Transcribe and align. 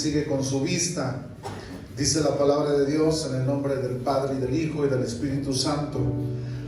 sigue 0.00 0.24
con 0.24 0.42
su 0.42 0.62
vista. 0.62 1.26
Dice 1.96 2.22
la 2.22 2.38
palabra 2.38 2.72
de 2.72 2.86
Dios 2.86 3.28
en 3.28 3.40
el 3.40 3.46
nombre 3.46 3.76
del 3.76 3.96
Padre 3.96 4.36
y 4.36 4.40
del 4.40 4.54
Hijo 4.54 4.86
y 4.86 4.88
del 4.88 5.02
Espíritu 5.02 5.52
Santo. 5.52 6.00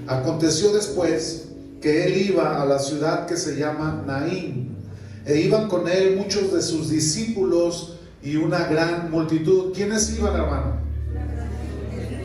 Aconteció 0.07 0.73
después 0.73 1.45
que 1.81 2.05
él 2.05 2.29
iba 2.29 2.61
a 2.61 2.67
la 2.67 2.79
ciudad 2.79 3.27
que 3.27 3.37
se 3.37 3.57
llama 3.57 4.05
Naín, 4.07 4.77
e 5.25 5.41
iban 5.41 5.69
con 5.69 5.89
él 5.89 6.17
muchos 6.17 6.53
de 6.53 6.61
sus 6.61 6.91
discípulos 6.91 7.97
y 8.23 8.37
una 8.37 8.67
gran 8.67 9.11
multitud. 9.11 9.73
¿Quiénes 9.73 10.17
iban, 10.19 10.35
hermano? 10.35 10.83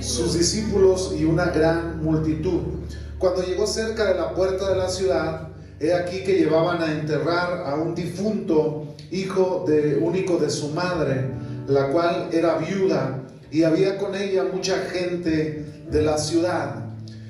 Sus 0.02 0.38
discípulos 0.38 1.14
y 1.18 1.24
una 1.24 1.46
gran 1.46 2.04
multitud. 2.04 2.62
Cuando 3.18 3.44
llegó 3.44 3.66
cerca 3.66 4.06
de 4.06 4.16
la 4.16 4.34
puerta 4.34 4.70
de 4.70 4.76
la 4.76 4.90
ciudad, 4.90 5.48
he 5.80 5.94
aquí 5.94 6.24
que 6.24 6.38
llevaban 6.38 6.82
a 6.82 6.92
enterrar 6.92 7.64
a 7.66 7.76
un 7.76 7.94
difunto 7.94 8.96
hijo 9.12 9.66
de 9.68 9.98
único 9.98 10.38
de 10.38 10.50
su 10.50 10.70
madre, 10.70 11.30
la 11.68 11.90
cual 11.90 12.30
era 12.32 12.58
viuda, 12.58 13.24
y 13.52 13.64
había 13.64 13.98
con 13.98 14.16
ella 14.16 14.46
mucha 14.52 14.78
gente 14.92 15.66
de 15.90 16.02
la 16.02 16.18
ciudad. 16.18 16.86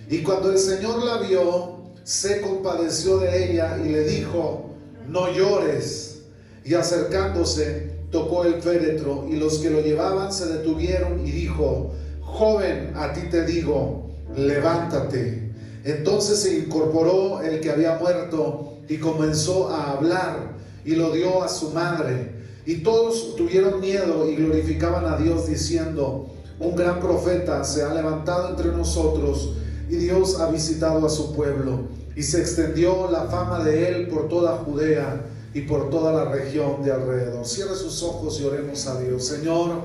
Y 0.09 0.23
cuando 0.23 0.51
el 0.51 0.57
Señor 0.57 1.03
la 1.03 1.17
vio, 1.17 1.77
se 2.03 2.41
compadeció 2.41 3.17
de 3.17 3.51
ella 3.51 3.77
y 3.83 3.89
le 3.89 4.03
dijo, 4.05 4.71
no 5.07 5.31
llores. 5.31 6.21
Y 6.63 6.73
acercándose, 6.73 7.91
tocó 8.11 8.45
el 8.45 8.61
féretro 8.61 9.27
y 9.29 9.35
los 9.35 9.59
que 9.59 9.69
lo 9.69 9.81
llevaban 9.81 10.31
se 10.31 10.47
detuvieron 10.47 11.25
y 11.25 11.31
dijo, 11.31 11.91
joven, 12.21 12.93
a 12.95 13.13
ti 13.13 13.21
te 13.29 13.45
digo, 13.45 14.09
levántate. 14.35 15.46
Entonces 15.87 16.39
se 16.41 16.57
incorporó 16.57 17.41
el 17.41 17.61
que 17.61 17.71
había 17.71 17.97
muerto 17.97 18.73
y 18.89 18.97
comenzó 18.97 19.69
a 19.69 19.91
hablar 19.91 20.57
y 20.83 20.95
lo 20.95 21.11
dio 21.11 21.41
a 21.43 21.47
su 21.47 21.69
madre. 21.69 22.33
Y 22.65 22.83
todos 22.83 23.37
tuvieron 23.37 23.79
miedo 23.79 24.29
y 24.29 24.35
glorificaban 24.35 25.05
a 25.05 25.15
Dios 25.15 25.47
diciendo, 25.47 26.27
un 26.59 26.75
gran 26.75 26.99
profeta 26.99 27.63
se 27.63 27.83
ha 27.83 27.93
levantado 27.93 28.49
entre 28.49 28.73
nosotros 28.73 29.53
y 29.89 29.95
Dios 29.95 30.41
ha 30.41 30.51
visitado 30.51 31.05
a 31.05 31.09
su 31.09 31.33
pueblo. 31.33 31.87
Y 32.17 32.23
se 32.23 32.41
extendió 32.41 33.09
la 33.09 33.27
fama 33.27 33.63
de 33.63 33.87
él 33.87 34.07
por 34.09 34.27
toda 34.27 34.57
Judea 34.57 35.25
y 35.53 35.61
por 35.61 35.89
toda 35.89 36.11
la 36.11 36.29
región 36.29 36.83
de 36.83 36.91
alrededor. 36.91 37.45
Cierre 37.45 37.75
sus 37.75 38.03
ojos 38.03 38.41
y 38.41 38.43
oremos 38.43 38.85
a 38.87 38.99
Dios. 38.99 39.25
Señor, 39.25 39.83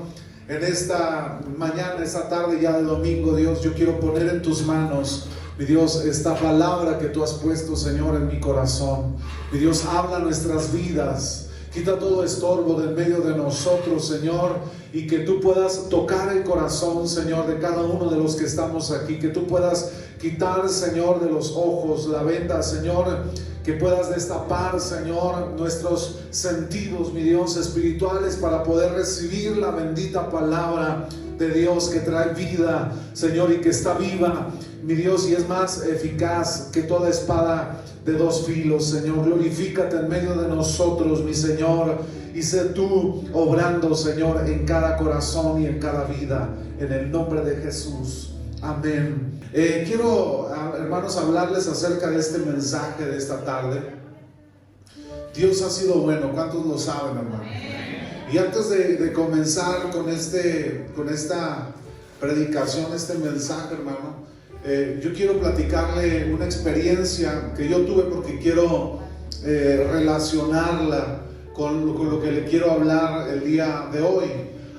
en 0.49 0.63
esta 0.65 1.39
mañana, 1.57 2.03
esta 2.03 2.27
tarde 2.27 2.59
ya 2.61 2.77
de 2.77 2.83
domingo, 2.83 3.37
Dios, 3.37 3.61
yo 3.61 3.73
quiero 3.73 4.01
poner 4.01 4.27
en 4.27 4.41
tus 4.41 4.65
manos, 4.65 5.27
mi 5.57 5.65
Dios, 5.65 6.03
esta 6.05 6.35
palabra 6.35 6.97
que 6.97 7.07
tú 7.07 7.23
has 7.23 7.33
puesto, 7.33 7.75
Señor, 7.75 8.15
en 8.15 8.27
mi 8.27 8.39
corazón. 8.39 9.15
Mi 9.51 9.59
Dios, 9.59 9.85
habla 9.85 10.17
nuestras 10.19 10.73
vidas. 10.73 11.49
Quita 11.71 11.99
todo 11.99 12.23
estorbo 12.23 12.79
del 12.79 12.95
medio 12.95 13.21
de 13.21 13.35
nosotros, 13.35 14.07
Señor, 14.07 14.57
y 14.91 15.05
que 15.05 15.19
tú 15.19 15.39
puedas 15.41 15.89
tocar 15.89 16.35
el 16.35 16.43
corazón, 16.43 17.07
Señor, 17.07 17.47
de 17.47 17.59
cada 17.59 17.83
uno 17.83 18.09
de 18.09 18.17
los 18.17 18.35
que 18.35 18.45
estamos 18.45 18.91
aquí. 18.91 19.19
Que 19.19 19.29
tú 19.29 19.45
puedas 19.45 19.91
quitar, 20.19 20.67
Señor, 20.69 21.23
de 21.23 21.29
los 21.29 21.51
ojos 21.51 22.07
la 22.07 22.23
venda, 22.23 22.63
Señor. 22.63 23.25
Que 23.63 23.73
puedas 23.73 24.09
destapar, 24.09 24.79
Señor, 24.79 25.51
nuestros 25.57 26.19
sentidos, 26.31 27.13
mi 27.13 27.21
Dios, 27.21 27.57
espirituales 27.57 28.37
para 28.37 28.63
poder 28.63 28.93
recibir 28.93 29.57
la 29.57 29.69
bendita 29.69 30.29
palabra 30.29 31.07
de 31.37 31.49
Dios 31.49 31.89
que 31.89 31.99
trae 31.99 32.33
vida, 32.33 32.91
Señor, 33.13 33.51
y 33.51 33.61
que 33.61 33.69
está 33.69 33.93
viva, 33.95 34.49
mi 34.83 34.95
Dios, 34.95 35.29
y 35.29 35.33
es 35.33 35.47
más 35.47 35.85
eficaz 35.85 36.69
que 36.71 36.83
toda 36.83 37.09
espada 37.09 37.81
de 38.05 38.13
dos 38.13 38.45
filos, 38.45 38.89
Señor. 38.89 39.25
Glorifícate 39.25 39.95
en 39.95 40.09
medio 40.09 40.35
de 40.35 40.47
nosotros, 40.47 41.23
mi 41.23 41.33
Señor, 41.33 41.99
y 42.33 42.41
sé 42.41 42.65
tú 42.65 43.23
obrando, 43.33 43.95
Señor, 43.95 44.43
en 44.45 44.65
cada 44.65 44.97
corazón 44.97 45.61
y 45.61 45.67
en 45.67 45.79
cada 45.79 46.05
vida, 46.05 46.49
en 46.79 46.91
el 46.91 47.11
nombre 47.11 47.41
de 47.41 47.57
Jesús. 47.57 48.33
Amén. 48.61 49.39
Eh, 49.53 49.83
quiero, 49.87 50.49
ah, 50.51 50.73
hermanos, 50.77 51.15
hablarles 51.15 51.67
acerca 51.67 52.09
de 52.09 52.19
este 52.19 52.39
mensaje 52.39 53.05
de 53.05 53.17
esta 53.17 53.43
tarde. 53.45 53.81
Dios 55.35 55.61
ha 55.61 55.69
sido 55.69 55.95
bueno, 55.95 56.31
¿cuántos 56.33 56.65
lo 56.65 56.77
saben, 56.77 57.17
hermano? 57.17 57.43
Y 58.31 58.37
antes 58.37 58.69
de, 58.69 59.13
comenzar 59.13 59.91
con, 59.91 60.09
este, 60.09 60.87
con 60.95 61.07
esta 61.07 61.67
predicación, 62.19 62.93
este 62.93 63.15
mensaje, 63.15 63.75
hermano, 63.75 64.12
eh, 64.65 65.01
yo 65.03 65.13
quiero 65.13 65.39
platicarle 65.39 66.33
una 66.33 66.45
experiencia 66.45 67.53
que 67.55 67.67
yo 67.67 67.81
tuve 67.81 68.03
porque 68.03 68.39
quiero 68.39 68.99
eh, 69.43 69.89
relacionarla 69.91 71.23
con, 71.53 71.93
con, 71.93 72.09
lo 72.09 72.21
que 72.21 72.31
le 72.31 72.45
quiero 72.45 72.71
hablar 72.71 73.27
el 73.27 73.43
día 73.43 73.89
de 73.91 74.01
hoy. 74.01 74.27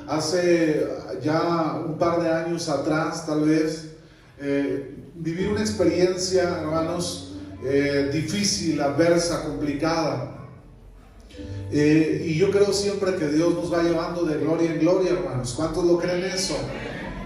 Hace 0.06 0.86
ya 1.22 1.82
un 1.86 1.98
par 1.98 2.22
de 2.22 2.30
años 2.30 2.68
atrás, 2.70 3.26
tal 3.26 3.42
vez, 3.42 3.92
eh, 4.40 4.94
viví 5.16 5.44
una 5.46 5.60
experiencia, 5.60 6.60
hermanos, 6.60 7.32
difícil, 8.12 8.80
adversa, 8.80 9.44
complicada. 9.44 10.48
y 11.72 12.34
yo 12.36 12.50
creo 12.50 12.72
siempre 12.72 13.16
que 13.16 13.28
Dios 13.28 13.54
nos 13.54 13.72
va 13.72 13.82
llevando 13.82 14.24
de 14.24 14.38
gloria 14.38 14.72
en 14.72 14.80
gloria, 14.80 15.12
hermanos. 15.12 15.54
¿Cuántos 15.56 15.84
lo 15.84 15.98
creen 15.98 16.24
eso? 16.24 16.56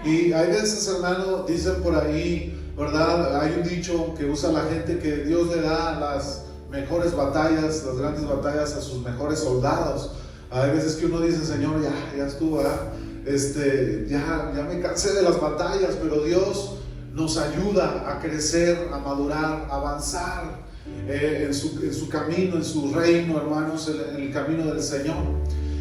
Y 0.05 0.31
hay 0.31 0.47
veces, 0.47 0.87
hermano, 0.87 1.43
dicen 1.47 1.81
por 1.83 1.95
ahí, 1.95 2.57
¿verdad? 2.77 3.41
Hay 3.41 3.55
un 3.61 3.67
dicho 3.67 4.13
que 4.17 4.25
usa 4.25 4.51
la 4.51 4.61
gente 4.61 4.99
que 4.99 5.17
Dios 5.25 5.49
le 5.49 5.61
da 5.61 5.99
las 5.99 6.43
mejores 6.71 7.15
batallas, 7.15 7.83
las 7.85 7.97
grandes 7.97 8.27
batallas 8.27 8.73
a 8.73 8.81
sus 8.81 9.03
mejores 9.03 9.39
soldados. 9.39 10.11
Hay 10.49 10.71
veces 10.71 10.95
que 10.95 11.05
uno 11.05 11.19
dice, 11.21 11.45
Señor, 11.45 11.81
ya, 11.81 11.91
ya 12.17 12.27
estuvo, 12.27 12.57
¿verdad? 12.57 12.93
Este, 13.25 14.05
ya, 14.09 14.51
ya 14.55 14.63
me 14.63 14.79
cansé 14.79 15.13
de 15.13 15.21
las 15.21 15.39
batallas, 15.39 15.97
pero 16.01 16.23
Dios 16.23 16.75
nos 17.13 17.37
ayuda 17.37 18.05
a 18.09 18.19
crecer, 18.19 18.89
a 18.93 18.97
madurar, 18.99 19.67
a 19.69 19.75
avanzar 19.75 20.69
eh, 21.07 21.43
en, 21.47 21.53
su, 21.53 21.83
en, 21.83 21.93
su, 21.93 22.07
camino, 22.07 22.55
en 22.55 22.63
su 22.63 22.93
reino, 22.93 23.37
hermanos, 23.37 23.89
en, 23.89 24.15
en 24.15 24.27
el 24.27 24.33
camino 24.33 24.65
del 24.65 24.81
Señor. 24.81 25.17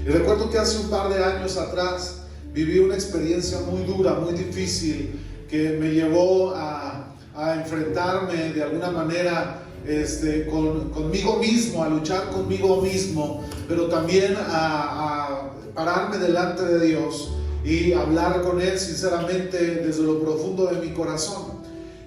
Y 0.05 0.09
recuerdo 0.11 0.51
que 0.51 0.59
hace 0.59 0.79
un 0.79 0.91
par 0.91 1.09
de 1.09 1.23
años 1.23 1.57
atrás, 1.57 2.23
viví 2.65 2.81
una 2.81 2.95
experiencia 2.95 3.61
muy 3.61 3.85
dura, 3.85 4.15
muy 4.15 4.35
difícil, 4.35 5.11
que 5.49 5.71
me 5.81 5.91
llevó 5.93 6.53
a, 6.55 7.05
enfrentarme 7.57 8.53
de 8.53 8.65
alguna 8.65 8.91
manera 8.91 9.63
este, 9.87 10.45
con, 10.47 10.91
conmigo 10.91 11.37
mismo, 11.39 11.85
a 11.85 11.89
luchar 11.89 12.31
conmigo 12.31 12.83
mismo, 12.83 13.45
pero 13.69 13.87
también 13.87 14.35
a, 14.37 14.43
a, 14.49 15.51
pararme 15.73 16.19
delante 16.19 16.65
de 16.65 16.85
Dios 16.85 17.31
y 17.65 17.93
hablar 17.93 18.43
con 18.43 18.61
Él 18.61 18.77
sinceramente 18.77 19.57
desde 19.87 20.03
lo 20.03 20.21
profundo 20.21 20.67
de 20.67 20.85
mi 20.85 20.93
corazón. 20.93 21.59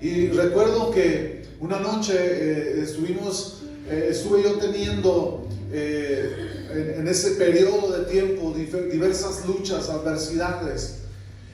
Y 0.01 0.27
recuerdo 0.27 0.91
que 0.91 1.45
una 1.61 1.79
noche 1.79 2.13
eh, 2.17 2.81
estuvimos, 2.81 3.61
eh, 3.89 4.09
estuve 4.11 4.43
yo 4.43 4.55
teniendo 4.55 5.47
eh, 5.71 6.60
en, 6.73 7.07
ese 7.07 7.31
periodo 7.31 7.97
de 7.97 8.05
tiempo 8.05 8.53
diversas 8.53 9.45
luchas, 9.45 9.89
adversidades. 9.89 11.01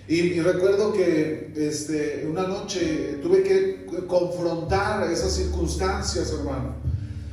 Y, 0.08 0.40
recuerdo 0.40 0.94
que 0.94 1.52
este, 1.58 2.26
una 2.30 2.48
noche 2.48 3.18
tuve 3.22 3.44
que 3.44 3.86
confrontar 4.08 5.12
esas 5.12 5.34
circunstancias, 5.34 6.32
hermano. 6.32 6.76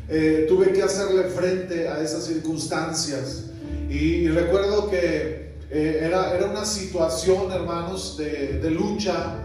Eh, 0.08 0.46
tuve 0.48 0.72
que 0.72 0.82
hacerle 0.82 1.24
frente 1.24 1.86
a 1.88 2.02
esas 2.02 2.24
circunstancias. 2.24 3.44
Y, 3.88 4.26
recuerdo 4.28 4.90
que 4.90 5.54
eh, 5.70 6.00
era, 6.02 6.34
era 6.36 6.46
una 6.46 6.64
situación, 6.64 7.52
hermanos, 7.52 8.16
de, 8.18 8.58
de 8.60 8.70
lucha 8.70 9.36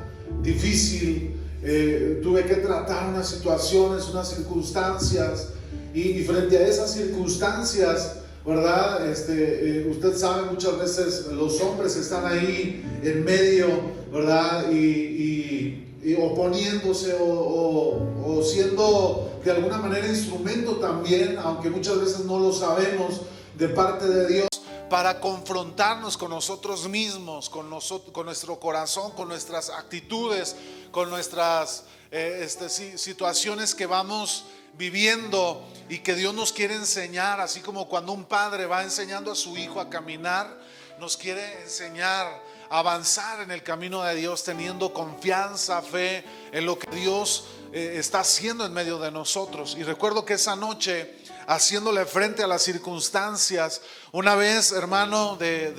difícil. 0.42 1.36
Eh, 1.62 2.22
tuve 2.24 2.46
que 2.46 2.56
tratar 2.56 3.10
unas 3.10 3.30
situaciones, 3.30 4.08
unas 4.10 4.30
circunstancias. 4.30 5.50
Y, 5.94 6.02
y 6.02 6.24
frente 6.24 6.58
a 6.58 6.68
esas 6.68 6.94
circunstancias, 6.94 8.16
¿verdad? 8.50 9.08
Este, 9.08 9.82
eh, 9.82 9.88
usted 9.88 10.18
sabe, 10.18 10.50
muchas 10.50 10.78
veces 10.80 11.28
los 11.28 11.62
hombres 11.62 11.96
están 11.96 12.26
ahí 12.26 12.84
en 13.04 13.24
medio, 13.24 13.68
¿verdad? 14.12 14.72
Y, 14.72 15.86
oponiéndose 16.18 17.16
o, 17.22 18.42
siendo 18.44 19.30
de 19.46 19.52
alguna 19.52 19.78
manera 19.78 20.08
instrumento 20.08 20.78
también, 20.78 21.38
aunque 21.38 21.70
muchas 21.70 22.00
veces 22.00 22.26
no 22.26 22.40
lo 22.40 22.52
sabemos, 22.52 23.22
de 23.56 23.70
parte 23.70 24.08
de 24.08 24.28
Dios 24.28 24.50
para 24.90 25.20
confrontarnos 25.20 26.18
con 26.18 26.32
nosotros 26.32 26.90
mismos, 26.90 27.48
con, 27.48 27.70
nosotros, 27.70 28.12
con 28.12 28.26
nuestro 28.26 28.60
corazón, 28.60 29.12
con 29.12 29.28
nuestras 29.28 29.70
actitudes, 29.70 30.56
con 30.92 31.12
nuestras 31.12 31.84
eh, 32.12 32.42
este, 32.44 32.70
situaciones 32.98 33.76
que 33.76 33.86
vamos 33.86 34.46
viviendo 34.80 35.62
y 35.90 36.00
que 36.00 36.16
Dios 36.16 36.34
nos 36.34 36.54
quiere 36.54 36.74
enseñar, 36.74 37.42
así 37.42 37.60
como 37.60 37.90
cuando 37.90 38.14
un 38.14 38.24
padre 38.24 38.66
va 38.66 38.82
enseñando 38.82 39.30
a 39.30 39.36
su 39.36 39.58
hijo 39.58 39.82
a 39.82 39.90
caminar, 39.90 40.58
nos 41.00 41.18
quiere 41.18 41.64
enseñar 41.64 42.42
a 42.70 42.80
avanzar 42.80 43.42
en 43.42 43.52
el 43.52 43.62
camino 43.62 44.02
de 44.04 44.16
Dios 44.16 44.42
teniendo 44.46 44.94
confianza, 44.94 45.82
fe 45.82 46.24
en 46.54 46.66
lo 46.66 46.80
que 46.80 46.96
Dios 46.96 47.44
eh, 47.74 47.96
está 47.98 48.22
haciendo 48.22 48.66
en 48.66 48.72
medio 48.72 49.00
de 49.00 49.12
nosotros. 49.12 49.76
Y 49.78 49.84
recuerdo 49.84 50.24
que 50.24 50.36
esa 50.36 50.56
noche 50.56 51.14
haciéndole 51.48 52.06
frente 52.06 52.44
a 52.44 52.48
las 52.48 52.62
circunstancias. 52.62 53.82
Una 54.14 54.36
vez, 54.36 54.72
hermano, 54.72 55.36
de, 55.36 55.74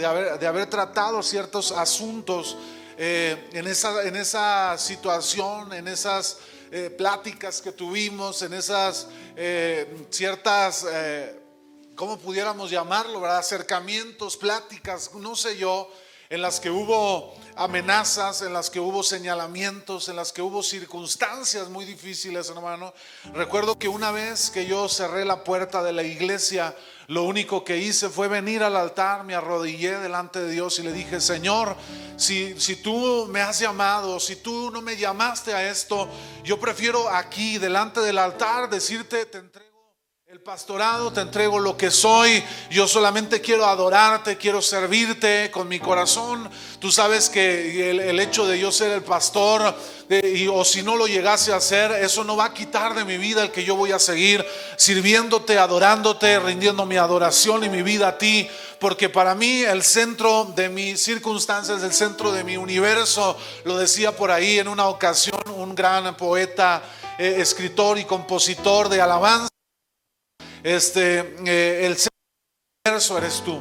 haber, 0.44 0.68
tratado 0.68 1.22
ciertos 1.22 1.72
asuntos 1.72 2.56
eh, 2.98 3.48
en, 3.52 3.66
esa, 3.66 4.02
en 4.02 4.16
esa 4.16 4.76
situación, 4.76 5.72
en 5.72 5.88
esas 5.88 6.38
eh, 6.70 6.90
pláticas 6.90 7.60
que 7.60 7.72
tuvimos, 7.72 8.42
en 8.42 8.54
esas 8.54 9.08
eh, 9.36 10.06
ciertas, 10.10 10.86
¿cómo 11.94 12.18
pudiéramos 12.18 12.70
llamarlo? 12.70 13.24
Acercamientos, 13.26 14.36
pláticas, 14.36 15.14
no 15.14 15.34
sé 15.34 15.56
yo 15.56 15.90
en 16.30 16.42
las 16.42 16.60
que 16.60 16.70
hubo 16.70 17.34
amenazas, 17.56 18.42
en 18.42 18.52
las 18.52 18.70
que 18.70 18.78
hubo 18.78 19.02
señalamientos, 19.02 20.08
en 20.08 20.14
las 20.14 20.32
que 20.32 20.40
hubo 20.40 20.62
circunstancias 20.62 21.68
muy 21.68 21.84
difíciles, 21.84 22.48
hermano. 22.48 22.94
Recuerdo 23.34 23.76
que 23.76 23.88
una 23.88 24.12
vez 24.12 24.48
que 24.48 24.64
yo 24.64 24.88
cerré 24.88 25.24
la 25.24 25.42
puerta 25.42 25.82
de 25.82 25.92
la 25.92 26.04
iglesia, 26.04 26.76
lo 27.08 27.24
único 27.24 27.64
que 27.64 27.78
hice 27.78 28.08
fue 28.08 28.28
venir 28.28 28.62
al 28.62 28.76
altar, 28.76 29.24
me 29.24 29.34
arrodillé 29.34 29.98
delante 29.98 30.38
de 30.38 30.52
Dios 30.52 30.78
y 30.78 30.84
le 30.84 30.92
dije, 30.92 31.20
Señor, 31.20 31.74
si, 32.16 32.58
si 32.60 32.76
tú 32.76 33.26
me 33.28 33.40
has 33.40 33.58
llamado, 33.58 34.20
si 34.20 34.36
tú 34.36 34.70
no 34.70 34.80
me 34.80 34.96
llamaste 34.96 35.52
a 35.52 35.68
esto, 35.68 36.08
yo 36.44 36.60
prefiero 36.60 37.10
aquí, 37.10 37.58
delante 37.58 38.00
del 38.00 38.18
altar, 38.18 38.70
decirte, 38.70 39.26
te 39.26 39.38
entrego 39.38 39.69
el 40.30 40.38
pastorado, 40.38 41.12
te 41.12 41.22
entrego 41.22 41.58
lo 41.58 41.76
que 41.76 41.90
soy. 41.90 42.40
Yo 42.70 42.86
solamente 42.86 43.40
quiero 43.40 43.66
adorarte, 43.66 44.36
quiero 44.36 44.62
servirte 44.62 45.50
con 45.50 45.66
mi 45.66 45.80
corazón. 45.80 46.48
Tú 46.78 46.92
sabes 46.92 47.28
que 47.28 47.90
el, 47.90 48.20
hecho 48.20 48.46
de 48.46 48.56
yo 48.56 48.70
ser 48.70 48.92
el 48.92 49.02
pastor, 49.02 49.74
o 50.52 50.64
si 50.64 50.84
no 50.84 50.94
lo 50.94 51.08
llegase 51.08 51.52
a 51.52 51.56
hacer, 51.56 51.90
eso 51.90 52.22
no 52.22 52.36
va 52.36 52.44
a 52.44 52.54
quitar 52.54 52.94
de 52.94 53.04
mi 53.04 53.18
vida 53.18 53.42
el 53.42 53.50
que 53.50 53.64
yo 53.64 53.74
voy 53.74 53.90
a 53.90 53.98
seguir 53.98 54.46
sirviéndote, 54.76 55.58
adorándote, 55.58 56.38
rindiendo 56.38 56.86
mi 56.86 56.96
adoración 56.96 57.64
y 57.64 57.68
mi 57.68 57.82
vida 57.82 58.06
a 58.06 58.16
ti. 58.18 58.48
Porque 58.78 59.08
para 59.08 59.34
mí 59.34 59.62
el 59.62 59.82
centro 59.82 60.44
de 60.54 60.68
mis 60.68 61.02
circunstancias, 61.02 61.82
el 61.82 61.92
centro 61.92 62.30
de 62.30 62.44
mi 62.44 62.56
universo, 62.56 63.36
lo 63.64 63.76
decía 63.76 64.14
por 64.16 64.30
ahí 64.30 64.60
en 64.60 64.68
una 64.68 64.86
ocasión 64.86 65.42
un 65.56 65.74
gran 65.74 66.16
poeta, 66.16 66.84
eh, 67.18 67.34
escritor 67.38 67.98
y 67.98 68.04
compositor 68.04 68.88
de 68.88 69.00
alabanza 69.00 69.49
este, 70.62 71.36
eh, 71.46 71.86
el 71.86 71.96
universo 72.84 73.18
eres 73.18 73.42
tú. 73.44 73.60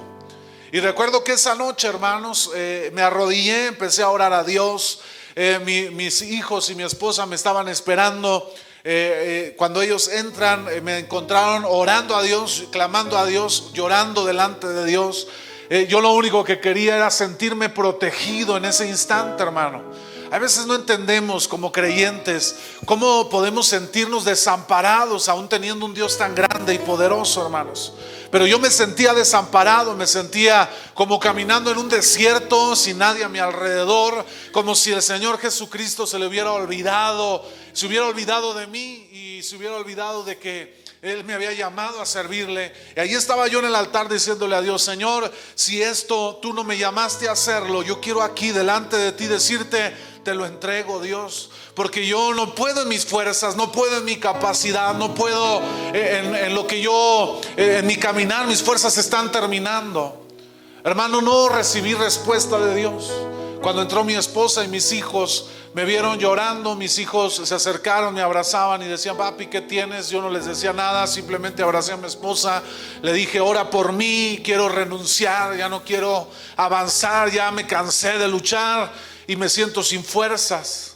Y 0.72 0.80
recuerdo 0.80 1.24
que 1.24 1.34
esa 1.34 1.56
noche, 1.56 1.88
hermanos, 1.88 2.52
eh, 2.56 2.92
me 2.94 3.02
arrodillé, 3.02 3.68
empecé 3.68 4.04
a 4.04 4.10
orar 4.10 4.34
a 4.34 4.44
Dios. 4.44 5.02
Eh, 5.36 5.60
mis 5.94 6.22
hijos 6.22 6.70
y 6.70 6.76
mi 6.76 6.84
esposa 6.84 7.26
me 7.26 7.36
estaban 7.36 7.68
esperando. 7.68 8.54
cuando 9.58 9.82
ellos 9.82 10.08
entran, 10.08 10.66
me 10.84 11.00
encontraron 11.00 11.66
orando 11.68 12.16
a 12.16 12.24
Dios, 12.24 12.64
clamando 12.72 13.18
a 13.18 13.26
Dios, 13.26 13.72
llorando 13.74 14.26
delante 14.26 14.68
de 14.68 14.86
Dios. 14.86 15.28
yo 15.90 16.00
lo 16.02 16.14
único 16.14 16.44
que 16.44 16.60
quería 16.60 16.96
era 16.96 17.12
sentirme 17.12 17.70
protegido 17.70 18.58
en 18.58 18.66
ese 18.66 18.88
instante, 18.88 19.44
hermano. 19.44 19.84
A 20.32 20.38
veces 20.38 20.68
no 20.68 20.76
entendemos 20.76 21.48
como 21.48 21.72
creyentes 21.72 22.56
cómo 22.86 23.30
podemos 23.30 23.68
sentirnos 23.68 24.26
desamparados 24.26 25.28
aún 25.28 25.50
teniendo 25.50 25.86
un 25.86 25.94
Dios 25.96 26.20
tan 26.20 26.36
grande 26.36 26.76
y 26.76 26.78
poderoso, 26.78 27.44
hermanos. 27.44 27.94
Pero 28.32 28.46
yo 28.46 28.60
me 28.60 28.70
sentía 28.70 29.16
desamparado, 29.16 29.96
me 29.96 30.06
sentía 30.06 30.70
como 30.94 31.20
caminando 31.20 31.72
en 31.72 31.80
un 31.80 31.90
desierto 31.90 32.76
sin 32.76 33.00
nadie 33.00 33.24
a 33.24 33.30
mi 33.30 33.40
alrededor, 33.40 34.24
como 34.52 34.76
si 34.76 34.92
el 34.92 35.02
Señor 35.02 35.40
Jesucristo 35.40 36.06
se 36.06 36.20
le 36.20 36.28
hubiera 36.28 36.52
olvidado, 36.52 37.44
se 37.74 37.88
hubiera 37.88 38.06
olvidado 38.06 38.54
de 38.54 38.68
mí 38.68 39.10
y 39.12 39.42
se 39.42 39.56
hubiera 39.56 39.78
olvidado 39.78 40.24
de 40.24 40.38
que 40.38 40.80
él 41.02 41.24
me 41.24 41.34
había 41.34 41.54
llamado 41.54 42.02
a 42.02 42.06
servirle. 42.06 42.74
Y 42.96 43.00
ahí 43.00 43.14
estaba 43.14 43.48
yo 43.48 43.60
en 43.60 43.66
el 43.66 43.76
altar 43.76 44.10
diciéndole 44.10 44.56
a 44.56 44.62
Dios, 44.62 44.82
Señor, 44.82 45.32
si 45.56 45.82
esto 45.82 46.40
tú 46.42 46.54
no 46.54 46.64
me 46.64 46.78
llamaste 46.78 47.30
a 47.30 47.32
hacerlo, 47.32 47.84
yo 47.84 48.02
quiero 48.02 48.22
aquí 48.22 48.52
delante 48.52 48.98
de 48.98 49.14
ti 49.14 49.26
decirte, 49.28 49.96
te 50.30 50.36
lo 50.36 50.46
entrego, 50.46 51.02
Dios. 51.02 51.50
Porque 51.74 52.06
yo 52.06 52.36
no 52.36 52.54
puedo 52.54 52.84
en 52.84 52.88
mis 52.88 53.04
fuerzas, 53.04 53.56
no 53.56 53.72
puedo 53.72 53.98
en 53.98 54.06
mi 54.06 54.18
capacidad, 54.18 54.94
no 54.94 55.16
puedo 55.16 55.60
eh, 55.92 56.44
en, 56.46 56.54
lo 56.54 56.68
que 56.68 56.82
yo, 56.82 57.42
eh, 57.58 57.78
en 57.80 57.88
mi 57.88 57.96
caminar, 57.96 58.46
mis 58.46 58.62
fuerzas 58.62 58.96
están 59.00 59.32
terminando. 59.32 60.28
Hermano, 60.84 61.20
no 61.20 61.50
recibí 61.50 61.96
respuesta 61.96 62.60
de 62.60 62.76
Dios. 62.76 63.12
Cuando 63.64 63.82
entró 63.82 64.04
mi 64.04 64.14
esposa 64.14 64.64
y 64.64 64.68
mis 64.68 64.92
hijos, 64.92 65.48
me 65.74 65.84
vieron 65.84 66.20
llorando, 66.20 66.76
mis 66.76 67.00
hijos 67.00 67.42
se 67.44 67.56
acercaron, 67.56 68.14
me 68.14 68.22
abrazaban 68.22 68.84
y 68.84 68.86
decían, 68.86 69.18
papi, 69.18 69.48
¿qué 69.48 69.62
tienes? 69.62 70.10
Yo 70.10 70.22
no 70.22 70.30
les 70.30 70.46
decía 70.46 70.74
nada, 70.74 71.08
simplemente 71.08 71.64
abracé 71.64 71.94
a 71.94 71.98
mi 71.98 72.06
esposa, 72.06 72.62
le 73.02 73.14
dije, 73.14 73.40
ora 73.40 73.72
por 73.72 73.94
mí, 73.94 74.42
quiero 74.46 74.70
renunciar, 74.70 75.58
ya 75.58 75.70
no 75.70 75.84
quiero 75.84 76.28
avanzar, 76.56 77.32
ya 77.32 77.50
me 77.50 77.66
cansé 77.66 78.20
de 78.20 78.28
luchar 78.28 78.92
y 79.30 79.36
me 79.36 79.48
siento 79.48 79.84
sin 79.84 80.04
fuerzas. 80.04 80.96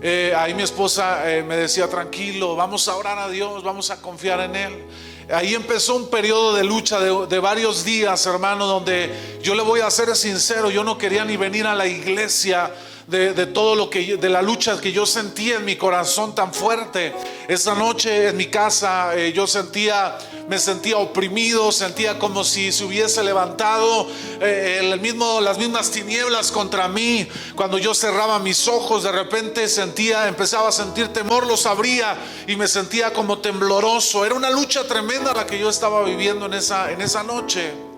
Eh, 0.00 0.32
ahí 0.38 0.54
mi 0.54 0.62
esposa 0.62 1.28
eh, 1.28 1.42
me 1.42 1.56
decía, 1.56 1.88
tranquilo, 1.88 2.54
vamos 2.54 2.86
a 2.86 2.94
orar 2.94 3.18
a 3.18 3.28
Dios, 3.28 3.64
vamos 3.64 3.90
a 3.90 4.00
confiar 4.00 4.38
en 4.38 4.54
Él. 4.54 4.84
Ahí 5.32 5.56
empezó 5.56 5.96
un 5.96 6.08
periodo 6.10 6.54
de 6.54 6.62
lucha 6.62 7.00
de, 7.00 7.26
de, 7.26 7.38
varios 7.40 7.84
días, 7.84 8.24
hermano, 8.26 8.68
donde 8.68 9.40
yo 9.42 9.56
le 9.56 9.62
voy 9.62 9.80
a 9.80 9.90
ser 9.90 10.14
sincero, 10.14 10.70
yo 10.70 10.84
no 10.84 10.96
quería 10.96 11.24
ni 11.24 11.36
venir 11.36 11.66
a 11.66 11.74
la 11.74 11.88
iglesia 11.88 12.70
de, 13.10 13.46
todo 13.46 13.74
lo 13.74 13.90
que, 13.90 14.16
de 14.16 14.28
la 14.28 14.40
lucha 14.40 14.80
que 14.80 14.92
yo 14.92 15.04
sentía 15.04 15.56
en 15.56 15.64
mi 15.64 15.76
corazón 15.76 16.34
tan 16.34 16.54
fuerte. 16.54 17.12
Esa 17.48 17.74
noche 17.74 18.28
en 18.28 18.36
mi 18.36 18.46
casa 18.46 19.16
eh, 19.16 19.32
yo 19.32 19.46
sentía, 19.46 20.16
me 20.50 20.58
sentía 20.58 20.96
oprimido, 20.96 21.70
sentía 21.70 22.18
como 22.18 22.42
si 22.42 22.72
se 22.72 22.82
hubiese 22.82 23.22
levantado 23.22 24.08
eh, 24.40 24.80
el 24.80 25.00
mismo, 25.00 25.40
las 25.40 25.58
mismas 25.58 25.92
tinieblas 25.92 26.50
contra 26.50 26.88
mí. 26.88 27.28
Cuando 27.54 27.78
yo 27.78 27.94
cerraba 27.94 28.40
mis 28.40 28.66
ojos, 28.66 29.04
de 29.04 29.12
repente 29.12 29.68
sentía, 29.68 30.26
empezaba 30.26 30.70
a 30.70 30.72
sentir 30.72 31.06
temor, 31.12 31.46
los 31.46 31.66
abría 31.66 32.18
y 32.48 32.56
me 32.56 32.66
sentía 32.66 33.12
como 33.12 33.38
tembloroso. 33.38 34.26
Era 34.26 34.34
una 34.34 34.50
lucha 34.50 34.82
tremenda 34.88 35.32
la 35.32 35.46
que 35.46 35.56
yo 35.56 35.70
estaba 35.70 36.02
viviendo 36.02 36.46
en 36.46 36.54
esa, 36.54 36.90
en 36.90 37.00
esa 37.00 37.22
noche. 37.22 37.89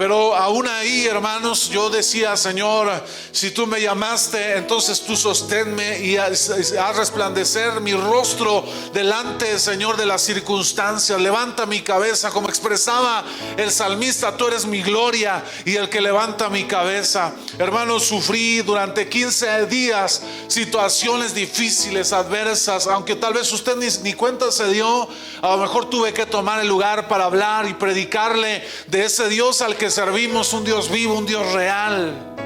Pero 0.00 0.34
aún 0.34 0.66
ahí, 0.66 1.04
hermanos, 1.04 1.68
yo 1.68 1.90
decía, 1.90 2.34
Señor, 2.34 2.90
si 3.32 3.50
tú 3.50 3.66
me 3.66 3.82
llamaste, 3.82 4.56
entonces 4.56 5.02
tú 5.02 5.14
sosténme 5.14 5.98
y 6.00 6.16
haz 6.16 6.96
resplandecer 6.96 7.82
mi 7.82 7.92
rostro 7.92 8.64
delante, 8.94 9.58
Señor, 9.58 9.98
de 9.98 10.06
las 10.06 10.22
circunstancias. 10.22 11.20
Levanta 11.20 11.66
mi 11.66 11.82
cabeza, 11.82 12.30
como 12.30 12.48
expresaba 12.48 13.26
el 13.58 13.70
salmista, 13.70 14.38
tú 14.38 14.46
eres 14.46 14.64
mi 14.64 14.80
gloria 14.80 15.44
y 15.66 15.76
el 15.76 15.90
que 15.90 16.00
levanta 16.00 16.48
mi 16.48 16.64
cabeza. 16.64 17.34
Hermanos, 17.58 18.06
sufrí 18.06 18.62
durante 18.62 19.06
15 19.06 19.66
días 19.66 20.22
situaciones 20.48 21.34
difíciles, 21.34 22.14
adversas, 22.14 22.86
aunque 22.86 23.16
tal 23.16 23.34
vez 23.34 23.52
usted 23.52 23.76
ni, 23.76 23.88
ni 24.02 24.14
cuenta 24.14 24.50
se 24.50 24.66
dio, 24.68 25.06
a 25.42 25.50
lo 25.50 25.58
mejor 25.58 25.90
tuve 25.90 26.14
que 26.14 26.24
tomar 26.24 26.58
el 26.60 26.68
lugar 26.68 27.06
para 27.06 27.26
hablar 27.26 27.68
y 27.68 27.74
predicarle 27.74 28.66
de 28.86 29.04
ese 29.04 29.28
Dios 29.28 29.60
al 29.60 29.76
que 29.76 29.89
servimos 29.90 30.52
un 30.52 30.64
Dios 30.64 30.90
vivo, 30.90 31.14
un 31.14 31.26
Dios 31.26 31.52
real. 31.52 32.36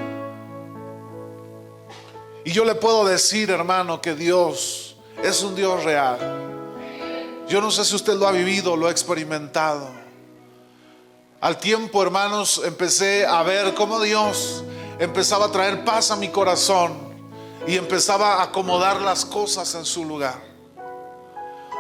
Y 2.45 2.53
yo 2.53 2.65
le 2.65 2.75
puedo 2.75 3.05
decir, 3.05 3.51
hermano, 3.51 4.01
que 4.01 4.15
Dios 4.15 4.97
es 5.23 5.43
un 5.43 5.55
Dios 5.55 5.83
real. 5.85 6.19
Yo 7.49 7.61
no 7.61 7.71
sé 7.71 7.85
si 7.85 7.95
usted 7.95 8.15
lo 8.15 8.27
ha 8.27 8.33
vivido, 8.33 8.77
lo 8.77 8.87
ha 8.87 8.91
experimentado. 8.91 9.89
Al 11.41 11.59
tiempo, 11.59 12.03
hermanos, 12.03 12.63
empecé 12.65 13.27
a 13.27 13.43
ver 13.43 13.75
cómo 13.75 14.01
Dios 14.01 14.65
empezaba 14.99 15.47
a 15.47 15.53
traer 15.53 15.85
paz 15.85 16.11
a 16.11 16.17
mi 16.17 16.29
corazón 16.29 16.93
y 17.67 17.77
empezaba 17.77 18.37
a 18.37 18.45
acomodar 18.45 19.01
las 19.03 19.25
cosas 19.25 19.75
en 19.75 19.85
su 19.85 20.05
lugar. 20.05 20.41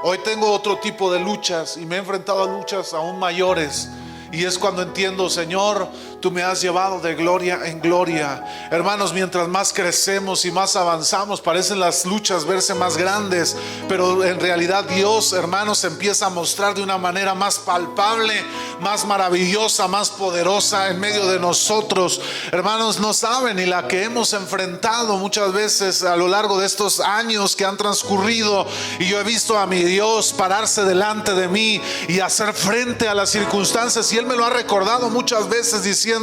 Hoy 0.02 0.18
tengo 0.18 0.50
otro 0.50 0.78
tipo 0.78 1.11
de 1.11 1.21
luchas 1.21 1.76
y 1.76 1.87
me 1.87 1.97
he 1.97 1.99
enfrentado 1.99 2.42
a 2.42 2.47
luchas 2.47 2.92
aún 2.92 3.18
mayores 3.18 3.88
y 4.34 4.44
es 4.44 4.58
cuando 4.58 4.82
entiendo, 4.82 5.30
Señor, 5.30 5.88
tú 6.25 6.31
me 6.31 6.43
has 6.43 6.62
llevado 6.62 7.00
de 7.00 7.14
gloria 7.14 7.61
en 7.66 7.83
gloria. 7.83 8.43
Hermanos, 8.71 9.12
mientras 9.12 9.47
más 9.47 9.75
crecemos 9.75 10.47
y 10.47 10.50
más 10.50 10.75
avanzamos, 10.75 11.43
parecen 11.43 11.78
las 11.78 12.07
luchas 12.07 12.47
verse 12.47 12.73
más 12.73 12.97
grandes, 12.97 13.54
pero 13.90 14.25
en 14.25 14.40
realidad 14.40 14.85
Dios, 14.85 15.35
hermanos, 15.35 15.85
empieza 15.85 16.25
a 16.25 16.31
mostrar 16.31 16.75
de 16.75 16.83
una 16.83 16.97
manera 16.97 17.35
más 17.35 17.59
palpable, 17.59 18.43
más 18.81 19.04
maravillosa, 19.04 19.87
más 19.87 20.09
poderosa 20.09 20.88
en 20.88 20.99
medio 20.99 21.26
de 21.26 21.38
nosotros. 21.38 22.23
Hermanos, 22.50 23.00
no 23.00 23.12
saben 23.12 23.59
ni 23.59 23.66
la 23.66 23.87
que 23.87 24.04
hemos 24.04 24.33
enfrentado 24.33 25.19
muchas 25.19 25.52
veces 25.52 26.04
a 26.04 26.16
lo 26.16 26.26
largo 26.26 26.59
de 26.59 26.64
estos 26.64 27.00
años 27.00 27.54
que 27.54 27.66
han 27.66 27.76
transcurrido 27.76 28.66
y 28.99 29.09
yo 29.09 29.21
he 29.21 29.25
visto 29.25 29.59
a 29.59 29.66
mi 29.66 29.83
Dios 29.83 30.33
pararse 30.33 30.85
delante 30.85 31.35
de 31.35 31.49
mí 31.49 31.83
y 32.09 32.21
hacer 32.21 32.54
frente 32.54 33.09
a 33.09 33.14
las 33.14 33.28
circunstancias 33.28 34.11
y 34.11 34.16
Él 34.16 34.25
me 34.25 34.37
lo 34.37 34.47
ha 34.47 34.50
recordado 34.50 35.11
muchas 35.11 35.50
veces 35.50 35.83
diciendo, 35.83 36.13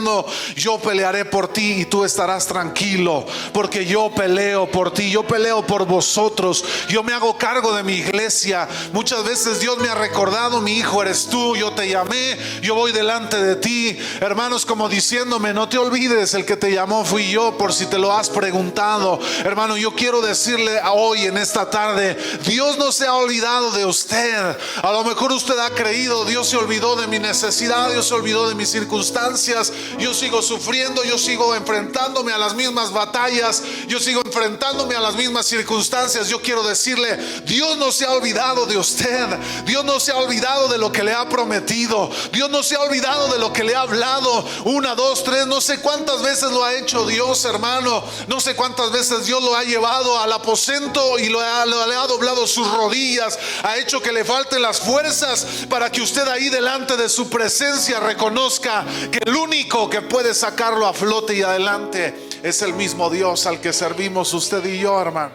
yo 0.55 0.79
pelearé 0.79 1.25
por 1.25 1.47
ti 1.47 1.81
y 1.81 1.85
tú 1.85 2.03
estarás 2.03 2.47
tranquilo, 2.47 3.25
porque 3.53 3.85
yo 3.85 4.11
peleo 4.13 4.69
por 4.69 4.93
ti, 4.93 5.11
yo 5.11 5.23
peleo 5.23 5.65
por 5.65 5.85
vosotros, 5.85 6.63
yo 6.89 7.03
me 7.03 7.13
hago 7.13 7.37
cargo 7.37 7.73
de 7.73 7.83
mi 7.83 7.93
iglesia. 7.93 8.67
Muchas 8.93 9.23
veces 9.23 9.59
Dios 9.59 9.77
me 9.79 9.89
ha 9.89 9.95
recordado, 9.95 10.61
mi 10.61 10.73
hijo 10.73 11.01
eres 11.01 11.27
tú, 11.27 11.55
yo 11.55 11.71
te 11.71 11.89
llamé, 11.89 12.37
yo 12.61 12.75
voy 12.75 12.91
delante 12.91 13.41
de 13.41 13.55
ti. 13.55 13.97
Hermanos, 14.19 14.65
como 14.65 14.89
diciéndome, 14.89 15.53
no 15.53 15.69
te 15.69 15.77
olvides, 15.77 16.33
el 16.33 16.45
que 16.45 16.57
te 16.57 16.71
llamó 16.71 17.05
fui 17.05 17.29
yo, 17.29 17.57
por 17.57 17.73
si 17.73 17.85
te 17.85 17.97
lo 17.97 18.13
has 18.13 18.29
preguntado. 18.29 19.19
Hermano, 19.43 19.77
yo 19.77 19.93
quiero 19.95 20.21
decirle 20.21 20.79
hoy 20.93 21.25
en 21.25 21.37
esta 21.37 21.69
tarde, 21.69 22.17
Dios 22.45 22.77
no 22.77 22.91
se 22.91 23.07
ha 23.07 23.13
olvidado 23.15 23.71
de 23.71 23.85
usted. 23.85 24.57
A 24.81 24.91
lo 24.91 25.03
mejor 25.03 25.31
usted 25.31 25.57
ha 25.59 25.71
creído, 25.71 26.25
Dios 26.25 26.49
se 26.49 26.57
olvidó 26.57 26.95
de 26.95 27.07
mi 27.07 27.19
necesidad, 27.19 27.91
Dios 27.91 28.07
se 28.07 28.13
olvidó 28.13 28.47
de 28.47 28.55
mis 28.55 28.69
circunstancias. 28.69 29.71
Yo 29.99 30.13
sigo 30.13 30.41
sufriendo, 30.41 31.03
yo 31.03 31.17
sigo 31.17 31.55
enfrentándome 31.55 32.31
a 32.31 32.37
las 32.37 32.55
mismas 32.55 32.91
batallas, 32.91 33.63
yo 33.87 33.99
sigo 33.99 34.21
enfrentándome 34.25 34.95
a 34.95 35.01
las 35.01 35.15
mismas 35.15 35.45
circunstancias. 35.45 36.27
Yo 36.27 36.41
quiero 36.41 36.63
decirle, 36.63 37.17
Dios 37.45 37.77
no 37.77 37.91
se 37.91 38.05
ha 38.05 38.11
olvidado 38.11 38.65
de 38.65 38.77
usted. 38.77 39.27
Dios 39.65 39.83
no 39.85 39.99
se 39.99 40.11
ha 40.11 40.17
olvidado 40.17 40.67
de 40.67 40.77
lo 40.77 40.91
que 40.91 41.03
le 41.03 41.13
ha 41.13 41.27
prometido. 41.29 42.09
Dios 42.31 42.49
no 42.49 42.63
se 42.63 42.75
ha 42.75 42.81
olvidado 42.81 43.31
de 43.31 43.39
lo 43.39 43.53
que 43.53 43.63
le 43.63 43.75
ha 43.75 43.81
hablado. 43.81 44.45
Una, 44.65 44.95
dos, 44.95 45.23
tres, 45.23 45.47
no 45.47 45.61
sé 45.61 45.79
cuántas 45.79 46.21
veces 46.21 46.51
lo 46.51 46.63
ha 46.63 46.73
hecho 46.73 47.05
Dios, 47.05 47.45
hermano. 47.45 48.03
No 48.27 48.39
sé 48.39 48.55
cuántas 48.55 48.91
veces 48.91 49.25
Dios 49.25 49.41
lo 49.43 49.55
ha 49.55 49.63
llevado 49.63 50.19
al 50.19 50.31
aposento 50.31 51.19
y 51.19 51.29
lo 51.29 51.39
ha, 51.39 51.65
le 51.65 51.95
ha 51.95 52.07
doblado 52.07 52.47
sus 52.47 52.69
rodillas. 52.71 53.37
Ha 53.63 53.77
hecho 53.77 54.01
que 54.01 54.11
le 54.11 54.25
falten 54.25 54.61
las 54.61 54.79
fuerzas 54.79 55.45
para 55.69 55.91
que 55.91 56.01
usted 56.01 56.27
ahí 56.27 56.49
delante 56.49 56.97
de 56.97 57.09
su 57.09 57.29
presencia 57.29 57.99
reconozca 57.99 58.85
que 59.11 59.19
el 59.25 59.35
único 59.35 59.70
que 59.89 60.01
puede 60.01 60.33
sacarlo 60.33 60.85
a 60.85 60.93
flote 60.93 61.33
y 61.33 61.43
adelante 61.43 62.13
es 62.43 62.61
el 62.61 62.73
mismo 62.73 63.09
Dios 63.09 63.45
al 63.45 63.61
que 63.61 63.71
servimos 63.71 64.33
usted 64.33 64.65
y 64.65 64.79
yo, 64.79 64.99
hermano. 64.99 65.31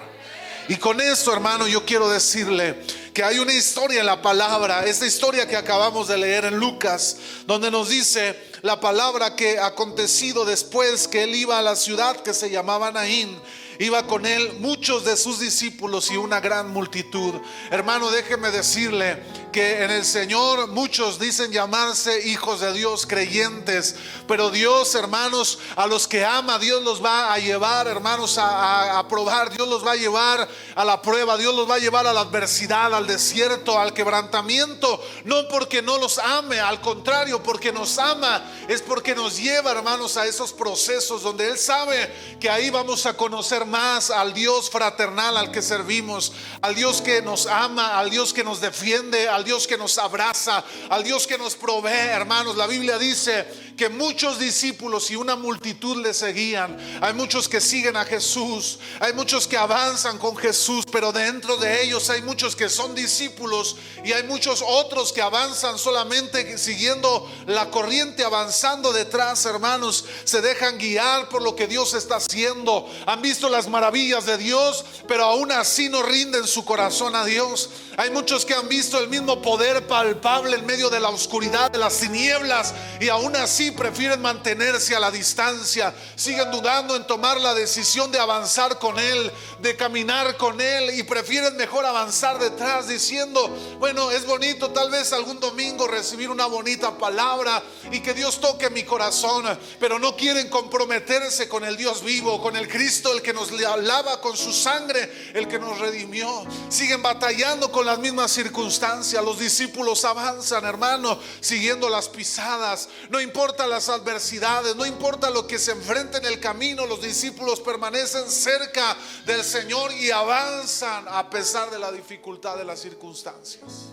Y 0.69 0.77
con 0.77 1.01
esto, 1.01 1.33
hermano, 1.33 1.67
yo 1.67 1.87
quiero 1.87 2.11
decirle 2.11 2.83
que 3.15 3.25
hay 3.25 3.39
una 3.39 3.55
historia 3.55 4.01
en 4.01 4.07
la 4.07 4.21
palabra, 4.21 4.85
esta 4.85 5.07
historia 5.07 5.49
que 5.49 5.57
acabamos 5.57 6.07
de 6.09 6.19
leer 6.19 6.45
en 6.45 6.59
Lucas, 6.59 7.17
donde 7.47 7.71
nos 7.71 7.89
dice 7.89 8.39
la 8.61 8.79
palabra 8.79 9.37
que 9.37 9.59
acontecido 9.59 10.45
después 10.45 11.09
que 11.09 11.23
él 11.23 11.35
iba 11.35 11.59
a 11.59 11.63
la 11.63 11.75
ciudad 11.75 12.17
que 12.23 12.35
se 12.35 12.51
llamaba 12.51 12.91
Naín 12.91 13.41
iba 13.79 14.07
con 14.07 14.27
él 14.27 14.55
muchos 14.61 15.05
de 15.05 15.17
sus 15.17 15.39
discípulos 15.39 16.11
y 16.11 16.17
una 16.17 16.41
gran 16.41 16.71
multitud. 16.73 17.35
Hermano, 17.71 18.11
déjeme 18.11 18.51
decirle 18.51 19.23
que 19.57 19.83
en 19.85 19.91
el 19.91 20.05
Señor 20.05 20.69
muchos 20.69 21.19
dicen 21.19 21.51
llamarse 21.51 22.29
hijos 22.29 22.61
de 22.61 22.75
Dios, 22.75 23.07
creyentes, 23.07 23.97
pero 24.29 24.51
Dios, 24.51 24.95
hermanos, 24.95 25.59
a 25.77 25.87
los 25.87 26.07
que 26.07 26.27
ama, 26.27 26.59
Dios 26.59 26.83
los 26.83 27.03
va 27.03 27.33
a 27.33 27.39
llevar, 27.39 27.87
hermanos, 27.87 28.37
a, 28.39 29.03
probar, 29.09 29.49
Dios 29.49 29.67
los 29.67 29.83
va 29.83 29.93
a 29.93 29.97
llevar 29.97 30.47
a 30.75 30.85
la 30.85 31.01
prueba, 31.01 31.39
Dios 31.39 31.55
los 31.55 31.71
va 31.71 31.77
a 31.77 31.79
llevar 31.79 32.07
a 32.07 32.13
la 32.13 32.21
adversidad, 32.21 32.93
al 32.93 33.07
desierto, 33.07 33.79
al 33.79 33.95
quebrantamiento, 33.95 35.03
no 35.25 35.49
porque 35.49 35.81
no 35.81 35.97
los 35.97 36.19
ame, 36.19 36.61
al 36.61 36.83
contrario, 36.83 37.43
porque 37.43 37.73
nos 37.73 37.97
ama, 37.97 38.45
es 38.69 38.83
porque 38.83 39.15
nos 39.15 39.39
lleva, 39.39 39.71
hermanos, 39.71 40.19
a 40.19 40.27
esos 40.27 40.53
procesos 40.53 41.23
donde 41.23 41.49
Él 41.49 41.57
sabe 41.57 42.13
que 42.39 42.51
ahí 42.51 42.69
vamos 42.69 43.07
a 43.07 43.15
conocer 43.15 43.65
más 43.65 44.11
al 44.11 44.35
Dios 44.35 44.69
fraternal 44.69 45.35
al 45.39 45.51
que 45.51 45.63
servimos, 45.63 46.33
al 46.61 46.75
Dios 46.75 47.01
que 47.01 47.23
nos 47.23 47.47
ama, 47.47 47.99
al 47.99 48.11
Dios 48.11 48.35
que 48.35 48.45
nos 48.45 48.61
defiende, 48.61 49.31
al 49.31 49.46
Dios 49.47 49.67
que 49.67 49.79
nos 49.79 49.97
abraza, 49.97 50.63
al 50.91 51.03
Dios 51.03 51.27
que 51.27 51.39
nos 51.39 51.55
provee, 51.55 52.11
hermanos. 52.11 52.57
La 52.57 52.67
Biblia 52.67 52.99
dice 52.99 53.47
que 53.77 53.89
muchos 53.89 54.39
discípulos 54.39 55.11
y 55.11 55.17
una 55.17 55.37
multitud 55.37 56.03
le 56.03 56.13
seguían. 56.13 56.77
Hay 57.01 57.15
muchos 57.15 57.49
que 57.49 57.61
siguen 57.61 57.97
a 57.97 58.05
Jesús, 58.05 58.79
hay 59.01 59.13
muchos 59.13 59.47
que 59.47 59.57
avanzan 59.57 60.19
con 60.19 60.37
Jesús, 60.37 60.85
pero 60.91 61.13
dentro 61.13 61.57
de 61.57 61.83
ellos 61.83 62.11
hay 62.11 62.23
muchos 62.23 62.57
que 62.57 62.69
son 62.69 62.95
discípulos 62.95 63.77
y 64.05 64.13
hay 64.13 64.25
muchos 64.25 64.63
otros 64.67 65.13
que 65.13 65.23
avanzan 65.23 65.79
solamente 65.79 66.59
siguiendo 66.59 67.31
la 67.47 67.71
corriente, 67.71 68.25
avanzando 68.25 68.93
detrás, 68.93 69.45
hermanos. 69.47 70.05
Se 70.25 70.41
dejan 70.41 70.79
guiar 70.79 71.29
por 71.29 71.43
lo 71.43 71.55
que 71.55 71.67
Dios 71.67 71.95
está 71.95 72.17
haciendo. 72.17 72.89
Han 73.07 73.23
visto 73.23 73.49
las 73.49 73.69
maravillas 73.69 74.27
de 74.27 74.39
Dios, 74.39 74.85
pero 75.07 75.25
aún 75.25 75.53
así 75.53 75.89
no 75.89 76.03
rinden 76.03 76.47
su 76.47 76.65
corazón 76.65 77.15
a 77.15 77.25
Dios. 77.25 77.71
Hay 77.99 78.11
muchos 78.11 78.45
que 78.45 78.53
han 78.53 78.69
visto 78.69 78.99
el 78.99 79.09
mismo 79.09 79.41
poder 79.41 79.87
palpable 79.87 80.57
en 80.57 80.67
medio 80.67 80.91
de 80.91 81.01
la 81.01 81.09
oscuridad, 81.09 81.71
de 81.71 81.79
las 81.79 81.99
tinieblas, 81.99 82.75
y 83.01 83.09
aún 83.09 83.35
así 83.37 83.71
prefieren 83.71 84.21
mantenerse 84.21 84.95
a 84.95 85.01
la 85.01 85.11
distancia. 85.11 85.95
Siguen 86.15 86.51
dudando 86.51 86.95
en 86.95 87.07
tomar 87.07 87.41
la 87.41 87.55
decisión 87.55 88.13
de 88.13 88.19
avanzar 88.19 88.79
con 88.79 88.99
Él, 88.99 89.33
de 89.61 89.77
caminar 89.77 90.37
con 90.37 90.61
Él, 90.61 90.99
y 90.99 91.05
prefieren 91.05 91.57
mejor 91.57 91.87
avanzar 91.87 92.39
detrás 92.39 92.87
diciendo, 92.87 93.49
bueno, 93.79 94.11
es 94.11 94.27
bonito 94.27 94.73
tal 94.73 94.91
vez 94.91 95.15
algún 95.15 95.41
domingo 95.41 95.87
recibir 95.87 96.29
una 96.29 96.45
bonita 96.45 96.99
palabra 96.99 97.63
y 97.91 98.01
que 98.01 98.13
Dios 98.13 98.41
toque 98.43 98.69
mi 98.69 98.83
corazón, 98.83 99.59
pero 99.81 99.99
no 99.99 100.17
quieren 100.17 100.51
comprometerse 100.51 101.49
con 101.49 101.65
el 101.65 101.79
Dios 101.79 102.03
vivo, 102.03 102.43
con 102.43 102.57
el 102.57 102.69
Cristo, 102.69 103.11
el 103.13 103.23
que 103.23 103.33
nos 103.33 103.53
lava 103.53 104.21
con 104.21 104.37
su 104.37 104.53
sangre, 104.53 105.33
el 105.33 105.49
que 105.49 105.59
nos 105.59 105.79
redimió. 105.79 106.45
Siguen 106.69 107.03
batallando 107.03 107.73
con 107.73 107.86
las 107.87 107.99
mismas 107.99 108.31
circunstancias. 108.33 109.25
Los 109.25 109.39
discípulos 109.39 110.05
avanzan, 110.05 110.65
hermano, 110.65 111.19
siguiendo 111.41 111.89
las 111.89 112.09
pisadas. 112.09 112.89
No 113.09 113.21
importa 113.21 113.67
las 113.67 113.89
adversidades, 113.89 114.77
no 114.77 114.85
importa 114.85 115.31
lo 115.31 115.47
que 115.47 115.59
se 115.59 115.73
enfrente 115.73 116.19
en 116.19 116.27
el 116.27 116.41
camino, 116.41 116.85
los 116.85 117.01
discípulos 117.01 117.61
permanecen 117.61 118.31
cerca 118.31 118.97
del 119.25 119.43
Señor 119.43 119.93
y 119.93 120.11
avanzan 120.11 121.07
a 121.09 121.31
pesar 121.31 121.71
de 121.71 121.79
la 121.79 121.91
dificultad 121.91 122.57
de 122.57 122.65
las 122.65 122.81
circunstancias. 122.81 123.91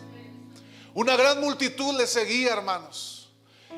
Una 0.94 1.16
gran 1.16 1.40
multitud 1.40 1.96
le 1.98 2.06
seguía, 2.06 2.54
hermanos. 2.54 3.24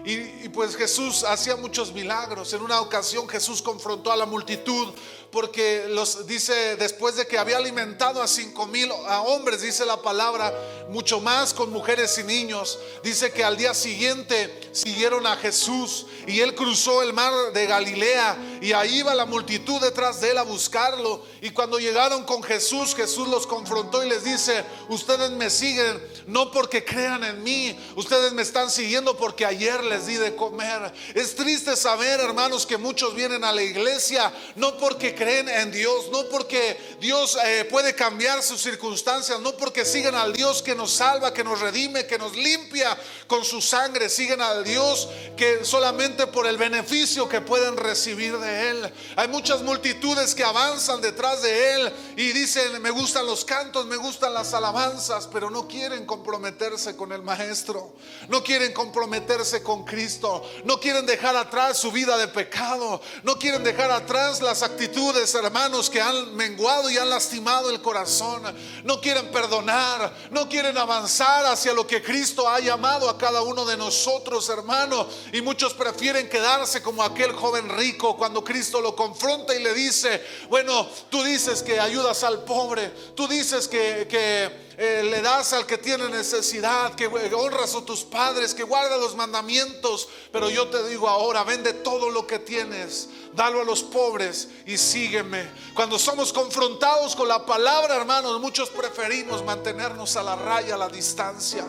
Y, 0.03 0.49
pues 0.49 0.75
Jesús 0.75 1.23
hacía 1.23 1.55
muchos 1.55 1.91
milagros. 1.93 2.53
En 2.53 2.61
una 2.61 2.81
ocasión 2.81 3.27
Jesús 3.27 3.61
confrontó 3.61 4.11
a 4.11 4.17
la 4.17 4.25
multitud 4.25 4.93
porque 5.35 5.87
los 5.89 6.25
dice 6.27 6.77
después 6.77 7.17
de 7.17 7.27
que 7.27 7.37
había 7.37 7.57
alimentado 7.57 8.21
a 8.21 8.27
cinco 8.27 8.67
mil 8.67 8.89
hombres, 9.25 9.61
dice 9.61 9.85
la 9.85 10.01
palabra, 10.01 10.53
mucho 10.87 11.19
más 11.19 11.53
con 11.53 11.73
mujeres 11.73 12.17
y 12.17 12.23
niños. 12.23 12.79
Dice 13.03 13.33
que 13.33 13.43
al 13.43 13.57
día 13.57 13.73
siguiente 13.73 14.69
siguieron 14.71 15.27
a 15.27 15.35
Jesús 15.35 16.05
y 16.27 16.39
él 16.39 16.55
cruzó 16.55 17.01
el 17.01 17.13
mar 17.13 17.33
de 17.53 17.65
Galilea 17.65 18.37
y 18.61 18.73
ahí 18.73 18.99
iba 18.99 19.13
la 19.13 19.25
multitud 19.25 19.79
detrás 19.81 20.21
de 20.21 20.31
él 20.31 20.37
a 20.37 20.43
buscarlo. 20.43 21.23
Y 21.41 21.51
cuando 21.51 21.79
llegaron 21.79 22.23
con 22.23 22.41
Jesús, 22.41 22.95
Jesús 22.95 23.27
los 23.27 23.45
confrontó 23.45 24.03
y 24.03 24.09
les 24.09 24.23
dice, 24.23 24.63
ustedes 24.89 25.31
me 25.31 25.49
siguen 25.49 26.01
no 26.27 26.51
porque 26.51 26.83
crean 26.83 27.23
en 27.23 27.43
mí, 27.43 27.77
ustedes 27.95 28.33
me 28.33 28.41
están 28.41 28.71
siguiendo 28.71 29.17
porque 29.17 29.45
ayer 29.45 29.83
les 29.83 30.07
di 30.07 30.15
de 30.15 30.35
comer. 30.35 30.93
Es 31.13 31.35
triste 31.35 31.75
saber, 31.75 32.19
hermanos, 32.19 32.65
que 32.65 32.77
muchos 32.77 33.15
vienen 33.15 33.43
a 33.43 33.51
la 33.51 33.61
iglesia 33.61 34.33
no 34.55 34.77
porque 34.77 35.15
creen 35.15 35.49
en 35.49 35.71
Dios, 35.71 36.09
no 36.11 36.23
porque 36.29 36.77
Dios 36.99 37.37
eh, 37.45 37.65
puede 37.69 37.95
cambiar 37.95 38.41
sus 38.41 38.61
circunstancias, 38.61 39.39
no 39.41 39.55
porque 39.57 39.85
siguen 39.85 40.15
al 40.15 40.33
Dios 40.33 40.61
que 40.61 40.75
nos 40.75 40.91
salva, 40.91 41.33
que 41.33 41.43
nos 41.43 41.59
redime, 41.59 42.05
que 42.07 42.17
nos 42.17 42.35
limpia 42.35 42.97
con 43.27 43.43
su 43.43 43.61
sangre, 43.61 44.09
siguen 44.09 44.41
al 44.41 44.63
Dios 44.63 45.07
que 45.35 45.63
solamente 45.63 46.14
por 46.27 46.47
el 46.47 46.57
beneficio 46.57 47.27
que 47.29 47.41
pueden 47.41 47.77
recibir 47.77 48.37
de 48.37 48.69
Él. 48.69 48.93
Hay 49.15 49.27
muchas 49.27 49.61
multitudes 49.61 50.33
que 50.33 50.43
avanzan 50.43 51.01
detrás 51.01 51.41
de 51.41 51.73
Él 51.73 51.93
y 52.15 52.31
dicen, 52.31 52.81
me 52.81 52.89
gustan 52.89 53.25
los 53.25 53.43
cantos, 53.43 53.85
me 53.85 53.97
gustan 53.97 54.33
las 54.33 54.53
alabanzas, 54.53 55.27
pero 55.31 55.49
no 55.49 55.67
quieren 55.67 56.05
comprometerse 56.05 56.95
con 56.95 57.11
el 57.11 57.21
Maestro, 57.21 57.95
no 58.29 58.43
quieren 58.43 58.73
comprometerse 58.73 59.61
con 59.61 59.83
Cristo, 59.83 60.49
no 60.63 60.79
quieren 60.79 61.05
dejar 61.05 61.35
atrás 61.35 61.77
su 61.77 61.91
vida 61.91 62.17
de 62.17 62.27
pecado, 62.27 63.01
no 63.23 63.37
quieren 63.37 63.63
dejar 63.63 63.91
atrás 63.91 64.41
las 64.41 64.63
actitudes 64.63 65.33
hermanos, 65.33 65.89
que 65.89 66.01
han 66.01 66.35
menguado 66.35 66.89
y 66.89 66.97
han 66.97 67.09
lastimado 67.09 67.69
el 67.69 67.81
corazón. 67.81 68.43
No 68.83 69.01
quieren 69.01 69.31
perdonar, 69.31 70.13
no 70.31 70.47
quieren 70.47 70.77
avanzar 70.77 71.45
hacia 71.45 71.73
lo 71.73 71.87
que 71.87 72.01
Cristo 72.01 72.47
ha 72.47 72.59
llamado 72.59 73.09
a 73.09 73.17
cada 73.17 73.41
uno 73.41 73.65
de 73.65 73.77
nosotros, 73.77 74.47
hermano. 74.49 75.07
Y 75.33 75.41
muchos 75.41 75.73
prefieren 75.73 76.04
quedarse 76.13 76.81
como 76.81 77.03
aquel 77.03 77.33
joven 77.33 77.69
rico 77.69 78.15
cuando 78.15 78.43
Cristo 78.43 78.79
lo 78.79 78.95
confronta 78.95 79.55
y 79.55 79.63
le 79.63 79.73
dice, 79.73 80.23
bueno, 80.49 80.87
tú 81.09 81.23
dices 81.23 81.63
que 81.63 81.79
ayudas 81.79 82.23
al 82.23 82.43
pobre, 82.43 82.89
tú 83.15 83.27
dices 83.27 83.67
que, 83.67 84.07
que 84.09 84.65
eh, 84.77 85.03
le 85.03 85.21
das 85.21 85.53
al 85.53 85.65
que 85.65 85.77
tiene 85.77 86.09
necesidad, 86.09 86.93
que 86.95 87.07
honras 87.07 87.75
a 87.75 87.85
tus 87.85 88.03
padres, 88.03 88.53
que 88.53 88.63
guarda 88.63 88.97
los 88.97 89.15
mandamientos. 89.15 90.07
Pero 90.31 90.49
yo 90.49 90.67
te 90.67 90.87
digo 90.89 91.07
ahora, 91.07 91.43
vende 91.43 91.73
todo 91.73 92.09
lo 92.09 92.27
que 92.27 92.39
tienes, 92.39 93.09
dalo 93.33 93.61
a 93.61 93.63
los 93.63 93.83
pobres 93.83 94.49
y 94.65 94.77
sígueme. 94.77 95.49
Cuando 95.73 95.97
somos 95.97 96.33
confrontados 96.33 97.15
con 97.15 97.27
la 97.27 97.45
palabra, 97.45 97.95
hermanos, 97.95 98.39
muchos 98.41 98.69
preferimos 98.69 99.43
mantenernos 99.43 100.15
a 100.17 100.23
la 100.23 100.35
raya, 100.35 100.75
a 100.75 100.77
la 100.77 100.89
distancia. 100.89 101.65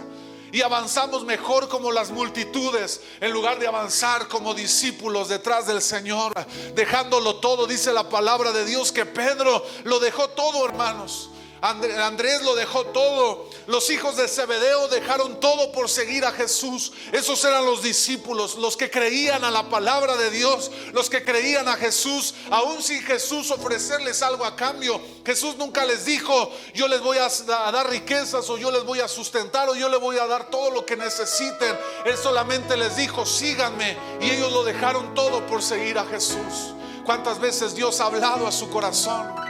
Y 0.57 0.63
avanzamos 0.63 1.23
mejor 1.27 1.69
como 1.69 1.93
las 1.93 2.11
multitudes 2.11 3.03
en 3.21 3.31
lugar 3.31 3.59
de 3.59 3.67
avanzar 3.67 4.27
como 4.27 4.55
discípulos 4.55 5.29
detrás 5.29 5.67
del 5.67 5.83
Señor, 5.83 6.33
dejándolo 6.75 7.37
todo, 7.41 7.67
dice 7.67 7.93
la 7.93 8.09
palabra 8.09 8.53
de 8.53 8.65
Dios 8.65 8.91
que 8.91 9.05
Pedro 9.05 9.63
lo 9.85 9.99
dejó 9.99 10.29
todo, 10.31 10.65
hermanos. 10.65 11.29
Andrés 11.71 12.43
lo 12.43 12.55
dejó 12.55 12.85
todo. 12.87 13.49
Los 13.67 13.91
hijos 13.91 14.17
de 14.17 14.29
Zebedeo 14.29 14.89
dejaron 14.89 15.41
todo 15.41 15.73
por 15.73 15.89
seguir 15.89 16.25
a 16.25 16.33
Jesús. 16.33 16.93
Esos 17.13 17.45
eran 17.45 17.67
los 17.67 17.83
discípulos, 17.83 18.57
los 18.57 18.77
que 18.77 18.91
creían 18.91 19.45
a 19.45 19.51
la 19.51 19.69
palabra 19.69 20.17
de 20.17 20.31
Dios, 20.31 20.71
los 20.93 21.11
que 21.11 21.25
creían 21.25 21.69
a 21.69 21.77
Jesús, 21.77 22.35
aún 22.51 22.83
sin 22.83 23.03
Jesús 23.03 23.51
ofrecerles 23.51 24.23
algo 24.23 24.45
a 24.45 24.55
cambio. 24.55 25.01
Jesús 25.25 25.57
nunca 25.57 25.85
les 25.85 26.05
dijo, 26.05 26.51
yo 26.75 26.89
les 26.89 27.01
voy 27.01 27.19
a 27.19 27.29
dar 27.73 27.91
riquezas 27.91 28.49
o 28.49 28.59
yo 28.59 28.71
les 28.71 28.85
voy 28.85 29.01
a 29.01 29.09
sustentar 29.09 29.69
o 29.69 29.75
yo 29.75 29.89
les 29.89 30.01
voy 30.01 30.19
a 30.19 30.27
dar 30.27 30.51
todo 30.51 30.71
lo 30.71 30.87
que 30.87 30.97
necesiten. 30.97 31.77
Él 32.05 32.17
solamente 32.17 32.77
les 32.77 32.97
dijo, 32.97 33.27
síganme. 33.27 33.97
Y 34.21 34.31
ellos 34.31 34.53
lo 34.53 34.65
dejaron 34.65 35.15
todo 35.15 35.47
por 35.47 35.63
seguir 35.63 35.99
a 35.99 36.07
Jesús. 36.07 36.75
¿Cuántas 37.05 37.39
veces 37.39 37.75
Dios 37.75 38.01
ha 38.01 38.07
hablado 38.07 38.47
a 38.47 38.53
su 38.53 38.69
corazón? 38.69 39.46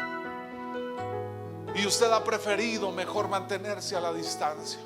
Y 1.77 1.87
usted 1.87 2.11
ha 2.11 2.25
preferido 2.25 2.91
mejor 2.91 3.29
mantenerse 3.29 3.97
a 3.97 4.01
la 4.01 4.13
distancia. 4.13 4.81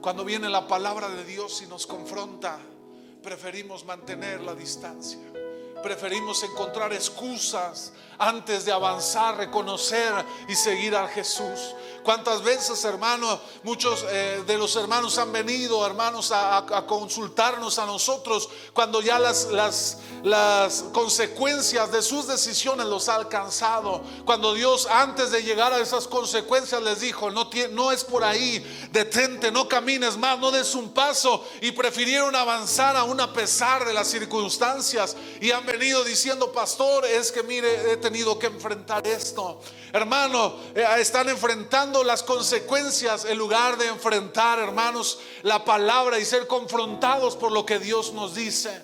Cuando 0.00 0.24
viene 0.24 0.48
la 0.48 0.68
palabra 0.68 1.08
de 1.08 1.24
Dios 1.24 1.62
y 1.62 1.66
nos 1.66 1.84
confronta, 1.86 2.58
preferimos 3.22 3.84
mantener 3.84 4.40
la 4.40 4.54
distancia. 4.54 5.18
Preferimos 5.82 6.42
encontrar 6.44 6.92
excusas 6.92 7.92
antes 8.18 8.64
de 8.64 8.72
avanzar, 8.72 9.36
reconocer 9.36 10.12
y 10.48 10.54
seguir 10.54 10.94
a 10.94 11.08
Jesús. 11.08 11.74
¿Cuántas 12.06 12.40
veces, 12.44 12.84
hermano, 12.84 13.40
muchos 13.64 14.06
eh, 14.08 14.44
de 14.46 14.56
los 14.56 14.76
hermanos 14.76 15.18
han 15.18 15.32
venido, 15.32 15.84
hermanos, 15.84 16.30
a, 16.32 16.64
consultarnos 16.86 17.80
a 17.80 17.84
nosotros 17.84 18.48
cuando 18.72 19.00
ya 19.00 19.18
las, 19.18 19.46
las, 19.46 19.98
las 20.22 20.84
consecuencias 20.92 21.90
de 21.90 22.02
sus 22.02 22.28
decisiones 22.28 22.86
los 22.86 23.08
ha 23.08 23.16
alcanzado? 23.16 24.02
Cuando 24.24 24.54
Dios, 24.54 24.86
antes 24.88 25.32
de 25.32 25.42
llegar 25.42 25.72
a 25.72 25.80
esas 25.80 26.06
consecuencias, 26.06 26.80
les 26.80 27.00
dijo, 27.00 27.32
no, 27.32 27.50
no 27.72 27.90
es 27.90 28.04
por 28.04 28.22
ahí, 28.22 28.64
detente, 28.92 29.50
no 29.50 29.66
camines 29.66 30.16
más, 30.16 30.38
no 30.38 30.52
des 30.52 30.76
un 30.76 30.90
paso. 30.90 31.44
Y 31.60 31.72
prefirieron 31.72 32.36
avanzar 32.36 32.96
aún 32.96 33.20
a 33.20 33.32
pesar 33.32 33.84
de 33.84 33.92
las 33.92 34.06
circunstancias. 34.06 35.16
Y 35.40 35.50
han 35.50 35.66
venido 35.66 36.04
diciendo, 36.04 36.52
pastor, 36.52 37.04
es 37.04 37.32
que 37.32 37.42
mire, 37.42 37.90
he 37.90 37.96
tenido 37.96 38.38
que 38.38 38.46
enfrentar 38.46 39.04
esto. 39.04 39.60
Hermano, 39.92 40.56
eh, 40.74 40.84
están 40.98 41.28
enfrentando 41.30 41.95
las 42.04 42.22
consecuencias 42.22 43.24
en 43.24 43.38
lugar 43.38 43.76
de 43.78 43.88
enfrentar, 43.88 44.58
hermanos, 44.58 45.18
la 45.42 45.64
palabra 45.64 46.18
y 46.18 46.24
ser 46.24 46.46
confrontados 46.46 47.36
por 47.36 47.52
lo 47.52 47.64
que 47.64 47.78
Dios 47.78 48.12
nos 48.12 48.34
dice. 48.34 48.82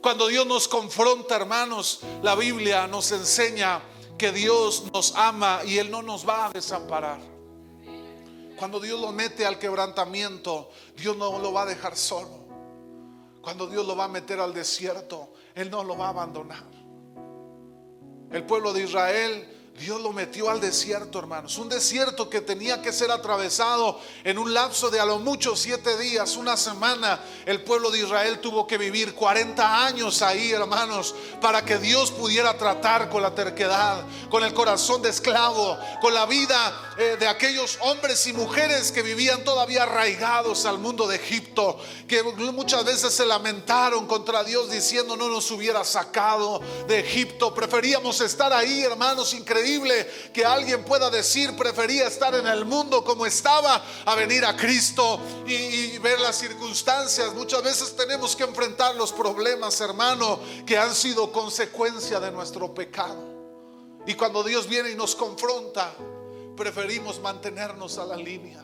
Cuando 0.00 0.26
Dios 0.26 0.46
nos 0.46 0.68
confronta, 0.68 1.36
hermanos, 1.36 2.00
la 2.22 2.34
Biblia 2.34 2.86
nos 2.86 3.10
enseña 3.12 3.80
que 4.18 4.32
Dios 4.32 4.84
nos 4.92 5.14
ama 5.16 5.60
y 5.64 5.78
Él 5.78 5.90
no 5.90 6.02
nos 6.02 6.28
va 6.28 6.46
a 6.46 6.50
desamparar. 6.50 7.20
Cuando 8.56 8.80
Dios 8.80 9.00
lo 9.00 9.12
mete 9.12 9.46
al 9.46 9.58
quebrantamiento, 9.58 10.70
Dios 10.96 11.16
no 11.16 11.38
lo 11.38 11.52
va 11.52 11.62
a 11.62 11.66
dejar 11.66 11.96
solo. 11.96 12.44
Cuando 13.40 13.66
Dios 13.66 13.86
lo 13.86 13.96
va 13.96 14.04
a 14.04 14.08
meter 14.08 14.40
al 14.40 14.54
desierto, 14.54 15.32
Él 15.54 15.70
no 15.70 15.82
lo 15.84 15.96
va 15.96 16.06
a 16.06 16.10
abandonar. 16.10 16.64
El 18.30 18.44
pueblo 18.44 18.72
de 18.72 18.82
Israel 18.82 19.53
Dios 19.78 20.00
lo 20.00 20.12
metió 20.12 20.50
al 20.50 20.60
desierto, 20.60 21.18
hermanos. 21.18 21.58
Un 21.58 21.68
desierto 21.68 22.30
que 22.30 22.40
tenía 22.40 22.80
que 22.80 22.92
ser 22.92 23.10
atravesado 23.10 23.98
en 24.22 24.38
un 24.38 24.54
lapso 24.54 24.88
de 24.88 25.00
a 25.00 25.04
lo 25.04 25.18
mucho 25.18 25.56
siete 25.56 25.98
días, 25.98 26.36
una 26.36 26.56
semana. 26.56 27.20
El 27.44 27.60
pueblo 27.64 27.90
de 27.90 27.98
Israel 27.98 28.38
tuvo 28.38 28.68
que 28.68 28.78
vivir 28.78 29.14
40 29.14 29.84
años 29.84 30.22
ahí, 30.22 30.52
hermanos, 30.52 31.16
para 31.40 31.64
que 31.64 31.78
Dios 31.78 32.12
pudiera 32.12 32.56
tratar 32.56 33.10
con 33.10 33.20
la 33.20 33.34
terquedad, 33.34 34.04
con 34.30 34.44
el 34.44 34.54
corazón 34.54 35.02
de 35.02 35.08
esclavo, 35.08 35.76
con 36.00 36.14
la 36.14 36.24
vida 36.26 36.94
eh, 36.96 37.16
de 37.18 37.26
aquellos 37.26 37.76
hombres 37.80 38.28
y 38.28 38.32
mujeres 38.32 38.92
que 38.92 39.02
vivían 39.02 39.42
todavía 39.42 39.82
arraigados 39.82 40.66
al 40.66 40.78
mundo 40.78 41.08
de 41.08 41.16
Egipto, 41.16 41.80
que 42.06 42.22
muchas 42.22 42.84
veces 42.84 43.12
se 43.12 43.26
lamentaron 43.26 44.06
contra 44.06 44.44
Dios 44.44 44.70
diciendo 44.70 45.16
no 45.16 45.28
nos 45.28 45.50
hubiera 45.50 45.82
sacado 45.82 46.60
de 46.86 47.00
Egipto. 47.00 47.52
Preferíamos 47.52 48.20
estar 48.20 48.52
ahí, 48.52 48.84
hermanos, 48.84 49.34
increíbles 49.34 49.63
que 50.32 50.44
alguien 50.44 50.84
pueda 50.84 51.10
decir, 51.10 51.56
prefería 51.56 52.06
estar 52.06 52.34
en 52.34 52.46
el 52.46 52.64
mundo 52.64 53.04
como 53.04 53.26
estaba 53.26 53.82
a 54.04 54.14
venir 54.14 54.44
a 54.44 54.56
Cristo 54.56 55.20
y, 55.46 55.98
ver 55.98 56.20
las 56.20 56.36
circunstancias. 56.36 57.34
Muchas 57.34 57.62
veces 57.62 57.96
tenemos 57.96 58.36
que 58.36 58.44
enfrentar 58.44 58.94
los 58.96 59.12
problemas, 59.12 59.80
hermano, 59.80 60.38
que 60.66 60.76
han 60.76 60.94
sido 60.94 61.32
consecuencia 61.32 62.20
de 62.20 62.30
nuestro 62.30 62.74
pecado. 62.74 63.34
Y 64.06 64.14
cuando 64.14 64.42
Dios 64.42 64.68
viene 64.68 64.90
y 64.90 64.94
nos 64.94 65.14
confronta, 65.14 65.94
preferimos 66.56 67.20
mantenernos 67.20 67.98
a 67.98 68.04
la 68.04 68.16
línea 68.16 68.62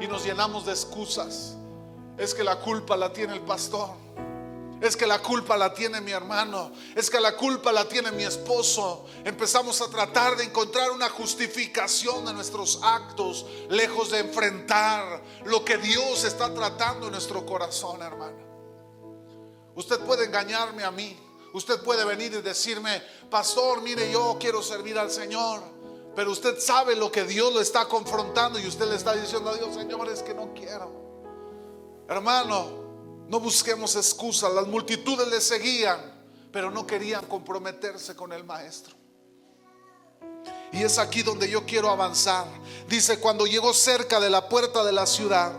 y 0.00 0.06
nos 0.06 0.24
llenamos 0.24 0.66
de 0.66 0.72
excusas. 0.72 1.56
Es 2.16 2.34
que 2.34 2.44
la 2.44 2.60
culpa 2.60 2.96
la 2.96 3.12
tiene 3.12 3.34
el 3.34 3.40
pastor 3.40 3.90
es 4.80 4.96
que 4.96 5.06
la 5.06 5.20
culpa 5.20 5.56
la 5.56 5.74
tiene 5.74 6.00
mi 6.00 6.10
hermano. 6.10 6.72
Es 6.96 7.10
que 7.10 7.20
la 7.20 7.36
culpa 7.36 7.70
la 7.70 7.86
tiene 7.86 8.10
mi 8.12 8.24
esposo. 8.24 9.04
Empezamos 9.24 9.80
a 9.82 9.88
tratar 9.88 10.36
de 10.36 10.44
encontrar 10.44 10.90
una 10.90 11.10
justificación 11.10 12.24
de 12.24 12.32
nuestros 12.32 12.80
actos, 12.82 13.44
lejos 13.68 14.10
de 14.10 14.20
enfrentar 14.20 15.22
lo 15.44 15.64
que 15.64 15.76
Dios 15.76 16.24
está 16.24 16.52
tratando 16.54 17.06
en 17.06 17.12
nuestro 17.12 17.44
corazón, 17.44 18.00
hermano. 18.00 18.38
Usted 19.74 20.00
puede 20.00 20.24
engañarme 20.24 20.82
a 20.84 20.90
mí. 20.90 21.18
Usted 21.52 21.82
puede 21.82 22.04
venir 22.04 22.32
y 22.32 22.40
decirme, 22.42 23.02
pastor, 23.28 23.82
mire, 23.82 24.10
yo 24.10 24.36
quiero 24.40 24.62
servir 24.62 24.98
al 24.98 25.10
Señor. 25.10 25.60
Pero 26.16 26.32
usted 26.32 26.58
sabe 26.58 26.96
lo 26.96 27.12
que 27.12 27.24
Dios 27.24 27.52
lo 27.52 27.60
está 27.60 27.86
confrontando 27.86 28.58
y 28.58 28.66
usted 28.66 28.86
le 28.86 28.96
está 28.96 29.14
diciendo 29.14 29.50
a 29.50 29.54
Dios, 29.54 29.74
Señor, 29.74 30.08
es 30.08 30.22
que 30.22 30.34
no 30.34 30.54
quiero. 30.54 30.90
Hermano, 32.08 32.80
no 33.30 33.38
busquemos 33.38 33.94
excusas. 33.94 34.52
Las 34.52 34.66
multitudes 34.66 35.28
le 35.28 35.40
seguían, 35.40 35.98
pero 36.52 36.70
no 36.70 36.84
querían 36.84 37.24
comprometerse 37.26 38.16
con 38.16 38.32
el 38.32 38.42
maestro. 38.42 38.96
Y 40.72 40.82
es 40.82 40.98
aquí 40.98 41.22
donde 41.22 41.48
yo 41.48 41.64
quiero 41.64 41.90
avanzar. 41.90 42.46
Dice, 42.88 43.20
cuando 43.20 43.46
llegó 43.46 43.72
cerca 43.72 44.18
de 44.18 44.30
la 44.30 44.48
puerta 44.48 44.82
de 44.82 44.90
la 44.90 45.06
ciudad, 45.06 45.52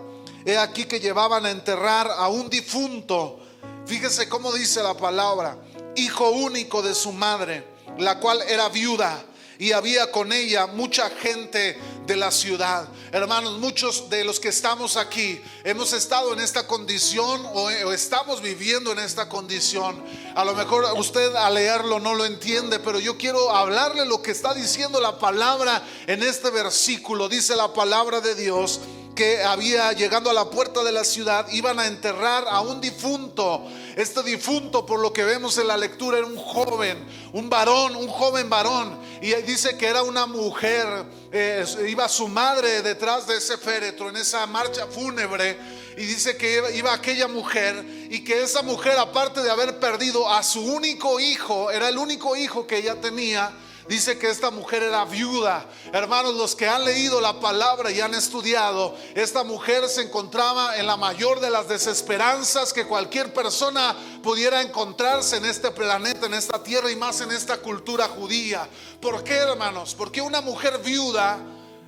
he 0.45 0.57
aquí 0.57 0.83
que 0.83 0.99
llevaban 0.99 1.45
a 1.45 1.51
enterrar 1.51 2.11
a 2.11 2.27
un 2.27 2.49
difunto. 2.49 3.39
Fíjese 3.85 4.27
cómo 4.27 4.51
dice 4.51 4.83
la 4.83 4.93
palabra, 4.93 5.57
hijo 5.95 6.29
único 6.29 6.81
de 6.81 6.93
su 6.93 7.13
madre, 7.13 7.65
la 7.97 8.19
cual 8.19 8.41
era 8.49 8.67
viuda 8.67 9.23
y 9.61 9.73
había 9.73 10.09
con 10.09 10.33
ella 10.33 10.65
mucha 10.65 11.07
gente 11.11 11.79
de 12.07 12.15
la 12.15 12.31
ciudad. 12.31 12.87
Hermanos, 13.11 13.59
muchos 13.59 14.09
de 14.09 14.23
los 14.23 14.39
que 14.39 14.47
estamos 14.47 14.97
aquí 14.97 15.39
hemos 15.63 15.93
estado 15.93 16.33
en 16.33 16.39
esta 16.39 16.65
condición 16.65 17.45
o, 17.53 17.69
estamos 17.69 18.41
viviendo 18.41 18.91
en 18.91 18.97
esta 18.97 19.29
condición. 19.29 20.03
A 20.33 20.43
lo 20.43 20.55
mejor 20.55 20.85
usted 20.97 21.35
al 21.35 21.53
leerlo 21.53 21.99
no 21.99 22.15
lo 22.15 22.25
entiende, 22.25 22.79
pero 22.79 22.99
yo 22.99 23.19
quiero 23.19 23.55
hablarle 23.55 24.03
lo 24.07 24.23
que 24.23 24.31
está 24.31 24.55
diciendo 24.55 24.99
la 24.99 25.19
palabra 25.19 25.87
en 26.07 26.23
este 26.23 26.49
versículo. 26.49 27.29
Dice 27.29 27.55
la 27.55 27.71
palabra 27.71 28.19
de 28.19 28.33
Dios 28.33 28.79
que 29.15 29.43
había 29.43 29.91
llegando 29.93 30.29
a 30.29 30.33
la 30.33 30.49
puerta 30.49 30.83
de 30.83 30.91
la 30.91 31.03
ciudad, 31.03 31.47
iban 31.51 31.79
a 31.79 31.87
enterrar 31.87 32.45
a 32.49 32.61
un 32.61 32.81
difunto. 32.81 33.67
Este 33.95 34.23
difunto, 34.23 34.85
por 34.85 34.99
lo 34.99 35.11
que 35.11 35.23
vemos 35.23 35.57
en 35.57 35.67
la 35.67 35.77
lectura, 35.77 36.17
era 36.17 36.27
un 36.27 36.37
joven, 36.37 37.05
un 37.33 37.49
varón, 37.49 37.95
un 37.95 38.07
joven 38.07 38.49
varón. 38.49 38.99
Y 39.21 39.33
dice 39.43 39.77
que 39.77 39.87
era 39.87 40.03
una 40.03 40.25
mujer, 40.25 40.87
eh, 41.31 41.65
iba 41.87 42.07
su 42.09 42.27
madre 42.27 42.81
detrás 42.81 43.27
de 43.27 43.37
ese 43.37 43.57
féretro, 43.57 44.09
en 44.09 44.17
esa 44.17 44.45
marcha 44.47 44.87
fúnebre. 44.87 45.57
Y 45.97 46.05
dice 46.05 46.37
que 46.37 46.63
iba 46.75 46.93
aquella 46.93 47.27
mujer 47.27 47.85
y 48.09 48.23
que 48.23 48.41
esa 48.43 48.61
mujer, 48.61 48.97
aparte 48.97 49.41
de 49.41 49.51
haber 49.51 49.79
perdido 49.79 50.29
a 50.29 50.41
su 50.41 50.61
único 50.61 51.19
hijo, 51.19 51.69
era 51.69 51.89
el 51.89 51.97
único 51.97 52.35
hijo 52.35 52.65
que 52.65 52.77
ella 52.77 52.99
tenía, 52.99 53.51
Dice 53.87 54.17
que 54.17 54.29
esta 54.29 54.51
mujer 54.51 54.83
era 54.83 55.05
viuda. 55.05 55.65
Hermanos, 55.91 56.35
los 56.35 56.55
que 56.55 56.67
han 56.67 56.85
leído 56.85 57.19
la 57.19 57.39
palabra 57.39 57.91
y 57.91 57.99
han 57.99 58.13
estudiado, 58.13 58.95
esta 59.15 59.43
mujer 59.43 59.87
se 59.89 60.03
encontraba 60.03 60.77
en 60.77 60.87
la 60.87 60.97
mayor 60.97 61.39
de 61.39 61.49
las 61.49 61.67
desesperanzas 61.67 62.73
que 62.73 62.85
cualquier 62.85 63.33
persona 63.33 63.95
pudiera 64.23 64.61
encontrarse 64.61 65.37
en 65.37 65.45
este 65.45 65.71
planeta, 65.71 66.27
en 66.27 66.33
esta 66.33 66.61
tierra 66.61 66.91
y 66.91 66.95
más 66.95 67.21
en 67.21 67.31
esta 67.31 67.57
cultura 67.57 68.07
judía. 68.07 68.67
¿Por 69.01 69.23
qué, 69.23 69.35
hermanos? 69.35 69.95
Porque 69.95 70.21
una 70.21 70.41
mujer 70.41 70.79
viuda 70.79 71.39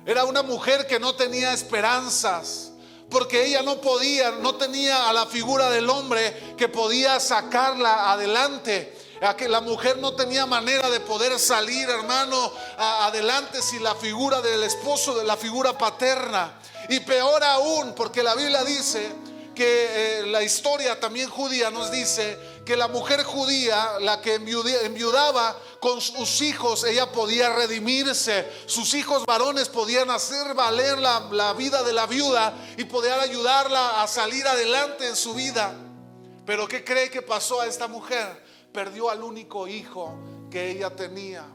era 0.04 0.24
una 0.24 0.42
mujer 0.42 0.86
que 0.86 0.98
no 0.98 1.14
tenía 1.14 1.52
esperanzas 1.52 2.72
porque 3.10 3.46
ella 3.46 3.62
no 3.62 3.80
podía, 3.80 4.32
no 4.32 4.56
tenía 4.56 5.08
a 5.08 5.12
la 5.12 5.26
figura 5.26 5.70
del 5.70 5.88
hombre 5.88 6.54
que 6.56 6.68
podía 6.68 7.20
sacarla 7.20 8.10
adelante. 8.10 8.92
A 9.24 9.36
que 9.36 9.48
la 9.48 9.60
mujer 9.60 9.98
no 9.98 10.14
tenía 10.14 10.44
manera 10.46 10.90
de 10.90 11.00
poder 11.00 11.38
salir, 11.38 11.88
hermano, 11.88 12.52
adelante 12.76 13.62
si 13.62 13.78
la 13.78 13.94
figura 13.94 14.40
del 14.40 14.62
esposo, 14.62 15.16
de 15.16 15.24
la 15.24 15.36
figura 15.36 15.76
paterna. 15.76 16.58
Y 16.88 17.00
peor 17.00 17.42
aún, 17.42 17.94
porque 17.94 18.22
la 18.22 18.34
Biblia 18.34 18.62
dice 18.64 19.10
que 19.54 20.18
eh, 20.20 20.26
la 20.26 20.42
historia 20.42 20.98
también 20.98 21.30
judía 21.30 21.70
nos 21.70 21.90
dice 21.90 22.38
que 22.66 22.76
la 22.76 22.88
mujer 22.88 23.22
judía, 23.22 23.98
la 24.00 24.20
que 24.20 24.34
enviudaba 24.34 25.56
con 25.80 26.00
sus 26.00 26.42
hijos, 26.42 26.84
ella 26.84 27.10
podía 27.12 27.50
redimirse. 27.52 28.50
Sus 28.66 28.94
hijos 28.94 29.24
varones 29.24 29.68
podían 29.68 30.10
hacer 30.10 30.54
valer 30.54 30.98
la, 30.98 31.28
la 31.30 31.52
vida 31.52 31.82
de 31.82 31.92
la 31.92 32.06
viuda 32.06 32.54
y 32.76 32.84
poder 32.84 33.18
ayudarla 33.20 34.02
a 34.02 34.08
salir 34.08 34.46
adelante 34.46 35.06
en 35.06 35.16
su 35.16 35.34
vida. 35.34 35.74
Pero 36.44 36.68
¿qué 36.68 36.84
cree 36.84 37.10
que 37.10 37.22
pasó 37.22 37.60
a 37.60 37.66
esta 37.66 37.86
mujer? 37.88 38.43
Perdió 38.74 39.08
al 39.08 39.22
único 39.22 39.68
hijo 39.68 40.18
que 40.50 40.68
ella 40.72 40.90
tenía. 40.90 41.46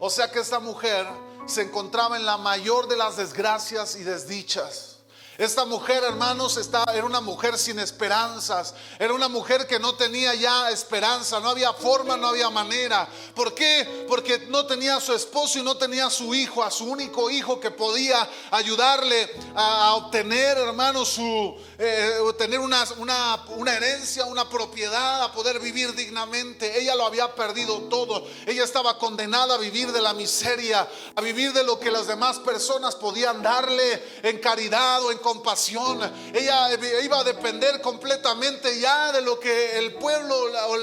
O 0.00 0.10
sea 0.10 0.28
que 0.28 0.40
esta 0.40 0.58
mujer 0.58 1.06
se 1.46 1.62
encontraba 1.62 2.16
en 2.16 2.26
la 2.26 2.36
mayor 2.36 2.88
de 2.88 2.96
las 2.96 3.16
desgracias 3.16 3.94
y 3.94 4.02
desdichas. 4.02 4.97
Esta 5.38 5.64
mujer, 5.64 6.02
hermanos, 6.02 6.56
estaba, 6.56 6.92
era 6.92 7.06
una 7.06 7.20
mujer 7.20 7.56
sin 7.58 7.78
esperanzas. 7.78 8.74
Era 8.98 9.14
una 9.14 9.28
mujer 9.28 9.68
que 9.68 9.78
no 9.78 9.94
tenía 9.94 10.34
ya 10.34 10.68
esperanza. 10.70 11.38
No 11.38 11.50
había 11.50 11.72
forma, 11.72 12.16
no 12.16 12.26
había 12.26 12.50
manera. 12.50 13.08
¿Por 13.36 13.54
qué? 13.54 14.04
Porque 14.08 14.48
no 14.48 14.66
tenía 14.66 14.96
a 14.96 15.00
su 15.00 15.14
esposo 15.14 15.60
y 15.60 15.62
no 15.62 15.76
tenía 15.76 16.06
a 16.06 16.10
su 16.10 16.34
hijo, 16.34 16.64
a 16.64 16.72
su 16.72 16.86
único 16.86 17.30
hijo 17.30 17.60
que 17.60 17.70
podía 17.70 18.28
ayudarle 18.50 19.30
a, 19.54 19.94
obtener, 19.94 20.58
hermanos, 20.58 21.10
su, 21.10 21.56
eh, 21.78 22.18
una, 22.58 22.84
una, 22.96 23.44
una 23.50 23.76
herencia, 23.76 24.24
una 24.24 24.48
propiedad, 24.48 25.22
a 25.22 25.30
poder 25.30 25.60
vivir 25.60 25.94
dignamente. 25.94 26.80
Ella 26.80 26.96
lo 26.96 27.06
había 27.06 27.32
perdido 27.36 27.82
todo. 27.82 28.26
Ella 28.44 28.64
estaba 28.64 28.98
condenada 28.98 29.54
a 29.54 29.58
vivir 29.58 29.92
de 29.92 30.02
la 30.02 30.14
miseria, 30.14 30.88
a 31.14 31.20
vivir 31.20 31.52
de 31.52 31.62
lo 31.62 31.78
que 31.78 31.92
las 31.92 32.08
demás 32.08 32.40
personas 32.40 32.96
podían 32.96 33.40
darle 33.40 34.02
en 34.24 34.40
caridad 34.40 35.00
o 35.04 35.12
en 35.12 35.27
compasión. 35.28 36.00
Ella 36.32 36.70
iba 37.02 37.20
a 37.20 37.24
depender 37.24 37.82
completamente 37.82 38.80
ya 38.80 39.12
de 39.12 39.20
lo 39.20 39.38
que 39.38 39.78
el 39.78 39.92
pueblo 39.94 40.34
o 40.68 40.76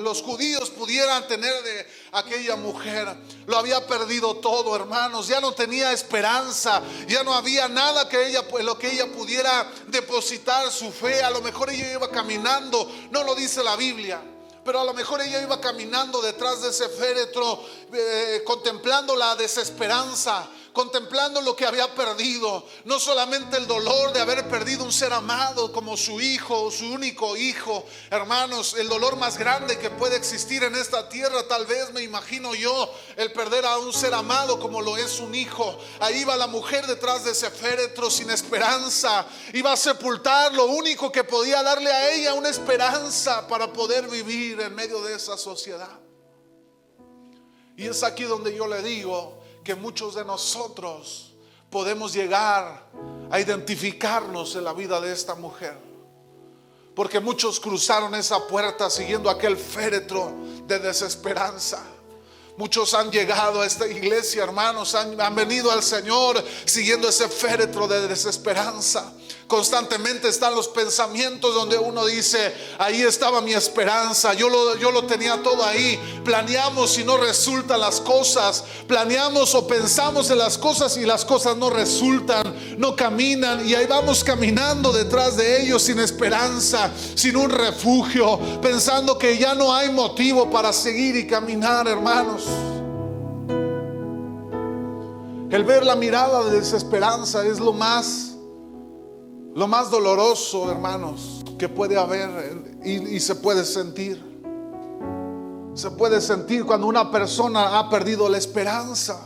los 0.00 0.20
judíos 0.20 0.68
pudieran 0.68 1.26
tener 1.26 1.54
de 1.62 1.86
aquella 2.12 2.56
mujer. 2.56 3.16
Lo 3.46 3.56
había 3.56 3.86
perdido 3.86 4.36
todo, 4.36 4.76
hermanos. 4.76 5.26
Ya 5.26 5.40
no 5.40 5.52
tenía 5.52 5.90
esperanza. 5.92 6.82
Ya 7.06 7.22
no 7.22 7.32
había 7.32 7.66
nada 7.66 8.06
que 8.10 8.26
ella, 8.26 8.46
pues, 8.46 8.62
lo 8.62 8.76
que 8.78 8.92
ella 8.92 9.06
pudiera 9.10 9.66
depositar 9.86 10.70
su 10.70 10.92
fe. 10.92 11.22
A 11.22 11.30
lo 11.30 11.40
mejor 11.40 11.70
ella 11.70 11.94
iba 11.94 12.10
caminando. 12.10 12.90
No 13.10 13.24
lo 13.24 13.34
dice 13.34 13.64
la 13.64 13.76
Biblia 13.76 14.20
pero 14.64 14.80
a 14.80 14.84
lo 14.84 14.92
mejor 14.92 15.22
ella 15.22 15.40
iba 15.40 15.58
caminando 15.62 16.20
detrás 16.20 16.60
de 16.60 16.68
ese 16.68 16.90
féretro, 16.90 17.64
eh, 17.90 18.42
contemplando 18.44 19.16
la 19.16 19.34
desesperanza, 19.34 20.46
contemplando 20.78 21.40
lo 21.40 21.56
que 21.56 21.66
había 21.66 21.92
perdido, 21.92 22.64
no 22.84 23.00
solamente 23.00 23.56
el 23.56 23.66
dolor 23.66 24.12
de 24.12 24.20
haber 24.20 24.48
perdido 24.48 24.84
un 24.84 24.92
ser 24.92 25.12
amado 25.12 25.72
como 25.72 25.96
su 25.96 26.20
hijo, 26.20 26.70
su 26.70 26.86
único 26.92 27.36
hijo, 27.36 27.84
hermanos, 28.10 28.76
el 28.78 28.88
dolor 28.88 29.16
más 29.16 29.38
grande 29.38 29.76
que 29.76 29.90
puede 29.90 30.14
existir 30.14 30.62
en 30.62 30.76
esta 30.76 31.08
tierra, 31.08 31.48
tal 31.48 31.66
vez 31.66 31.92
me 31.92 32.04
imagino 32.04 32.54
yo, 32.54 32.94
el 33.16 33.32
perder 33.32 33.66
a 33.66 33.76
un 33.78 33.92
ser 33.92 34.14
amado 34.14 34.60
como 34.60 34.80
lo 34.80 34.96
es 34.96 35.18
un 35.18 35.34
hijo. 35.34 35.76
Ahí 35.98 36.22
va 36.22 36.36
la 36.36 36.46
mujer 36.46 36.86
detrás 36.86 37.24
de 37.24 37.32
ese 37.32 37.50
féretro 37.50 38.08
sin 38.08 38.30
esperanza, 38.30 39.26
iba 39.54 39.72
a 39.72 39.76
sepultar 39.76 40.54
lo 40.54 40.66
único 40.66 41.10
que 41.10 41.24
podía 41.24 41.60
darle 41.60 41.90
a 41.90 42.12
ella 42.12 42.34
una 42.34 42.50
esperanza 42.50 43.48
para 43.48 43.72
poder 43.72 44.06
vivir 44.06 44.60
en 44.60 44.76
medio 44.76 45.02
de 45.02 45.16
esa 45.16 45.36
sociedad. 45.36 45.98
Y 47.76 47.88
es 47.88 48.04
aquí 48.04 48.22
donde 48.22 48.54
yo 48.54 48.68
le 48.68 48.80
digo, 48.80 49.37
que 49.64 49.74
muchos 49.74 50.14
de 50.14 50.24
nosotros 50.24 51.32
podemos 51.70 52.12
llegar 52.12 52.86
a 53.30 53.40
identificarnos 53.40 54.56
en 54.56 54.64
la 54.64 54.72
vida 54.72 55.00
de 55.00 55.12
esta 55.12 55.34
mujer. 55.34 55.76
Porque 56.94 57.20
muchos 57.20 57.60
cruzaron 57.60 58.14
esa 58.14 58.46
puerta 58.46 58.90
siguiendo 58.90 59.30
aquel 59.30 59.56
féretro 59.56 60.32
de 60.66 60.78
desesperanza. 60.78 61.82
Muchos 62.56 62.92
han 62.94 63.12
llegado 63.12 63.60
a 63.60 63.66
esta 63.66 63.86
iglesia, 63.86 64.42
hermanos, 64.42 64.96
han, 64.96 65.20
han, 65.20 65.34
venido 65.34 65.70
al 65.70 65.82
Señor 65.82 66.42
siguiendo 66.64 67.08
ese 67.08 67.28
féretro 67.28 67.86
de 67.86 68.08
desesperanza. 68.08 69.12
Constantemente 69.48 70.28
están 70.28 70.54
los 70.54 70.68
pensamientos 70.68 71.54
donde 71.54 71.78
uno 71.78 72.04
dice, 72.04 72.54
ahí 72.76 73.00
estaba 73.00 73.40
mi 73.40 73.54
esperanza, 73.54 74.34
yo 74.34 74.50
lo, 74.50 74.76
yo 74.76 74.90
lo 74.90 75.06
tenía 75.06 75.42
todo 75.42 75.64
ahí. 75.64 75.98
Planeamos 76.22 76.98
y 76.98 77.04
no 77.04 77.16
resultan 77.16 77.80
las 77.80 77.98
cosas. 78.02 78.62
Planeamos 78.86 79.54
o 79.54 79.66
pensamos 79.66 80.28
en 80.28 80.36
las 80.36 80.58
cosas 80.58 80.98
y 80.98 81.06
las 81.06 81.24
cosas 81.24 81.56
no 81.56 81.70
resultan, 81.70 82.54
no 82.76 82.94
caminan. 82.94 83.66
Y 83.66 83.74
ahí 83.74 83.86
vamos 83.86 84.22
caminando 84.22 84.92
detrás 84.92 85.38
de 85.38 85.62
ellos 85.62 85.82
sin 85.82 85.98
esperanza, 85.98 86.90
sin 87.14 87.34
un 87.34 87.48
refugio, 87.48 88.38
pensando 88.60 89.16
que 89.16 89.38
ya 89.38 89.54
no 89.54 89.74
hay 89.74 89.90
motivo 89.90 90.50
para 90.50 90.74
seguir 90.74 91.16
y 91.16 91.26
caminar, 91.26 91.88
hermanos. 91.88 92.44
El 95.50 95.64
ver 95.64 95.86
la 95.86 95.96
mirada 95.96 96.44
de 96.44 96.60
desesperanza 96.60 97.46
es 97.46 97.58
lo 97.58 97.72
más 97.72 98.34
lo 99.58 99.66
más 99.66 99.90
doloroso, 99.90 100.70
hermanos, 100.70 101.42
que 101.58 101.68
puede 101.68 101.98
haber 101.98 102.78
y, 102.84 103.18
se 103.18 103.34
puede 103.34 103.64
sentir. 103.64 104.24
Se 105.74 105.90
puede 105.90 106.20
sentir 106.20 106.64
cuando 106.64 106.86
una 106.86 107.10
persona 107.10 107.76
ha 107.76 107.90
perdido 107.90 108.28
la 108.28 108.38
esperanza, 108.38 109.18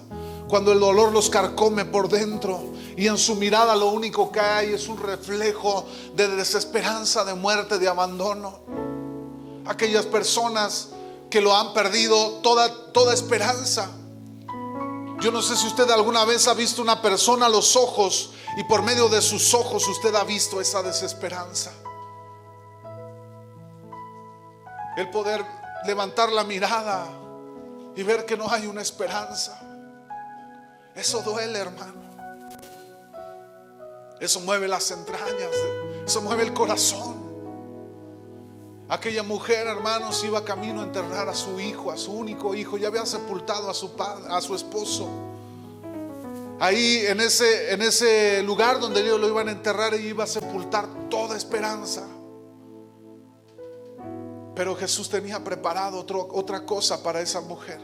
cuando 0.48 0.72
el 0.72 0.80
dolor 0.80 1.12
los 1.12 1.28
carcome 1.28 1.84
por 1.84 2.08
dentro 2.08 2.72
y 2.96 3.08
en 3.08 3.18
su 3.18 3.34
mirada 3.34 3.76
lo 3.76 3.88
único 3.88 4.32
que 4.32 4.40
hay 4.40 4.72
es 4.72 4.88
un 4.88 4.96
reflejo 4.96 5.84
de 6.16 6.26
desesperanza, 6.28 7.24
de 7.24 7.34
muerte, 7.34 7.78
de 7.78 7.88
abandono. 7.88 8.60
Aquellas 9.66 10.06
personas 10.06 10.88
que 11.28 11.42
lo 11.42 11.54
han 11.54 11.74
perdido 11.74 12.40
toda, 12.42 12.90
toda 12.92 13.12
esperanza. 13.12 13.90
Yo 15.22 15.30
no 15.30 15.40
sé 15.40 15.56
si 15.56 15.68
usted 15.68 15.88
alguna 15.88 16.24
vez 16.24 16.48
ha 16.48 16.54
visto 16.54 16.82
una 16.82 17.00
persona 17.00 17.46
a 17.46 17.48
los 17.48 17.76
ojos 17.76 18.30
y 18.56 18.64
por 18.64 18.82
medio 18.82 19.08
de 19.08 19.22
sus 19.22 19.54
ojos 19.54 19.86
usted 19.86 20.12
ha 20.16 20.24
visto 20.24 20.60
esa 20.60 20.82
desesperanza. 20.82 21.72
El 24.96 25.08
poder 25.10 25.46
levantar 25.86 26.32
la 26.32 26.42
mirada 26.42 27.06
y 27.94 28.02
ver 28.02 28.26
que 28.26 28.36
no 28.36 28.50
hay 28.50 28.66
una 28.66 28.82
esperanza. 28.82 29.60
Eso 30.92 31.22
duele, 31.22 31.56
hermano. 31.56 32.02
Eso 34.18 34.40
mueve 34.40 34.66
las 34.66 34.90
entrañas, 34.90 35.54
eso 36.04 36.20
mueve 36.20 36.42
el 36.42 36.52
corazón. 36.52 37.21
Aquella 38.88 39.22
mujer, 39.22 39.66
hermanos, 39.66 40.22
iba 40.24 40.44
camino 40.44 40.80
a 40.80 40.84
enterrar 40.84 41.28
a 41.28 41.34
su 41.34 41.58
hijo, 41.60 41.90
a 41.90 41.96
su 41.96 42.12
único 42.12 42.54
hijo, 42.54 42.76
ya 42.76 42.88
había 42.88 43.06
sepultado 43.06 43.70
a 43.70 43.74
su 43.74 43.92
padre, 43.96 44.24
a 44.28 44.40
su 44.40 44.54
esposo. 44.54 45.08
Ahí 46.60 47.04
en 47.06 47.20
ese, 47.20 47.72
en 47.72 47.82
ese 47.82 48.42
lugar 48.42 48.78
donde 48.78 49.00
ellos 49.00 49.18
lo 49.18 49.28
iban 49.28 49.48
a 49.48 49.52
enterrar 49.52 49.94
y 49.94 50.08
iba 50.08 50.24
a 50.24 50.26
sepultar 50.26 51.08
toda 51.08 51.36
esperanza. 51.36 52.06
Pero 54.54 54.76
Jesús 54.76 55.08
tenía 55.08 55.42
preparado 55.42 56.04
otra 56.30 56.66
cosa 56.66 57.02
para 57.02 57.20
esa 57.20 57.40
mujer. 57.40 57.80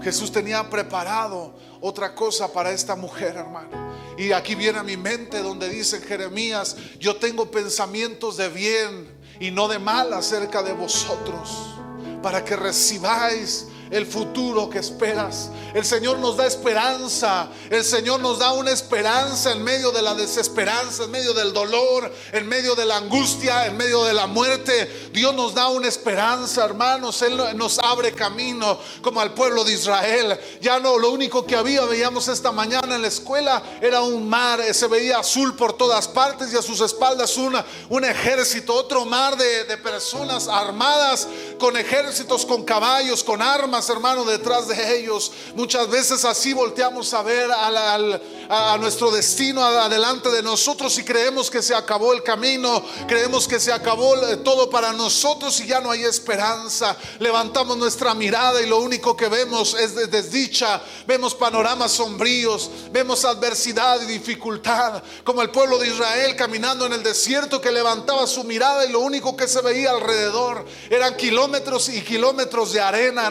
Jesús 0.00 0.30
tenía 0.30 0.70
preparado 0.70 1.54
otra 1.80 2.14
cosa 2.14 2.52
para 2.52 2.70
esta 2.70 2.94
mujer, 2.94 3.36
hermano. 3.36 3.88
Y 4.16 4.32
aquí 4.32 4.54
viene 4.54 4.78
a 4.78 4.82
mi 4.82 4.96
mente 4.96 5.42
donde 5.42 5.68
dice 5.68 6.00
Jeremías, 6.00 6.76
yo 6.98 7.16
tengo 7.16 7.50
pensamientos 7.50 8.36
de 8.36 8.48
bien 8.48 9.17
y 9.40 9.50
no 9.50 9.68
de 9.68 9.78
mal 9.78 10.12
acerca 10.12 10.62
de 10.62 10.72
vosotros, 10.72 11.74
para 12.22 12.44
que 12.44 12.56
recibáis 12.56 13.68
el 13.90 14.06
futuro 14.06 14.68
que 14.68 14.78
esperas. 14.78 15.50
El 15.74 15.84
Señor 15.84 16.18
nos 16.18 16.36
da 16.36 16.46
esperanza. 16.46 17.48
El 17.70 17.84
Señor 17.84 18.20
nos 18.20 18.38
da 18.38 18.52
una 18.52 18.70
esperanza 18.70 19.52
en 19.52 19.62
medio 19.62 19.90
de 19.92 20.02
la 20.02 20.14
desesperanza, 20.14 21.04
en 21.04 21.10
medio 21.10 21.32
del 21.34 21.52
dolor, 21.52 22.12
en 22.32 22.48
medio 22.48 22.74
de 22.74 22.84
la 22.84 22.96
angustia, 22.96 23.66
en 23.66 23.76
medio 23.76 24.04
de 24.04 24.12
la 24.12 24.26
muerte. 24.26 25.10
Dios 25.12 25.34
nos 25.34 25.54
da 25.54 25.68
una 25.68 25.88
esperanza, 25.88 26.64
hermanos. 26.64 27.22
Él 27.22 27.38
nos 27.56 27.78
abre 27.78 28.12
camino 28.12 28.78
como 29.02 29.20
al 29.20 29.34
pueblo 29.34 29.64
de 29.64 29.72
Israel. 29.72 30.38
Ya 30.60 30.78
no, 30.80 30.98
lo 30.98 31.10
único 31.10 31.46
que 31.46 31.56
había, 31.56 31.84
veíamos 31.84 32.28
esta 32.28 32.52
mañana 32.52 32.96
en 32.96 33.02
la 33.02 33.08
escuela, 33.08 33.62
era 33.80 34.02
un 34.02 34.28
mar. 34.28 34.62
Se 34.74 34.86
veía 34.86 35.18
azul 35.18 35.54
por 35.54 35.74
todas 35.74 36.08
partes 36.08 36.52
y 36.52 36.56
a 36.56 36.62
sus 36.62 36.80
espaldas 36.80 37.36
una, 37.36 37.64
un 37.88 38.04
ejército, 38.04 38.74
otro 38.74 39.04
mar 39.04 39.36
de, 39.36 39.64
de 39.64 39.76
personas 39.76 40.48
armadas 40.48 41.26
con 41.58 41.76
ejércitos, 41.76 42.44
con 42.46 42.64
caballos, 42.64 43.24
con 43.24 43.42
armas 43.42 43.77
panoramas, 43.78 43.88
hermano, 43.90 44.24
detrás 44.24 44.68
de 44.68 44.98
ellos. 44.98 45.30
Muchas 45.54 45.88
veces 45.88 46.24
así 46.24 46.52
volteamos 46.52 47.12
a 47.14 47.22
ver 47.22 47.50
a, 47.50 48.76
nuestro 48.78 49.10
destino 49.10 49.62
adelante 49.62 50.30
de 50.30 50.42
nosotros 50.42 50.98
y 50.98 51.04
creemos 51.04 51.50
que 51.50 51.62
se 51.62 51.74
acabó 51.74 52.12
el 52.12 52.22
camino, 52.22 52.82
creemos 53.06 53.46
que 53.46 53.60
se 53.60 53.72
acabó 53.72 54.14
todo 54.42 54.70
para 54.70 54.92
nosotros 54.92 55.60
y 55.60 55.66
ya 55.66 55.80
no 55.80 55.90
hay 55.90 56.04
esperanza. 56.04 56.96
Levantamos 57.18 57.76
nuestra 57.76 58.14
mirada 58.14 58.62
y 58.62 58.66
lo 58.66 58.78
único 58.78 59.16
que 59.16 59.28
vemos 59.28 59.74
es 59.74 59.94
de 59.94 60.06
desdicha, 60.06 60.80
vemos 61.06 61.34
panoramas 61.34 61.92
sombríos, 61.92 62.70
vemos 62.90 63.24
adversidad 63.24 64.00
y 64.02 64.06
dificultad, 64.06 65.02
como 65.24 65.42
el 65.42 65.50
pueblo 65.50 65.78
de 65.78 65.88
Israel 65.88 66.36
caminando 66.36 66.86
en 66.86 66.94
el 66.94 67.02
desierto 67.02 67.60
que 67.60 67.70
levantaba 67.70 68.26
su 68.26 68.44
mirada 68.44 68.86
y 68.86 68.92
lo 68.92 69.00
único 69.00 69.36
que 69.36 69.48
se 69.48 69.60
veía 69.60 69.90
alrededor 69.90 70.64
eran 70.88 71.16
kilómetros 71.16 71.88
y 71.88 72.00
kilómetros 72.02 72.72
de 72.72 72.80
arena, 72.80 73.26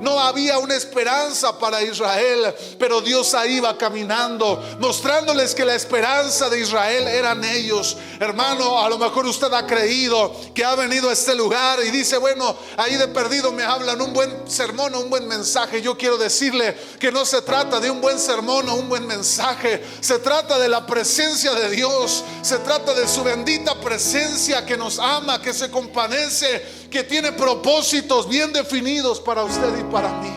No 0.00 0.20
había 0.20 0.58
una 0.58 0.74
esperanza 0.74 1.58
para 1.58 1.82
Israel, 1.82 2.54
pero 2.78 3.00
Dios 3.00 3.34
ahí 3.34 3.56
iba 3.56 3.76
caminando, 3.78 4.62
mostrándoles 4.78 5.54
que 5.54 5.64
la 5.64 5.74
esperanza 5.74 6.50
de 6.50 6.60
Israel 6.60 7.08
eran 7.08 7.42
ellos. 7.44 7.96
Hermano, 8.20 8.78
a 8.78 8.88
lo 8.88 8.98
mejor 8.98 9.26
usted 9.26 9.52
ha 9.52 9.66
creído 9.66 10.34
que 10.54 10.64
ha 10.64 10.74
venido 10.74 11.08
a 11.08 11.12
este 11.12 11.34
lugar 11.34 11.78
y 11.82 11.90
dice, 11.90 12.18
bueno, 12.18 12.56
ahí 12.76 12.96
de 12.96 13.08
perdido 13.08 13.52
me 13.52 13.62
hablan 13.62 14.00
un 14.00 14.12
buen 14.12 14.50
sermón 14.50 14.94
o 14.94 15.00
un 15.00 15.10
buen 15.10 15.26
mensaje. 15.26 15.80
Yo 15.80 15.96
quiero 15.96 16.18
decirle 16.18 16.76
que 16.98 17.10
no 17.10 17.24
se 17.24 17.42
trata 17.42 17.80
de 17.80 17.90
un 17.90 18.00
buen 18.00 18.18
sermón 18.18 18.68
o 18.68 18.74
un 18.74 18.88
buen 18.88 19.06
mensaje, 19.06 19.82
se 20.00 20.18
trata 20.18 20.58
de 20.58 20.68
la 20.68 20.86
presencia 20.86 21.54
de 21.54 21.70
Dios, 21.70 22.22
se 22.42 22.58
trata 22.58 22.92
de 22.94 23.08
su 23.08 23.22
bendita 23.24 23.80
presencia 23.80 24.66
que 24.66 24.76
nos 24.76 24.98
ama, 24.98 25.40
que 25.40 25.54
se 25.54 25.70
compadece 25.70 26.85
que 26.88 27.04
tiene 27.04 27.32
propósitos 27.32 28.28
bien 28.28 28.52
definidos 28.52 29.20
para 29.20 29.44
usted 29.44 29.78
y 29.78 29.84
para 29.84 30.12
mí. 30.20 30.32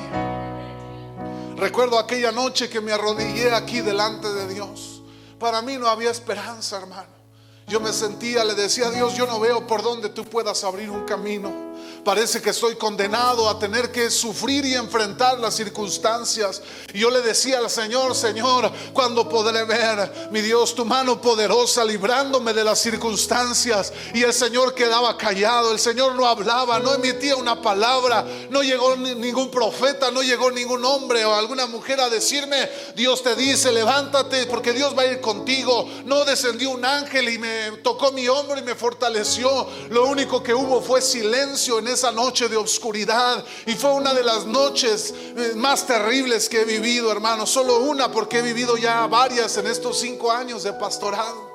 Recuerdo 1.58 2.00
aquella 2.00 2.32
noche 2.32 2.70
que 2.70 2.80
me 2.80 2.92
arrodillé 2.92 3.54
aquí 3.54 3.82
delante 3.82 4.32
de 4.32 4.54
Dios. 4.54 5.02
Para 5.38 5.62
mí 5.62 5.78
no 5.78 5.88
había 5.88 6.10
esperanza, 6.10 6.78
hermano. 6.78 7.20
Yo 7.68 7.80
me 7.80 7.94
sentía, 7.94 8.44
le 8.44 8.56
decía 8.56 8.88
a 8.88 8.92
Dios, 8.92 9.16
yo 9.16 9.28
no 9.28 9.40
veo 9.40 9.68
por 9.68 9.84
dónde 9.84 10.10
tú 10.10 10.26
puedas 10.26 10.64
abrir 10.64 10.90
un 10.90 11.06
camino. 11.06 11.69
Parece 12.04 12.42
que 12.42 12.52
estoy 12.52 12.76
condenado 12.76 13.50
a 13.50 13.60
tener 13.60 13.92
que 13.92 14.10
sufrir 14.10 14.66
y 14.66 14.74
enfrentar 14.74 15.40
las 15.40 15.56
circunstancias. 15.56 16.62
Y 16.94 17.00
yo 17.00 17.10
le 17.10 17.22
decía 17.22 17.60
al 17.60 17.70
Señor, 17.70 18.16
Señor, 18.16 18.72
cuando 18.94 19.28
podré 19.28 19.66
ver, 19.66 20.30
mi 20.32 20.42
Dios, 20.42 20.74
tu 20.74 20.86
mano 20.86 21.22
poderosa 21.22 21.84
librándome 21.84 22.54
de 22.54 22.64
las 22.64 22.80
circunstancias. 22.80 23.92
Y 24.14 24.24
el 24.24 24.34
Señor 24.34 24.74
quedaba 24.74 25.18
callado, 25.18 25.72
el 25.72 25.80
Señor 25.80 26.16
no 26.16 26.26
hablaba, 26.26 26.80
no 26.80 26.94
emitía 26.94 27.36
una 27.36 27.62
palabra, 27.62 28.26
no 28.50 28.64
llegó 28.64 28.96
ningún 28.96 29.52
profeta, 29.52 30.10
no 30.10 30.24
llegó 30.24 30.52
ningún 30.52 30.84
hombre 30.86 31.26
o 31.26 31.36
alguna 31.36 31.68
mujer 31.68 32.00
a 32.00 32.10
decirme, 32.10 32.70
Dios 32.96 33.22
te 33.22 33.36
dice, 33.36 33.72
levántate 33.72 34.46
porque 34.48 34.74
Dios 34.74 34.98
va 34.98 35.04
a 35.04 35.08
ir 35.08 35.22
contigo. 35.22 35.88
No 36.06 36.24
descendió 36.24 36.72
un 36.72 36.86
ángel 36.86 37.30
y 37.30 37.38
me 37.38 37.72
tocó 37.84 38.12
mi 38.12 38.28
hombro 38.28 38.58
y 38.58 38.64
me 38.64 38.76
fortaleció. 38.76 39.68
Lo 39.90 40.08
único 40.08 40.42
que 40.42 40.54
hubo 40.54 40.82
fue 40.82 41.02
silencio 41.02 41.80
en 41.80 41.89
esa 41.94 42.12
noche 42.12 42.48
de 42.48 42.58
oscuridad. 42.58 43.44
Y 43.66 43.74
fue 43.74 43.92
una 43.92 44.14
de 44.14 44.24
las 44.24 44.46
noches 44.46 45.14
eh, 45.16 45.54
más 45.56 45.86
terribles 45.86 46.48
que 46.48 46.62
he 46.62 46.66
vivido, 46.66 47.12
hermano. 47.12 47.46
Solo 47.46 47.80
una 47.80 48.12
porque 48.12 48.40
he 48.40 48.42
vivido 48.42 48.78
ya 48.78 49.08
varias 49.08 49.58
en 49.58 49.68
estos 49.68 50.00
cinco 50.00 50.32
años 50.32 50.64
de 50.64 50.74
pastorado. 50.74 51.49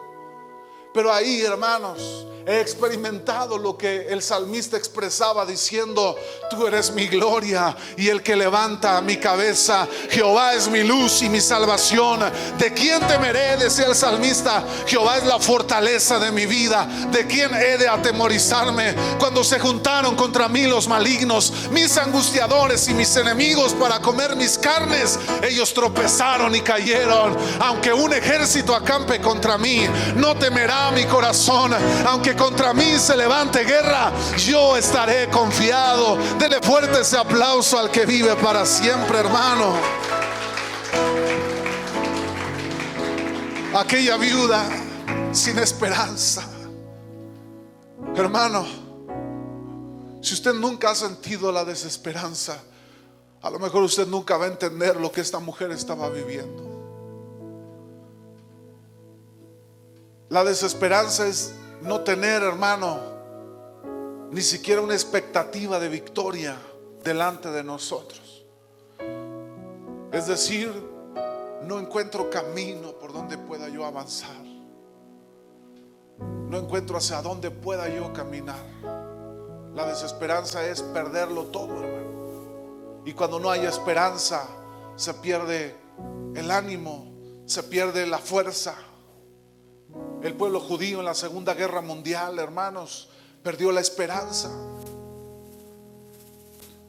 Pero 0.95 1.13
ahí, 1.13 1.43
hermanos, 1.43 2.25
he 2.47 2.61
experimentado 2.61 3.57
lo 3.57 3.77
que 3.77 4.07
el 4.09 4.23
salmista 4.23 4.77
expresaba 4.77 5.47
diciendo, 5.47 6.17
tú 6.51 6.67
eres 6.67 6.93
mi 6.93 7.09
gloria 7.09 7.75
y 7.97 8.09
el 8.09 8.23
que 8.23 8.37
levanta 8.37 9.01
mi 9.01 9.17
cabeza, 9.17 9.89
Jehová 10.11 10.53
es 10.55 10.69
mi 10.69 10.83
luz 10.83 11.23
y 11.23 11.29
mi 11.29 11.41
salvación. 11.41 12.21
¿De 12.59 12.73
quién 12.73 13.01
temeré? 13.07 13.57
Decía 13.57 13.87
el 13.87 13.95
salmista, 13.95 14.63
Jehová 14.87 15.17
es 15.17 15.25
la 15.25 15.39
fortaleza 15.39 16.19
de 16.19 16.31
mi 16.33 16.47
vida. 16.47 16.87
¿De 17.11 17.27
quién 17.27 17.55
he 17.55 17.79
de 17.79 17.89
atemorizarme? 17.89 18.95
Cuando 19.19 19.43
se 19.43 19.59
juntaron 19.59 20.15
contra 20.15 20.49
mí 20.49 20.67
los 20.67 20.87
malignos, 20.87 21.53
mis 21.71 21.97
angustiadores 21.97 22.89
y 22.89 22.95
mis 22.95 23.17
enemigos 23.17 23.73
para 23.73 24.01
comer 24.01 24.37
mis 24.37 24.59
carnes, 24.59 25.19
ellos 25.43 25.73
tropezaron 25.73 26.55
y 26.55 26.61
cayeron. 26.61 27.37
Aunque 27.61 27.93
un 27.93 28.13
ejército 28.13 28.75
acampe 28.75 29.21
contra 29.21 29.57
mí, 29.57 29.87
no 30.17 30.37
temerá 30.37 30.84
mi 30.91 31.05
corazón. 31.05 31.73
Aunque 32.07 32.35
contra 32.35 32.73
mí 32.73 32.99
se 32.99 33.17
levante 33.17 33.65
guerra, 33.65 34.13
yo 34.37 34.77
estaré 34.77 35.29
confiado. 35.29 36.17
Dele 36.39 36.61
fuerte 36.63 37.01
ese 37.01 37.17
aplauso 37.17 37.79
al 37.79 37.91
que 37.91 38.07
vive 38.07 38.35
para 38.37 38.65
siempre, 38.67 39.19
hermano. 39.19 39.75
Aquella 43.75 44.17
viuda 44.17 44.65
sin 45.33 45.59
esperanza. 45.59 46.49
Hermano, 48.15 48.65
si 50.21 50.35
usted 50.35 50.55
nunca 50.55 50.91
ha 50.91 50.95
sentido 50.95 51.51
la 51.51 51.65
desesperanza, 51.65 52.57
a 53.43 53.51
lo 53.51 53.59
mejor 53.59 53.83
usted 53.83 54.07
nunca 54.07 54.37
va 54.37 54.47
a 54.47 54.49
entender 54.49 54.97
lo 54.97 55.11
que 55.11 55.21
esta 55.21 55.39
mujer 55.39 55.71
estaba 55.73 56.09
viviendo. 56.09 56.74
La 60.29 60.43
desesperanza 60.45 61.27
es 61.27 61.55
no 61.83 62.01
tener, 62.01 62.43
hermano, 62.43 62.99
ni 64.31 64.41
siquiera 64.41 64.81
una 64.81 64.95
expectativa 64.95 65.79
de 65.79 65.89
victoria 65.89 66.57
delante 67.03 67.51
de 67.51 67.63
nosotros. 67.63 68.45
Es 70.11 70.27
decir, 70.27 70.73
no 71.65 71.79
encuentro 71.79 72.31
camino 72.31 72.93
por 72.93 73.13
donde 73.13 73.37
pueda 73.37 73.69
yo 73.69 73.85
avanzar. 73.85 74.43
No 76.19 76.59
encuentro 76.59 76.97
hacia 76.97 77.21
dónde 77.21 77.51
pueda 77.51 77.89
yo 77.89 78.13
caminar. 78.13 78.63
La 79.75 79.87
desesperanza 79.87 80.65
es 80.67 80.83
perderlo 80.83 81.47
todo, 81.47 81.83
hermano. 81.83 83.03
Y 83.05 83.13
cuando 83.13 83.39
no 83.39 83.51
hay 83.51 83.67
esperanza, 83.67 84.47
se 84.97 85.13
pierde 85.15 85.75
el 86.35 86.51
ánimo, 86.51 87.13
se 87.45 87.63
pierde 87.65 88.07
la 88.07 88.19
fuerza. 88.19 88.75
El 90.23 90.35
pueblo 90.35 90.59
judío 90.59 91.01
en 91.01 91.05
la 91.05 91.15
Segunda 91.15 91.55
Guerra 91.55 91.83
Mundial, 91.83 92.39
hermanos, 92.39 93.09
perdió 93.43 93.71
la 93.71 93.81
esperanza. 93.81 94.51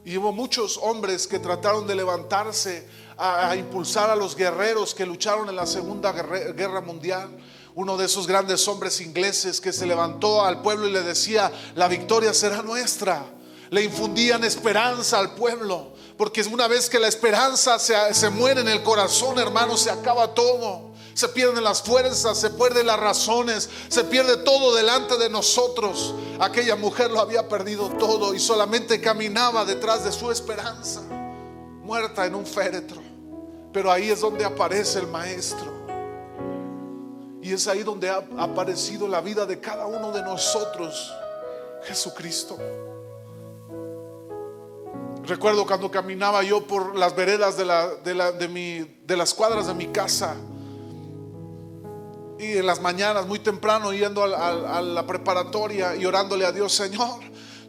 Y 0.04 0.16
hubo 0.16 0.32
muchos 0.32 0.78
hombres 0.78 1.26
que 1.26 1.38
trataron 1.38 1.86
de 1.86 1.94
levantarse 1.94 2.88
a, 3.18 3.54
impulsar 3.56 4.08
a 4.08 4.16
los 4.16 4.36
guerreros 4.36 4.94
que 4.94 5.04
lucharon 5.04 5.48
en 5.48 5.56
la 5.56 5.66
Segunda 5.66 6.12
Guerra 6.12 6.80
Mundial. 6.80 7.28
Uno 7.74 7.96
de 7.96 8.06
esos 8.06 8.26
grandes 8.26 8.66
hombres 8.68 9.00
ingleses 9.00 9.60
que 9.60 9.72
se 9.72 9.84
levantó 9.84 10.42
al 10.42 10.62
pueblo 10.62 10.88
y 10.88 10.92
le 10.92 11.02
decía, 11.02 11.52
la 11.74 11.88
victoria 11.88 12.32
será 12.32 12.62
nuestra. 12.62 13.26
Le 13.68 13.82
infundían 13.82 14.44
esperanza 14.44 15.18
al 15.18 15.34
pueblo, 15.34 15.92
porque 16.16 16.40
una 16.42 16.68
vez 16.68 16.88
que 16.88 16.98
la 16.98 17.08
esperanza 17.08 17.78
se, 17.78 18.14
se 18.14 18.30
muere 18.30 18.62
en 18.62 18.68
el 18.68 18.82
corazón, 18.82 19.38
hermanos, 19.38 19.80
se 19.80 19.90
acaba 19.90 20.32
todo 20.32 20.85
se 21.16 21.28
pierden 21.28 21.64
las 21.64 21.82
fuerzas, 21.82 22.36
se 22.36 22.50
pierden 22.50 22.86
las 22.86 23.00
razones, 23.00 23.70
se 23.88 24.04
pierde 24.04 24.36
todo 24.36 24.74
delante 24.74 25.16
de 25.16 25.30
nosotros. 25.30 26.14
Aquella 26.38 26.76
mujer 26.76 27.10
lo 27.10 27.20
había 27.20 27.48
perdido 27.48 27.88
todo 27.88 28.34
y 28.34 28.38
solamente 28.38 29.00
caminaba 29.00 29.64
detrás 29.64 30.04
de 30.04 30.12
su 30.12 30.30
esperanza, 30.30 31.00
muerta 31.82 32.26
en 32.26 32.34
un 32.34 32.44
féretro. 32.44 33.00
Pero 33.72 33.90
ahí 33.90 34.10
es 34.10 34.20
donde 34.20 34.44
aparece 34.44 34.98
el 34.98 35.06
Maestro. 35.06 35.72
Y 37.40 37.50
es 37.50 37.66
ahí 37.66 37.82
donde 37.82 38.10
ha 38.10 38.22
aparecido 38.36 39.08
la 39.08 39.22
vida 39.22 39.46
de 39.46 39.58
cada 39.58 39.86
uno 39.86 40.12
de 40.12 40.20
nosotros, 40.20 41.14
Jesucristo. 41.84 42.58
Recuerdo 45.24 45.66
cuando 45.66 45.90
caminaba 45.90 46.42
yo 46.42 46.66
por 46.66 46.94
las 46.94 47.16
veredas 47.16 47.56
de, 47.56 47.64
de 48.04 49.16
las 49.16 49.32
cuadras 49.32 49.66
de 49.66 49.72
mi 49.72 49.86
casa 49.86 50.36
y 52.38 52.58
en 52.58 52.66
las 52.66 52.80
mañanas 52.80 53.26
muy 53.26 53.38
temprano 53.38 53.92
yendo 53.92 54.22
a, 54.22 54.80
la 54.82 55.06
preparatoria 55.06 55.96
y 55.96 56.04
orándole 56.04 56.44
a 56.44 56.52
Dios, 56.52 56.72
Señor, 56.72 57.20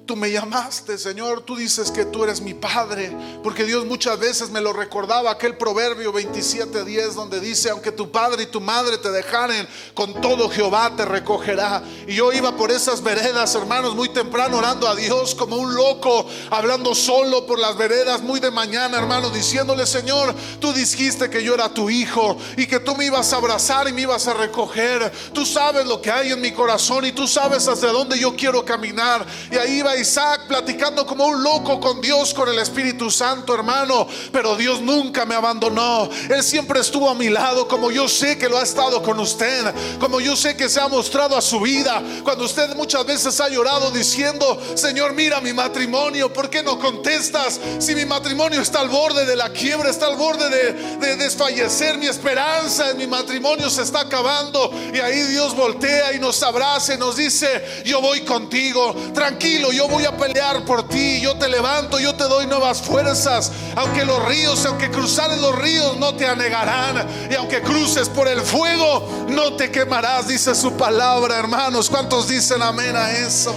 Tú 0.08 0.16
me 0.16 0.32
llamaste, 0.32 0.98
Señor, 0.98 1.42
tú 1.42 1.58
dices 1.58 1.92
que 1.92 2.06
tú 2.06 2.24
eres 2.24 2.40
mi 2.40 2.54
Padre, 2.54 3.14
porque 3.44 3.66
Dios 3.66 3.86
muchas 3.86 4.18
veces 4.18 4.50
me 4.50 4.62
lo 4.62 4.72
recordaba, 4.72 5.30
aquel 5.30 5.58
proverbio 5.58 6.14
27.10 6.14 7.12
donde 7.12 7.42
dice, 7.42 7.72
aunque 7.72 7.92
tu 7.92 8.10
padre 8.10 8.44
y 8.44 8.46
tu 8.46 8.62
madre 8.62 8.98
te 9.00 9.12
dejaren, 9.12 9.68
con 9.94 10.22
todo 10.22 10.50
Jehová 10.50 10.94
te 10.96 11.04
recogerá. 11.04 11.84
Y 12.08 12.16
yo 12.16 12.32
iba 12.32 12.56
por 12.56 12.72
esas 12.72 13.04
veredas, 13.04 13.54
hermanos, 13.56 13.96
muy 13.96 14.08
temprano 14.08 14.60
orando 14.60 14.88
a 14.88 14.96
Dios 14.96 15.36
como 15.36 15.58
un 15.58 15.76
loco, 15.76 16.26
hablando 16.52 16.96
solo 16.96 17.46
por 17.46 17.60
las 17.60 17.76
veredas, 17.76 18.22
muy 18.22 18.40
de 18.40 18.50
mañana, 18.50 19.00
hermano, 19.00 19.30
diciéndole, 19.30 19.86
Señor, 19.86 20.34
tú 20.62 20.72
dijiste 20.72 21.30
que 21.30 21.44
yo 21.44 21.54
era 21.54 21.68
tu 21.68 21.90
hijo 21.90 22.38
y 22.56 22.66
que 22.66 22.80
tú 22.80 22.96
me 22.96 23.04
ibas 23.04 23.34
a 23.34 23.38
abrazar 23.38 23.90
y 23.90 23.92
me 23.92 24.04
ibas 24.04 24.26
a 24.30 24.34
recoger. 24.34 25.12
Tú 25.34 25.46
sabes 25.46 25.86
lo 25.86 26.02
que 26.02 26.12
hay 26.12 26.32
en 26.32 26.40
mi 26.40 26.54
corazón 26.54 27.04
y 27.04 27.12
tú 27.12 27.28
sabes 27.28 27.68
hacia 27.68 27.90
dónde 27.90 28.18
yo 28.18 28.38
quiero 28.38 28.64
caminar. 28.64 29.26
Y 29.52 29.58
ahí 29.58 29.80
iba 29.80 29.97
Isaac 30.00 30.48
platicando 30.48 31.06
como 31.06 31.26
un 31.26 31.44
loco 31.44 31.80
con 31.80 32.02
Dios, 32.02 32.34
con 32.34 32.50
el 32.50 32.60
Espíritu 32.60 33.10
Santo, 33.12 33.54
hermano. 33.54 34.08
Pero 34.32 34.56
Dios 34.56 34.82
nunca 34.82 35.26
me 35.26 35.36
abandonó. 35.36 36.10
Él 36.30 36.44
siempre 36.44 36.80
estuvo 36.80 37.10
a 37.10 37.16
mi 37.16 37.30
lado, 37.30 37.68
como 37.68 37.92
yo 37.92 38.08
sé 38.08 38.38
que 38.38 38.50
lo 38.50 38.58
ha 38.58 38.64
estado 38.64 39.02
con 39.02 39.20
usted, 39.20 39.74
como 40.00 40.20
yo 40.20 40.36
sé 40.36 40.56
que 40.56 40.70
se 40.70 40.80
ha 40.80 40.88
mostrado 40.88 41.38
a 41.38 41.42
su 41.42 41.60
vida. 41.60 42.02
Cuando 42.24 42.46
usted 42.46 42.76
muchas 42.76 43.06
veces 43.06 43.40
ha 43.40 43.50
llorado 43.50 43.92
diciendo, 43.92 44.60
Señor, 44.76 45.14
mira 45.14 45.42
mi 45.42 45.54
matrimonio, 45.54 46.32
¿por 46.32 46.50
qué 46.50 46.64
no 46.64 46.80
contestas? 46.80 47.60
Si 47.80 47.96
mi 47.96 48.06
matrimonio 48.06 48.62
está 48.62 48.82
al 48.82 48.90
borde 48.90 49.26
de 49.26 49.36
la 49.36 49.50
quiebra, 49.50 49.90
está 49.90 50.08
al 50.08 50.16
borde 50.16 50.50
de, 50.50 50.74
de 50.98 51.16
desfallecer, 51.16 51.98
mi 51.98 52.08
esperanza 52.08 52.92
en 52.92 52.98
mi 52.98 53.08
matrimonio 53.08 53.70
se 53.70 53.82
está 53.82 54.02
acabando. 54.02 54.72
Y 54.94 55.00
ahí 55.00 55.22
Dios 55.24 55.56
voltea 55.56 56.14
y 56.14 56.20
nos 56.20 56.42
abraza 56.44 56.94
y 56.94 56.98
nos 56.98 57.16
dice, 57.16 57.84
yo 57.86 58.02
voy 58.02 58.22
contigo, 58.22 58.96
tranquilo, 59.14 59.72
yo 59.72 59.87
voy 59.88 60.06
a 60.06 60.16
pelear 60.16 60.64
por 60.66 60.88
ti, 60.88 61.22
yo 61.22 61.38
te 61.38 61.48
levanto, 61.48 62.00
yo 62.00 62.16
te 62.16 62.24
doy 62.26 62.48
nuevas 62.48 62.82
fuerzas. 62.82 63.52
Aunque 63.76 64.06
los 64.06 64.24
ríos, 64.26 64.66
aunque 64.66 64.90
cruzares 64.90 65.40
los 65.40 65.56
ríos, 65.58 65.98
no 65.98 66.16
te 66.16 66.28
anegarán. 66.28 67.08
Y 67.30 67.36
aunque 67.36 67.62
cruces 67.62 68.10
por 68.10 68.28
el 68.28 68.42
fuego, 68.42 69.26
no 69.30 69.56
te 69.56 69.72
quemarás, 69.72 70.28
dice 70.28 70.54
su 70.56 70.74
palabra, 70.74 71.38
hermanos. 71.38 71.90
¿Cuántos 71.90 72.28
dicen 72.28 72.62
amén 72.62 72.96
a 72.96 73.12
eso? 73.12 73.54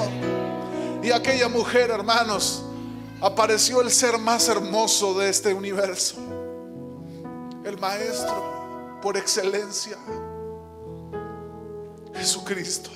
Y 1.03 1.11
aquella 1.13 1.49
mujer, 1.49 1.91
hermanos, 1.91 2.63
apareció 3.21 3.81
el 3.81 3.91
ser 3.91 4.19
más 4.19 4.49
hermoso 4.49 5.19
de 5.19 5.31
este 5.31 5.55
universo. 5.55 6.17
El 7.65 7.79
maestro 7.79 8.99
por 9.03 9.17
excelencia. 9.17 9.97
Jesucristo. 12.15 12.91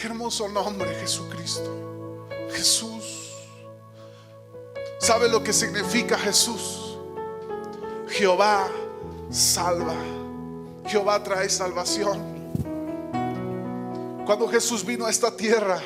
Qué 0.00 0.06
hermoso 0.06 0.48
nombre, 0.48 0.94
Jesucristo. 0.94 2.26
Jesús. 2.54 3.34
¿Sabe 4.98 5.28
lo 5.28 5.44
que 5.44 5.52
significa 5.52 6.18
Jesús? 6.18 6.96
Jehová 8.08 8.66
salva. 9.30 9.94
Jehová 10.86 11.22
trae 11.22 11.50
salvación. 11.50 12.18
Cuando 14.24 14.48
Jesús 14.48 14.86
vino 14.86 15.04
a 15.04 15.10
esta 15.10 15.36
tierra, 15.36 15.82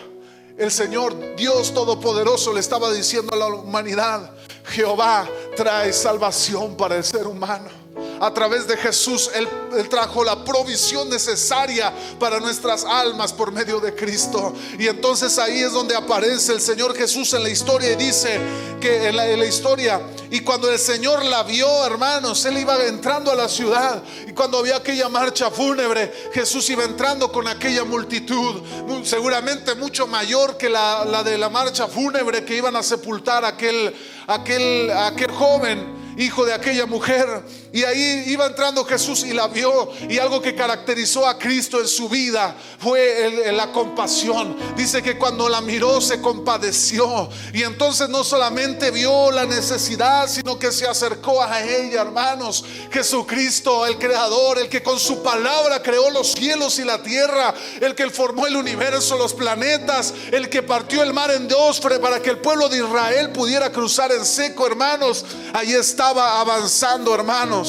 el 0.56 0.70
Señor 0.70 1.34
Dios 1.34 1.74
Todopoderoso 1.74 2.52
le 2.52 2.60
estaba 2.60 2.92
diciendo 2.92 3.34
a 3.34 3.36
la 3.36 3.48
humanidad, 3.48 4.30
Jehová 4.66 5.28
trae 5.56 5.92
salvación 5.92 6.76
para 6.76 6.94
el 6.94 7.02
ser 7.02 7.26
humano 7.26 7.83
a 8.20 8.32
través 8.32 8.66
de 8.66 8.76
Jesús, 8.76 9.30
él, 9.34 9.48
trajo 9.88 10.22
la 10.22 10.44
provisión 10.44 11.08
necesaria 11.10 11.92
para 12.18 12.38
nuestras 12.38 12.84
almas 12.84 13.32
por 13.32 13.50
medio 13.50 13.80
de 13.80 13.94
Cristo. 13.94 14.54
Y 14.78 14.86
entonces 14.86 15.38
ahí 15.38 15.60
es 15.60 15.72
donde 15.72 15.96
aparece 15.96 16.52
el 16.52 16.60
Señor 16.60 16.96
Jesús 16.96 17.32
en 17.34 17.42
la 17.42 17.48
historia 17.48 17.92
y 17.92 17.96
dice 17.96 18.38
que 18.80 19.08
en 19.08 19.16
la, 19.16 19.44
historia, 19.44 20.00
y 20.30 20.40
cuando 20.40 20.70
el 20.70 20.78
Señor 20.78 21.24
la 21.24 21.42
vio, 21.42 21.84
hermanos, 21.84 22.44
él 22.44 22.58
iba 22.58 22.76
entrando 22.84 23.32
a 23.32 23.34
la 23.34 23.48
ciudad. 23.48 24.02
Y 24.26 24.32
cuando 24.32 24.58
había 24.58 24.76
aquella 24.76 25.08
marcha 25.08 25.50
fúnebre, 25.50 26.12
Jesús 26.32 26.68
iba 26.70 26.84
entrando 26.84 27.32
con 27.32 27.48
aquella 27.48 27.84
multitud, 27.84 28.62
seguramente 29.02 29.74
mucho 29.74 30.06
mayor 30.06 30.56
que 30.56 30.68
la, 30.68 31.04
la 31.04 31.22
de 31.24 31.36
la 31.36 31.48
marcha 31.48 31.88
fúnebre 31.88 32.44
que 32.44 32.56
iban 32.56 32.76
a 32.76 32.82
sepultar 32.82 33.44
aquel, 33.44 33.94
aquel, 34.26 34.90
aquel 34.90 35.32
joven 35.32 36.04
hijo 36.16 36.44
de 36.44 36.52
aquella 36.52 36.86
mujer. 36.86 37.42
Y 37.74 37.82
ahí 37.82 38.26
iba 38.28 38.46
entrando 38.46 38.84
Jesús 38.84 39.24
y 39.24 39.32
la 39.32 39.48
vio. 39.48 39.90
Y 40.08 40.18
algo 40.18 40.40
que 40.40 40.54
caracterizó 40.54 41.26
a 41.26 41.36
Cristo 41.36 41.80
en 41.80 41.88
su 41.88 42.08
vida 42.08 42.56
fue 42.78 43.52
la 43.52 43.72
compasión. 43.72 44.56
Dice 44.76 45.02
que 45.02 45.18
cuando 45.18 45.48
la 45.48 45.60
miró 45.60 46.00
se 46.00 46.20
compadeció. 46.20 47.28
Y 47.52 47.64
entonces 47.64 48.08
no 48.08 48.22
solamente 48.22 48.92
vio 48.92 49.32
la 49.32 49.44
necesidad, 49.44 50.28
sino 50.28 50.56
que 50.56 50.70
se 50.70 50.86
acercó 50.86 51.42
a 51.42 51.64
ella, 51.64 52.02
hermanos. 52.02 52.64
Jesucristo, 52.92 53.84
el 53.86 53.98
creador, 53.98 54.60
el 54.60 54.68
que 54.68 54.80
con 54.80 55.00
su 55.00 55.20
palabra 55.24 55.82
creó 55.82 56.10
los 56.10 56.30
cielos 56.30 56.78
y 56.78 56.84
la 56.84 57.02
tierra, 57.02 57.52
el 57.80 57.96
que 57.96 58.08
formó 58.08 58.46
el 58.46 58.54
universo, 58.54 59.18
los 59.18 59.34
planetas, 59.34 60.14
el 60.30 60.48
que 60.48 60.62
partió 60.62 61.02
el 61.02 61.12
mar 61.12 61.32
en 61.32 61.48
dos 61.48 61.80
para 61.80 62.22
que 62.22 62.30
el 62.30 62.38
pueblo 62.38 62.68
de 62.68 62.78
Israel 62.78 63.32
pudiera 63.32 63.72
cruzar 63.72 64.12
en 64.12 64.24
seco, 64.24 64.64
hermanos. 64.64 65.24
Ahí 65.52 65.72
estaba 65.72 66.40
avanzando, 66.40 67.12
hermanos, 67.12 67.63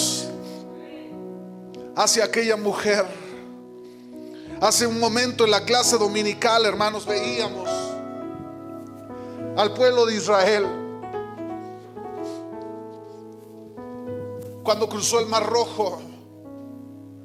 hacia 1.96 2.26
aquella 2.26 2.58
mujer. 2.58 3.06
Hace 4.62 4.88
un 4.88 5.00
momento 5.00 5.44
en 5.46 5.52
la 5.52 5.66
clase 5.66 5.98
dominical, 5.98 6.66
hermanos, 6.66 7.06
veíamos 7.06 7.70
al 9.58 9.74
pueblo 9.74 10.06
de 10.06 10.16
Israel 10.16 10.66
cuando 14.64 14.90
cruzó 14.90 15.20
el 15.20 15.28
Mar 15.28 15.46
Rojo. 15.46 16.02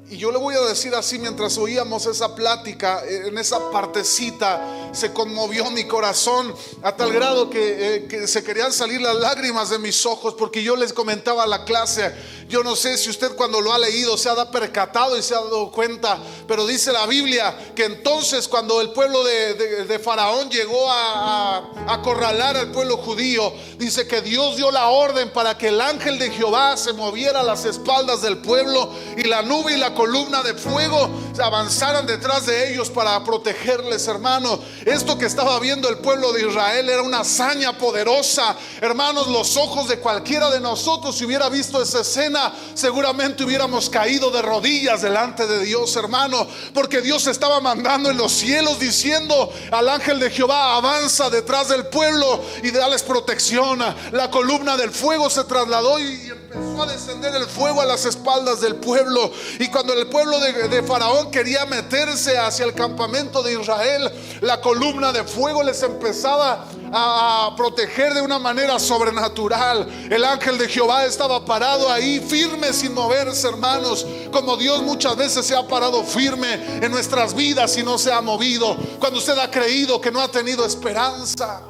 Y 0.09 0.17
yo 0.17 0.29
le 0.29 0.37
voy 0.37 0.53
a 0.55 0.59
decir 0.61 0.93
así 0.93 1.19
mientras 1.19 1.57
oíamos 1.57 2.05
esa 2.05 2.35
plática, 2.35 3.01
en 3.07 3.37
esa 3.37 3.71
partecita 3.71 4.89
se 4.91 5.13
conmovió 5.13 5.71
mi 5.71 5.85
corazón 5.85 6.53
a 6.83 6.93
tal 6.97 7.13
grado 7.13 7.49
eh, 7.53 8.07
que, 8.09 8.27
se 8.27 8.43
querían 8.43 8.73
salir 8.73 8.99
las 8.99 9.15
lágrimas 9.15 9.69
de 9.69 9.79
mis 9.79 10.05
ojos 10.05 10.35
porque 10.37 10.63
yo 10.63 10.75
les 10.75 10.91
comentaba 10.91 11.43
a 11.43 11.47
la 11.47 11.63
clase, 11.63 12.13
yo 12.51 12.63
no 12.63 12.75
sé 12.75 12.97
si 12.97 13.09
usted 13.09 13.33
cuando 13.35 13.61
lo 13.61 13.73
ha 13.73 13.79
leído 13.79 14.17
se 14.17 14.29
ha 14.29 14.51
percatado 14.51 15.17
y 15.17 15.23
se 15.23 15.33
ha 15.33 15.39
dado 15.39 15.71
cuenta, 15.71 16.19
pero 16.47 16.67
dice 16.67 16.91
la 16.91 17.05
Biblia 17.05 17.71
que 17.73 17.85
entonces 17.85 18.47
cuando 18.47 18.81
el 18.81 18.91
pueblo 18.91 19.23
de, 19.23 19.99
Faraón 20.03 20.49
llegó 20.49 20.91
a, 20.91 21.57
a 21.87 21.93
acorralar 21.93 22.57
al 22.57 22.71
pueblo 22.71 22.97
judío, 22.97 23.53
dice 23.77 24.05
que 24.05 24.21
Dios 24.21 24.57
dio 24.57 24.69
la 24.69 24.89
orden 24.89 25.31
para 25.31 25.57
que 25.57 25.69
el 25.69 25.79
ángel 25.79 26.19
de 26.19 26.29
Jehová 26.29 26.75
se 26.75 26.91
moviera 26.91 27.39
a 27.39 27.43
las 27.43 27.63
espaldas 27.63 28.21
del 28.21 28.39
pueblo 28.39 28.91
y 29.15 29.23
la 29.23 29.41
nube 29.43 29.73
y 29.73 29.77
la 29.77 29.93
columna 29.93 30.43
de 30.43 30.53
fuego 30.53 31.09
avanzaran 31.41 32.05
detrás 32.05 32.45
de 32.45 32.71
ellos 32.71 32.89
para 32.89 33.23
protegerles, 33.23 34.07
hermano. 34.07 34.59
Esto 34.85 35.17
que 35.17 35.25
estaba 35.25 35.59
viendo 35.59 35.87
el 35.87 35.99
pueblo 35.99 36.33
de 36.33 36.47
Israel 36.47 36.89
era 36.89 37.01
una 37.01 37.21
hazaña 37.21 37.77
poderosa. 37.77 38.55
Hermanos, 38.81 39.27
los 39.27 39.55
ojos 39.55 39.87
de 39.87 39.99
cualquiera 39.99 40.49
de 40.49 40.59
nosotros, 40.59 41.15
si 41.15 41.25
hubiera 41.25 41.49
visto 41.49 41.81
esa 41.81 42.01
escena, 42.01 42.40
seguramente 42.73 43.43
hubiéramos 43.43 43.89
caído 43.89 44.31
de 44.31 44.41
rodillas 44.41 45.01
delante 45.01 45.47
de 45.47 45.63
Dios, 45.63 45.95
hermano. 45.95 46.47
Porque 46.73 47.01
Dios 47.01 47.27
estaba 47.27 47.59
mandando 47.59 48.09
en 48.09 48.17
los 48.17 48.31
cielos 48.31 48.79
diciendo 48.79 49.51
al 49.71 49.89
ángel 49.89 50.19
de 50.19 50.29
Jehová, 50.29 50.75
avanza 50.77 51.29
detrás 51.29 51.69
del 51.69 51.87
pueblo 51.87 52.41
y 52.63 52.71
dales 52.71 53.03
protección. 53.03 53.79
La 54.11 54.29
columna 54.29 54.77
del 54.77 54.91
fuego 54.91 55.29
se 55.29 55.43
trasladó 55.43 55.99
y 55.99 56.29
empezó 56.29 56.83
a 56.83 56.85
descender 56.85 57.35
el 57.35 57.45
fuego 57.45 57.81
a 57.81 57.85
las 57.85 58.05
espaldas 58.05 58.61
del 58.61 58.75
pueblo. 58.75 59.31
Y 59.59 59.67
cuando 59.69 59.93
el 59.93 60.07
pueblo 60.07 60.39
de, 60.39 60.83
Faraón 60.83 61.31
quería 61.31 61.65
meterse 61.65 62.37
hacia 62.37 62.65
el 62.65 62.73
campamento 62.73 63.43
de 63.43 63.59
Israel, 63.59 64.11
la 64.41 64.61
columna 64.61 65.11
de 65.11 65.23
fuego 65.23 65.63
les 65.63 65.81
empezaba 65.83 66.65
a 66.91 67.53
proteger 67.55 68.13
de 68.13 68.21
una 68.21 68.37
manera 68.37 68.77
sobrenatural. 68.79 69.87
El 70.09 70.25
ángel 70.25 70.57
de 70.57 70.67
Jehová 70.67 71.05
estaba 71.05 71.43
parado 71.45 71.89
ahí, 71.89 72.19
firme 72.19 72.73
sin 72.73 72.93
moverse, 72.93 73.47
hermanos. 73.47 74.05
Como 74.31 74.57
Dios 74.57 74.83
muchas 74.83 75.15
veces 75.15 75.45
se 75.45 75.55
ha 75.55 75.65
parado 75.65 76.03
firme 76.03 76.53
en 76.81 76.91
nuestras 76.91 77.33
vidas 77.33 77.77
y 77.77 77.83
no 77.83 77.97
se 77.97 78.11
ha 78.11 78.21
movido. 78.21 78.75
Cuando 78.99 79.19
usted 79.19 79.37
ha 79.37 79.49
creído 79.49 80.01
que 80.01 80.11
no 80.11 80.21
ha 80.21 80.29
tenido 80.29 80.65
esperanza, 80.65 81.61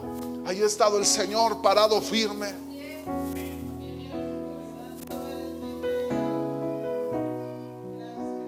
ahí 0.46 0.62
ha 0.62 0.66
estado 0.66 0.98
el 0.98 1.06
Señor 1.06 1.62
parado 1.62 2.02
firme. 2.02 2.72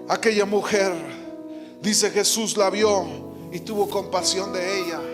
Aquella 0.08 0.44
mujer, 0.44 0.92
dice 1.80 2.10
Jesús, 2.10 2.56
la 2.56 2.68
vio 2.68 3.06
y 3.52 3.60
tuvo 3.60 3.88
compasión 3.88 4.52
de 4.52 4.80
ella. 4.80 5.13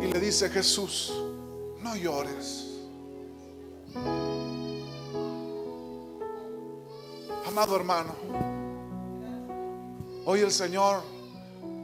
Y 0.00 0.06
le 0.06 0.20
dice 0.20 0.48
Jesús, 0.50 1.12
no 1.82 1.96
llores. 1.96 2.64
Amado 7.46 7.76
hermano, 7.76 8.14
hoy 10.26 10.40
el 10.40 10.52
Señor 10.52 11.02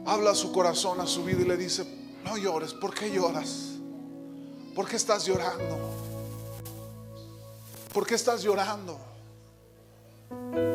habla 0.05 0.31
a 0.31 0.35
su 0.35 0.51
corazón, 0.51 0.99
a 1.01 1.07
su 1.07 1.23
vida 1.23 1.41
y 1.41 1.45
le 1.45 1.57
dice, 1.57 1.85
no 2.23 2.37
llores, 2.37 2.73
¿por 2.73 2.93
qué 2.93 3.09
lloras? 3.11 3.71
¿Por 4.75 4.87
qué 4.87 4.95
estás 4.95 5.25
llorando? 5.25 5.77
¿Por 7.93 8.05
qué 8.05 8.15
estás 8.15 8.43
llorando? 8.43 8.99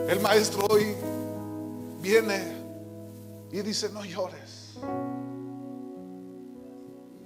El 0.08 0.20
maestro 0.20 0.66
hoy 0.70 0.94
viene 2.00 2.56
y 3.52 3.60
dice, 3.60 3.90
no 3.90 4.04
llores. 4.04 4.78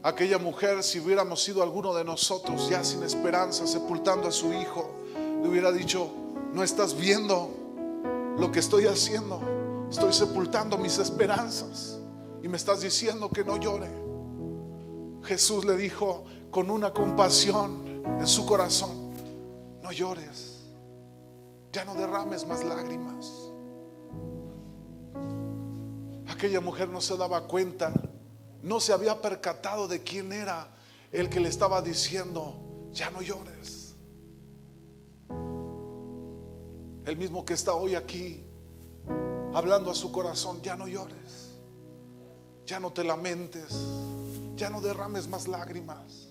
Aquella 0.05 0.39
mujer, 0.39 0.83
si 0.83 0.99
hubiéramos 0.99 1.43
sido 1.43 1.63
alguno 1.63 1.95
de 1.95 2.05
nosotros 2.05 2.69
ya 2.69 2.83
sin 2.83 3.05
esperanza, 3.05 3.67
sepultando 3.67 4.29
a 4.29 4.33
su 4.33 4.53
hijo, 4.53 4.91
le 5.15 5.49
hubiera 5.49 5.71
dicho, 5.71 6.11
no 6.53 6.65
estás 6.65 6.97
viendo 6.97 7.51
lo 8.37 8.51
que 8.51 8.59
estoy 8.59 8.87
haciendo. 8.87 9.41
Estoy 9.89 10.13
sepultando 10.13 10.77
mis 10.77 10.99
esperanzas 10.99 11.99
y 12.43 12.49
me 12.49 12.57
estás 12.57 12.81
diciendo 12.81 13.29
que 13.29 13.45
no 13.45 13.59
llore. 13.59 13.91
Jesús 15.23 15.65
le 15.65 15.77
dijo 15.77 16.25
con 16.51 16.71
una 16.71 16.93
compasión 16.93 18.03
en 18.19 18.27
su 18.27 18.45
corazón, 18.45 19.13
no 19.83 19.93
llores, 19.93 20.63
ya 21.73 21.85
no 21.85 21.95
derrames 21.95 22.47
más 22.47 22.65
lágrimas. 22.65 23.53
Aquella 26.29 26.61
mujer 26.61 26.89
no 26.89 27.01
se 27.01 27.17
daba 27.17 27.47
cuenta, 27.47 27.93
no 28.63 28.79
se 28.79 28.93
había 28.93 29.21
percatado 29.21 29.89
de 29.89 30.03
quién 30.03 30.33
era 30.33 30.69
el 31.11 31.29
que 31.29 31.41
le 31.41 31.49
estaba 31.49 31.83
diciendo, 31.83 32.89
ya 32.93 33.11
no 33.11 33.21
llores. 33.21 33.95
El 37.05 37.17
mismo 37.17 37.45
que 37.45 37.55
está 37.55 37.75
hoy 37.75 37.97
aquí 37.97 38.45
hablando 39.53 39.91
a 39.91 39.95
su 39.95 40.13
corazón, 40.13 40.63
ya 40.63 40.77
no 40.77 40.87
llores, 40.87 41.59
ya 42.65 42.79
no 42.79 42.93
te 42.93 43.03
lamentes, 43.03 43.75
ya 44.55 44.71
no 44.71 44.81
derrames 44.81 45.27
más 45.29 45.49
lágrimas, 45.49 46.29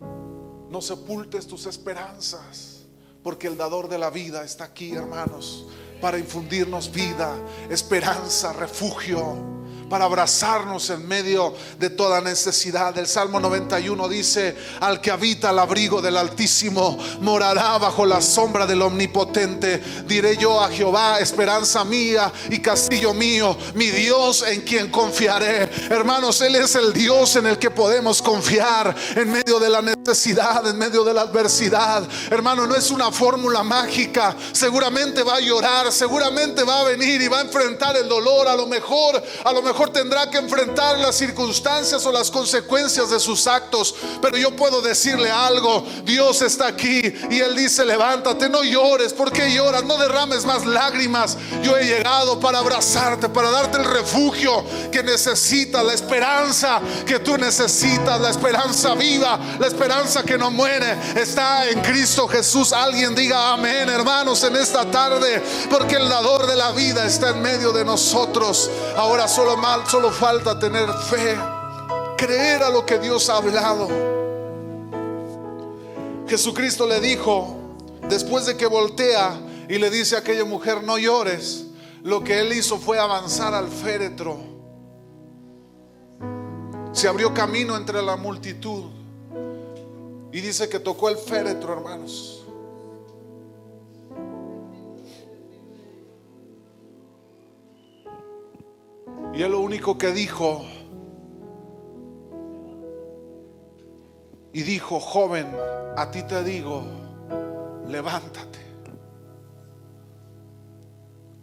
no 0.00 0.80
sepultes 0.80 1.46
tus 1.46 1.66
esperanzas, 1.66 2.86
porque 3.22 3.48
el 3.48 3.58
dador 3.58 3.88
de 3.88 3.98
la 3.98 4.08
vida 4.08 4.42
está 4.44 4.64
aquí, 4.64 4.94
hermanos, 4.94 5.66
para 6.00 6.18
infundirnos 6.18 6.90
vida, 6.90 7.36
esperanza, 7.68 8.54
refugio 8.54 9.59
para 9.90 10.04
abrazarnos 10.04 10.88
en 10.90 11.06
medio 11.06 11.52
de 11.78 11.90
toda 11.90 12.20
necesidad. 12.20 12.96
El 12.96 13.08
Salmo 13.08 13.40
91 13.40 14.08
dice, 14.08 14.56
al 14.80 15.00
que 15.00 15.10
habita 15.10 15.50
al 15.50 15.58
abrigo 15.58 16.00
del 16.00 16.16
Altísimo, 16.16 16.96
morará 17.20 17.76
bajo 17.76 18.06
la 18.06 18.22
sombra 18.22 18.66
del 18.66 18.82
Omnipotente. 18.82 19.82
Diré 20.06 20.36
yo 20.36 20.60
a 20.62 20.68
Jehová, 20.68 21.18
esperanza 21.18 21.84
mía 21.84 22.32
y 22.50 22.60
castillo 22.60 23.12
mío, 23.12 23.56
mi 23.74 23.86
Dios 23.86 24.44
en 24.46 24.60
quien 24.60 24.90
confiaré. 24.90 25.68
Hermanos, 25.90 26.40
Él 26.40 26.54
es 26.54 26.76
el 26.76 26.92
Dios 26.92 27.34
en 27.34 27.48
el 27.48 27.58
que 27.58 27.70
podemos 27.70 28.22
confiar 28.22 28.94
en 29.16 29.32
medio 29.32 29.58
de 29.58 29.68
la 29.68 29.82
necesidad, 29.82 30.64
en 30.68 30.78
medio 30.78 31.02
de 31.02 31.14
la 31.14 31.22
adversidad. 31.22 32.06
Hermano, 32.30 32.64
no 32.68 32.76
es 32.76 32.92
una 32.92 33.10
fórmula 33.10 33.64
mágica. 33.64 34.36
Seguramente 34.52 35.24
va 35.24 35.34
a 35.34 35.40
llorar, 35.40 35.90
seguramente 35.90 36.62
va 36.62 36.80
a 36.80 36.84
venir 36.84 37.20
y 37.20 37.26
va 37.26 37.38
a 37.38 37.42
enfrentar 37.42 37.96
el 37.96 38.08
dolor. 38.08 38.46
A 38.46 38.54
lo 38.54 38.68
mejor, 38.68 39.20
a 39.44 39.52
lo 39.52 39.62
mejor 39.62 39.79
tendrá 39.88 40.28
que 40.30 40.38
enfrentar 40.38 40.98
las 40.98 41.16
circunstancias 41.16 42.04
o 42.04 42.12
las 42.12 42.30
consecuencias 42.30 43.10
de 43.10 43.18
sus 43.18 43.46
actos, 43.46 43.94
pero 44.20 44.36
yo 44.36 44.54
puedo 44.54 44.82
decirle 44.82 45.30
algo, 45.30 45.84
Dios 46.04 46.42
está 46.42 46.66
aquí 46.66 47.00
y 47.30 47.40
Él 47.40 47.56
dice, 47.56 47.84
levántate, 47.84 48.48
no 48.48 48.62
llores, 48.62 49.12
porque 49.12 49.52
lloras? 49.52 49.84
No 49.84 49.96
derrames 49.96 50.44
más 50.44 50.66
lágrimas. 50.66 51.36
Yo 51.62 51.76
he 51.76 51.84
llegado 51.84 52.38
para 52.38 52.58
abrazarte, 52.58 53.28
para 53.28 53.50
darte 53.50 53.78
el 53.78 53.84
refugio 53.84 54.64
que 54.90 55.02
necesitas, 55.02 55.84
la 55.84 55.94
esperanza 55.94 56.80
que 57.06 57.20
tú 57.20 57.36
necesitas, 57.38 58.20
la 58.20 58.30
esperanza 58.30 58.94
viva, 58.94 59.38
la 59.58 59.66
esperanza 59.66 60.22
que 60.22 60.36
no 60.36 60.50
muere, 60.50 60.96
está 61.16 61.68
en 61.68 61.80
Cristo 61.80 62.28
Jesús. 62.28 62.72
Alguien 62.72 63.14
diga 63.14 63.52
amén, 63.52 63.88
hermanos, 63.88 64.42
en 64.44 64.56
esta 64.56 64.90
tarde, 64.90 65.42
porque 65.70 65.96
el 65.96 66.08
dador 66.08 66.46
de 66.46 66.56
la 66.56 66.72
vida 66.72 67.06
está 67.06 67.30
en 67.30 67.42
medio 67.42 67.72
de 67.72 67.84
nosotros. 67.84 68.70
Ahora 68.96 69.28
solo 69.28 69.56
más 69.56 69.69
solo 69.86 70.10
falta 70.10 70.58
tener 70.58 70.88
fe, 70.92 71.36
creer 72.16 72.62
a 72.62 72.70
lo 72.70 72.84
que 72.84 72.98
Dios 72.98 73.28
ha 73.28 73.36
hablado. 73.36 73.88
Jesucristo 76.28 76.86
le 76.86 77.00
dijo, 77.00 77.56
después 78.08 78.46
de 78.46 78.56
que 78.56 78.66
voltea 78.66 79.38
y 79.68 79.78
le 79.78 79.90
dice 79.90 80.16
a 80.16 80.20
aquella 80.20 80.44
mujer, 80.44 80.82
no 80.82 80.98
llores, 80.98 81.66
lo 82.02 82.22
que 82.22 82.40
él 82.40 82.52
hizo 82.52 82.78
fue 82.78 82.98
avanzar 82.98 83.54
al 83.54 83.68
féretro. 83.68 84.38
Se 86.92 87.08
abrió 87.08 87.32
camino 87.32 87.76
entre 87.76 88.02
la 88.02 88.16
multitud. 88.16 88.84
Y 90.32 90.40
dice 90.40 90.68
que 90.68 90.78
tocó 90.78 91.08
el 91.08 91.16
féretro, 91.16 91.72
hermanos. 91.72 92.39
Y 99.32 99.42
él 99.42 99.52
lo 99.52 99.60
único 99.60 99.96
que 99.96 100.12
dijo, 100.12 100.62
y 104.52 104.62
dijo, 104.62 104.98
joven, 104.98 105.46
a 105.96 106.10
ti 106.10 106.22
te 106.24 106.42
digo, 106.42 106.82
levántate. 107.86 108.58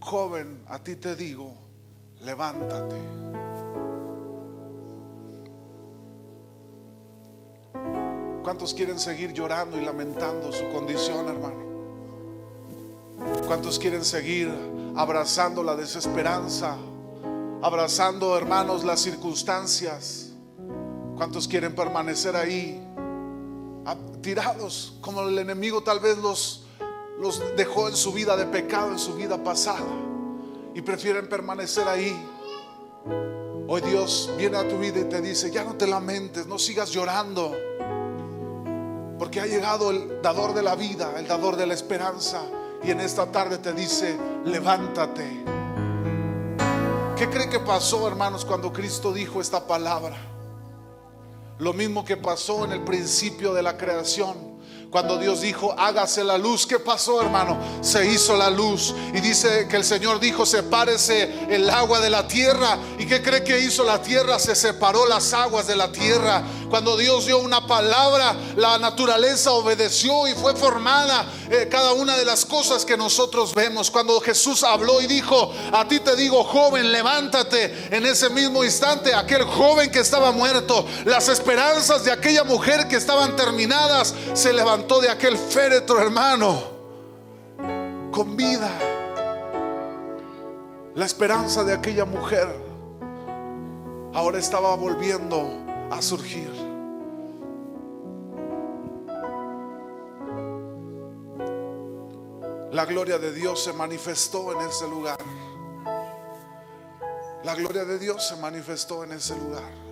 Joven, 0.02 0.64
a 0.68 0.80
ti 0.80 0.96
te 0.98 1.16
digo, 1.16 1.54
levántate. 2.22 2.96
¿Cuántos 8.44 8.74
quieren 8.74 9.00
seguir 9.00 9.34
llorando 9.34 9.78
y 9.78 9.84
lamentando 9.84 10.52
su 10.52 10.68
condición, 10.70 11.28
hermano? 11.28 11.68
¿Cuántos 13.46 13.80
quieren 13.80 14.06
seguir 14.06 14.50
abrazando 14.96 15.64
la 15.64 15.76
desesperanza? 15.76 16.78
Abrazando, 17.62 18.38
hermanos, 18.38 18.84
las 18.84 19.02
circunstancias. 19.02 20.32
¿Cuántos 21.16 21.48
quieren 21.48 21.76
permanecer 21.76 22.36
ahí? 22.36 22.84
Tirados, 24.22 24.98
como 25.00 25.22
el 25.22 25.38
enemigo 25.40 25.82
tal 25.82 26.00
vez 26.00 26.18
los, 26.18 26.66
los 27.20 27.42
dejó 27.56 27.88
en 27.88 27.96
su 27.96 28.12
vida 28.12 28.36
de 28.36 28.46
pecado, 28.46 28.92
en 28.92 29.00
su 29.00 29.14
vida 29.14 29.42
pasada, 29.42 29.88
y 30.74 30.82
prefieren 30.82 31.30
permanecer 31.30 31.88
ahí. 31.88 32.14
Hoy 33.70 33.82
Dios 33.82 34.30
viene 34.38 34.58
a 34.58 34.68
tu 34.68 34.78
vida 34.78 35.00
y 35.00 35.06
te 35.06 35.22
dice, 35.22 35.50
ya 35.50 35.64
no 35.64 35.76
te 35.76 35.88
lamentes, 35.88 36.46
no 36.46 36.60
sigas 36.60 36.90
llorando, 36.90 37.56
porque 39.18 39.40
ha 39.40 39.46
llegado 39.46 39.92
el 39.92 40.22
dador 40.22 40.54
de 40.54 40.64
la 40.64 40.76
vida, 40.76 41.14
el 41.18 41.28
dador 41.28 41.56
de 41.56 41.68
la 41.68 41.74
esperanza, 41.74 42.42
y 42.84 42.92
en 42.92 43.00
esta 43.00 43.32
tarde 43.32 43.60
te 43.60 43.72
dice, 43.72 44.18
levántate 44.44 45.57
¿Qué 47.18 47.28
cree 47.28 47.50
que 47.50 47.60
pasó, 47.60 48.08
hermanos, 48.08 48.46
cuando 48.46 48.72
Cristo 48.72 49.12
dijo 49.12 49.42
esta 49.42 49.66
palabra? 49.66 50.16
Lo 51.58 51.74
mismo 51.74 52.06
que 52.06 52.16
pasó 52.16 52.64
en 52.64 52.74
el 52.74 52.84
principio 52.84 53.56
de 53.56 53.64
la 53.64 53.76
creación. 53.76 54.58
Cuando 54.92 55.18
Dios 55.18 55.42
dijo, 55.42 55.74
hágase 55.78 56.24
la 56.24 56.38
luz, 56.38 56.68
¿qué 56.68 56.78
pasó, 56.78 57.20
hermano? 57.20 57.58
Se 57.82 58.06
hizo 58.06 58.38
la 58.38 58.52
luz. 58.52 58.94
Y 59.16 59.20
dice 59.20 59.68
que 59.68 59.78
el 59.78 59.84
Señor 59.84 60.20
dijo, 60.20 60.46
sepárese 60.46 61.48
el 61.50 61.68
agua 61.72 62.00
de 62.00 62.12
la 62.12 62.28
tierra. 62.28 62.78
¿Y 63.00 63.08
qué 63.08 63.24
cree 63.24 63.44
que 63.44 63.60
hizo 63.62 63.84
la 63.84 64.00
tierra? 64.00 64.38
Se 64.38 64.56
separó 64.56 65.08
las 65.08 65.34
aguas 65.34 65.66
de 65.66 65.76
la 65.76 65.92
tierra. 65.92 66.44
Cuando 66.70 66.96
Dios 66.98 67.26
dio 67.26 67.40
una 67.40 67.66
palabra, 67.68 68.36
la 68.56 68.78
naturaleza 68.78 69.52
obedeció 69.52 70.28
y 70.28 70.34
fue 70.34 70.56
formada 70.56 71.26
eh, 71.50 71.68
cada 71.70 71.94
una 71.94 72.18
de 72.18 72.26
las 72.26 72.46
cosas 72.46 72.86
que 72.86 72.98
nosotros 72.98 73.54
vemos. 73.54 73.92
Cuando 73.92 74.20
Jesús 74.22 74.64
habló 74.64 75.02
y 75.02 75.08
dijo, 75.08 75.54
a 75.74 75.88
ti 75.88 76.00
te 76.00 76.16
digo, 76.16 76.44
joven, 76.44 76.92
levántate. 76.92 77.90
En 77.96 78.06
ese 78.06 78.30
mismo 78.30 78.64
instante, 78.64 79.14
aquel 79.14 79.44
joven 79.44 79.92
que 79.92 80.00
estaba 80.00 80.32
muerto, 80.32 80.86
las 81.06 81.28
esperanzas 81.28 82.04
de 82.04 82.12
aquella 82.12 82.44
mujer 82.44 82.88
que 82.88 82.96
estaban 82.96 83.36
terminadas, 83.36 84.14
se 84.34 84.54
levantaron 84.54 84.78
de 85.02 85.10
aquel 85.10 85.38
féretro, 85.38 86.00
hermano, 86.00 86.62
con 88.12 88.38
vida. 88.38 88.70
La 90.96 91.06
esperanza 91.06 91.64
de 91.64 91.74
aquella 91.74 92.06
mujer 92.06 92.48
ahora 94.14 94.40
estaba 94.40 94.76
volviendo 94.76 95.67
a 95.90 96.02
surgir. 96.02 96.52
La 102.72 102.86
gloria 102.86 103.18
de 103.18 103.34
Dios 103.34 103.64
se 103.64 103.74
manifestó 103.74 104.52
en 104.52 104.68
ese 104.68 104.88
lugar. 104.88 105.18
La 107.44 107.56
gloria 107.56 107.86
de 107.86 107.98
Dios 107.98 108.28
se 108.28 108.36
manifestó 108.36 109.04
en 109.04 109.14
ese 109.14 109.36
lugar. 109.38 109.88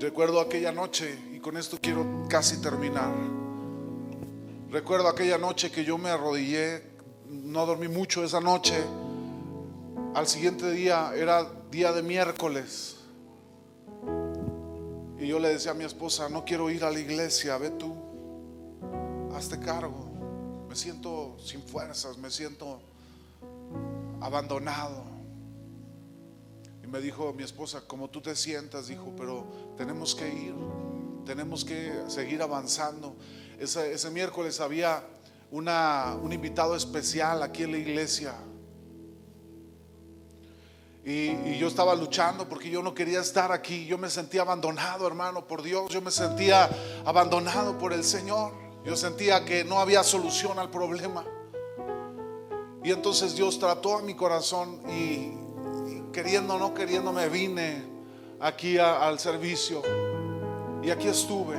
Recuerdo 0.00 0.40
aquella 0.40 0.72
noche, 0.72 1.16
y 1.32 1.40
con 1.40 1.56
esto 1.56 1.78
quiero 1.80 2.04
casi 2.28 2.60
terminar. 2.60 3.12
Recuerdo 4.70 5.08
aquella 5.08 5.38
noche 5.38 5.70
que 5.70 5.84
yo 5.84 5.98
me 5.98 6.10
arrodillé, 6.10 6.89
no 7.30 7.66
dormí 7.66 7.88
mucho 7.88 8.24
esa 8.24 8.40
noche. 8.40 8.82
Al 10.14 10.26
siguiente 10.26 10.70
día 10.70 11.12
era 11.14 11.46
día 11.70 11.92
de 11.92 12.02
miércoles. 12.02 12.96
Y 15.18 15.26
yo 15.26 15.38
le 15.38 15.50
decía 15.50 15.72
a 15.72 15.74
mi 15.74 15.84
esposa, 15.84 16.28
no 16.28 16.44
quiero 16.44 16.70
ir 16.70 16.84
a 16.84 16.90
la 16.90 16.98
iglesia, 16.98 17.58
ve 17.58 17.70
tú, 17.70 17.94
hazte 19.34 19.58
cargo. 19.60 20.08
Me 20.68 20.74
siento 20.74 21.36
sin 21.44 21.62
fuerzas, 21.62 22.16
me 22.18 22.30
siento 22.30 22.80
abandonado 24.20 25.20
me 26.90 27.00
dijo 27.00 27.32
mi 27.32 27.44
esposa, 27.44 27.82
como 27.86 28.10
tú 28.10 28.20
te 28.20 28.34
sientas, 28.34 28.88
dijo, 28.88 29.12
pero 29.16 29.46
tenemos 29.76 30.14
que 30.14 30.28
ir, 30.28 30.54
tenemos 31.24 31.64
que 31.64 31.92
seguir 32.08 32.42
avanzando. 32.42 33.14
Ese, 33.58 33.92
ese 33.92 34.10
miércoles 34.10 34.60
había 34.60 35.04
una, 35.50 36.16
un 36.22 36.32
invitado 36.32 36.76
especial 36.76 37.42
aquí 37.42 37.64
en 37.64 37.72
la 37.72 37.78
iglesia. 37.78 38.34
Y, 41.04 41.30
y, 41.30 41.58
yo 41.58 41.66
estaba 41.66 41.94
luchando 41.94 42.48
porque 42.48 42.70
yo 42.70 42.82
no 42.82 42.94
quería 42.94 43.20
estar 43.20 43.52
aquí. 43.52 43.86
Yo 43.86 43.98
me 43.98 44.10
sentía 44.10 44.42
abandonado, 44.42 45.06
hermano, 45.06 45.46
por 45.46 45.62
Dios. 45.62 45.90
Yo 45.90 46.02
me 46.02 46.10
sentía 46.10 46.68
abandonado 47.04 47.78
por 47.78 47.92
el 47.92 48.04
Señor. 48.04 48.52
Yo 48.84 48.96
sentía 48.96 49.44
que 49.44 49.64
no 49.64 49.80
había 49.80 50.02
solución 50.02 50.58
al 50.58 50.70
problema. 50.70 51.24
Y 52.82 52.92
entonces 52.92 53.34
Dios 53.34 53.58
trató 53.58 53.98
a 53.98 54.02
mi 54.02 54.14
corazón 54.14 54.80
y, 54.90 55.32
queriendo 56.12 56.54
o 56.54 56.58
no 56.58 56.74
queriendo 56.74 57.12
me 57.12 57.28
vine 57.28 57.82
aquí 58.40 58.78
al 58.78 59.18
servicio. 59.18 59.82
Y 60.82 60.90
aquí 60.90 61.08
estuve. 61.08 61.56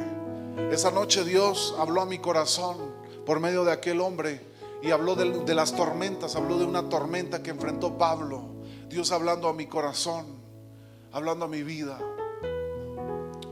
Esa 0.71 0.91
noche 0.91 1.23
Dios 1.23 1.75
habló 1.77 2.01
a 2.01 2.05
mi 2.05 2.19
corazón 2.19 2.90
por 3.32 3.39
medio 3.39 3.63
de 3.63 3.71
aquel 3.71 4.01
hombre 4.01 4.41
y 4.82 4.91
habló 4.91 5.15
de, 5.15 5.55
las 5.55 5.73
tormentas, 5.73 6.36
habló 6.36 6.57
de 6.57 6.65
una 6.65 6.89
tormenta 6.89 7.41
que 7.41 7.51
enfrentó 7.51 7.97
Pablo 7.97 8.43
Dios 8.89 9.13
hablando 9.13 9.47
a 9.47 9.53
mi 9.53 9.67
corazón, 9.67 10.25
hablando 11.13 11.45
a 11.45 11.47
mi 11.47 11.63
vida, 11.63 11.97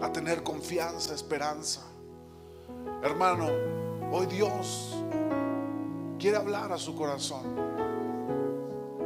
a 0.01 0.11
tener 0.11 0.43
confianza, 0.43 1.15
esperanza. 1.15 1.83
Hermano, 3.01 3.47
hoy 4.11 4.25
Dios 4.25 4.97
quiere 6.19 6.35
hablar 6.35 6.73
a 6.73 6.77
su 6.77 6.93
corazón. 6.93 7.45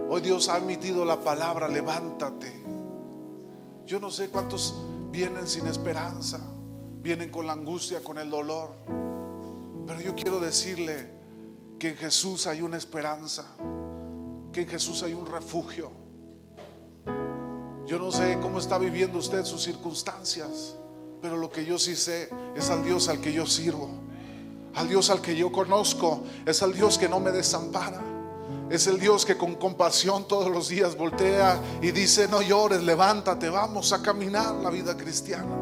Hoy 0.09 0.21
Dios 0.21 0.49
ha 0.49 0.57
emitido 0.57 1.05
la 1.05 1.19
palabra, 1.19 1.67
levántate. 1.67 2.51
Yo 3.85 3.99
no 3.99 4.09
sé 4.09 4.29
cuántos 4.29 4.73
vienen 5.11 5.47
sin 5.47 5.67
esperanza, 5.67 6.39
vienen 6.99 7.29
con 7.29 7.45
la 7.45 7.53
angustia, 7.53 8.03
con 8.03 8.17
el 8.17 8.31
dolor. 8.31 9.02
Pero 9.85 10.01
yo 10.01 10.15
quiero 10.15 10.39
decirle 10.39 11.09
que 11.79 11.89
en 11.89 11.97
Jesús 11.97 12.47
hay 12.47 12.61
una 12.61 12.77
esperanza, 12.77 13.45
que 14.51 14.61
en 14.61 14.67
Jesús 14.67 15.03
hay 15.03 15.13
un 15.13 15.25
refugio 15.25 16.03
yo 17.85 17.99
no 17.99 18.11
sé 18.11 18.39
cómo 18.41 18.59
está 18.59 18.77
viviendo 18.77 19.19
usted 19.19 19.43
sus 19.43 19.61
circunstancias, 19.61 20.75
pero 21.21 21.35
lo 21.35 21.49
que 21.49 21.65
yo 21.65 21.77
sí 21.77 21.95
sé 21.95 22.29
es 22.55 22.69
al 22.69 22.83
Dios 22.83 23.09
al 23.09 23.19
que 23.19 23.33
yo 23.33 23.45
sirvo. 23.45 23.89
Al 24.75 24.87
Dios 24.87 25.09
al 25.09 25.21
que 25.21 25.35
yo 25.35 25.51
conozco, 25.51 26.23
es 26.45 26.63
al 26.63 26.73
Dios 26.73 26.97
que 26.97 27.09
no 27.09 27.19
me 27.19 27.31
desampara. 27.31 28.01
Es 28.69 28.87
el 28.87 28.99
Dios 28.99 29.25
que 29.25 29.37
con 29.37 29.55
compasión 29.55 30.27
todos 30.27 30.49
los 30.49 30.69
días 30.69 30.95
voltea 30.95 31.61
y 31.81 31.91
dice, 31.91 32.27
no 32.27 32.41
llores, 32.41 32.81
levántate, 32.81 33.49
vamos 33.49 33.91
a 33.91 34.01
caminar 34.01 34.55
la 34.55 34.69
vida 34.69 34.95
cristiana. 34.95 35.55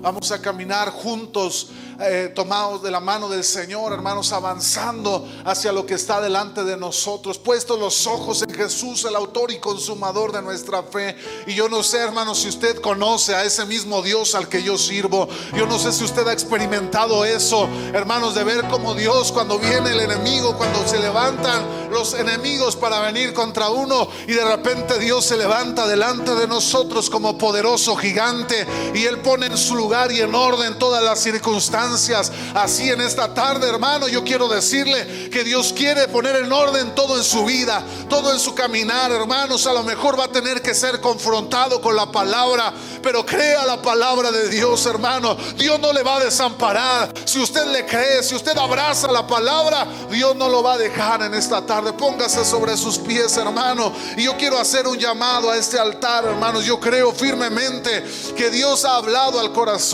Vamos 0.00 0.30
a 0.32 0.40
caminar 0.40 0.90
juntos, 0.90 1.68
eh, 2.00 2.32
tomados 2.34 2.82
de 2.82 2.90
la 2.90 3.00
mano 3.00 3.28
del 3.28 3.44
Señor, 3.44 3.92
hermanos, 3.92 4.32
avanzando 4.32 5.26
hacia 5.44 5.72
lo 5.72 5.86
que 5.86 5.94
está 5.94 6.20
delante 6.20 6.64
de 6.64 6.76
nosotros, 6.76 7.38
puestos 7.38 7.78
los 7.78 8.06
ojos 8.06 8.42
en 8.42 8.54
Jesús, 8.54 9.04
el 9.04 9.16
autor 9.16 9.50
y 9.50 9.58
consumador 9.58 10.32
de 10.32 10.42
nuestra 10.42 10.82
fe. 10.82 11.16
Y 11.46 11.54
yo 11.54 11.68
no 11.68 11.82
sé, 11.82 11.98
hermanos, 11.98 12.40
si 12.40 12.48
usted 12.48 12.80
conoce 12.80 13.34
a 13.34 13.44
ese 13.44 13.64
mismo 13.64 14.02
Dios 14.02 14.34
al 14.34 14.48
que 14.48 14.62
yo 14.62 14.76
sirvo. 14.78 15.28
Yo 15.56 15.66
no 15.66 15.78
sé 15.78 15.92
si 15.92 16.04
usted 16.04 16.26
ha 16.28 16.32
experimentado 16.32 17.24
eso, 17.24 17.68
hermanos, 17.92 18.34
de 18.34 18.44
ver 18.44 18.68
como 18.68 18.94
Dios 18.94 19.32
cuando 19.32 19.58
viene 19.58 19.90
el 19.90 20.00
enemigo, 20.00 20.56
cuando 20.56 20.86
se 20.86 20.98
levantan 20.98 21.83
los 21.94 22.14
enemigos 22.14 22.76
para 22.76 23.00
venir 23.00 23.32
contra 23.32 23.70
uno 23.70 24.08
y 24.26 24.32
de 24.32 24.44
repente 24.44 24.98
Dios 24.98 25.24
se 25.24 25.36
levanta 25.36 25.86
delante 25.86 26.34
de 26.34 26.46
nosotros 26.46 27.08
como 27.08 27.38
poderoso 27.38 27.96
gigante 27.96 28.66
y 28.92 29.04
Él 29.04 29.20
pone 29.20 29.46
en 29.46 29.56
su 29.56 29.74
lugar 29.76 30.12
y 30.12 30.20
en 30.20 30.34
orden 30.34 30.78
todas 30.78 31.02
las 31.02 31.20
circunstancias. 31.20 32.32
Así 32.54 32.90
en 32.90 33.00
esta 33.00 33.32
tarde, 33.32 33.68
hermano, 33.68 34.08
yo 34.08 34.24
quiero 34.24 34.48
decirle 34.48 35.30
que 35.30 35.44
Dios 35.44 35.72
quiere 35.72 36.08
poner 36.08 36.36
en 36.36 36.52
orden 36.52 36.94
todo 36.94 37.16
en 37.16 37.24
su 37.24 37.44
vida, 37.44 37.84
todo 38.08 38.32
en 38.32 38.40
su 38.40 38.54
caminar, 38.54 39.12
hermanos. 39.12 39.66
A 39.66 39.72
lo 39.72 39.82
mejor 39.84 40.18
va 40.18 40.24
a 40.24 40.32
tener 40.32 40.60
que 40.60 40.74
ser 40.74 41.00
confrontado 41.00 41.80
con 41.80 41.94
la 41.94 42.10
palabra, 42.10 42.72
pero 43.02 43.24
crea 43.24 43.64
la 43.64 43.80
palabra 43.80 44.32
de 44.32 44.48
Dios, 44.48 44.84
hermano. 44.86 45.36
Dios 45.56 45.78
no 45.78 45.92
le 45.92 46.02
va 46.02 46.16
a 46.16 46.24
desamparar. 46.24 47.12
Si 47.24 47.40
usted 47.40 47.66
le 47.66 47.86
cree, 47.86 48.22
si 48.22 48.34
usted 48.34 48.56
abraza 48.58 49.10
la 49.12 49.26
palabra, 49.26 49.86
Dios 50.10 50.34
no 50.34 50.48
lo 50.48 50.62
va 50.62 50.74
a 50.74 50.78
dejar 50.78 51.22
en 51.22 51.34
esta 51.34 51.64
tarde. 51.64 51.83
Póngase 51.92 52.44
sobre 52.44 52.76
sus 52.76 52.98
pies, 52.98 53.36
hermano. 53.36 53.92
Y 54.16 54.24
yo 54.24 54.36
quiero 54.36 54.58
hacer 54.58 54.86
un 54.86 54.98
llamado 54.98 55.50
a 55.50 55.56
este 55.56 55.78
altar, 55.78 56.24
hermanos. 56.24 56.64
Yo 56.64 56.80
creo 56.80 57.12
firmemente 57.12 58.04
que 58.36 58.50
Dios 58.50 58.84
ha 58.84 58.96
hablado 58.96 59.38
al 59.40 59.52
corazón 59.52 59.84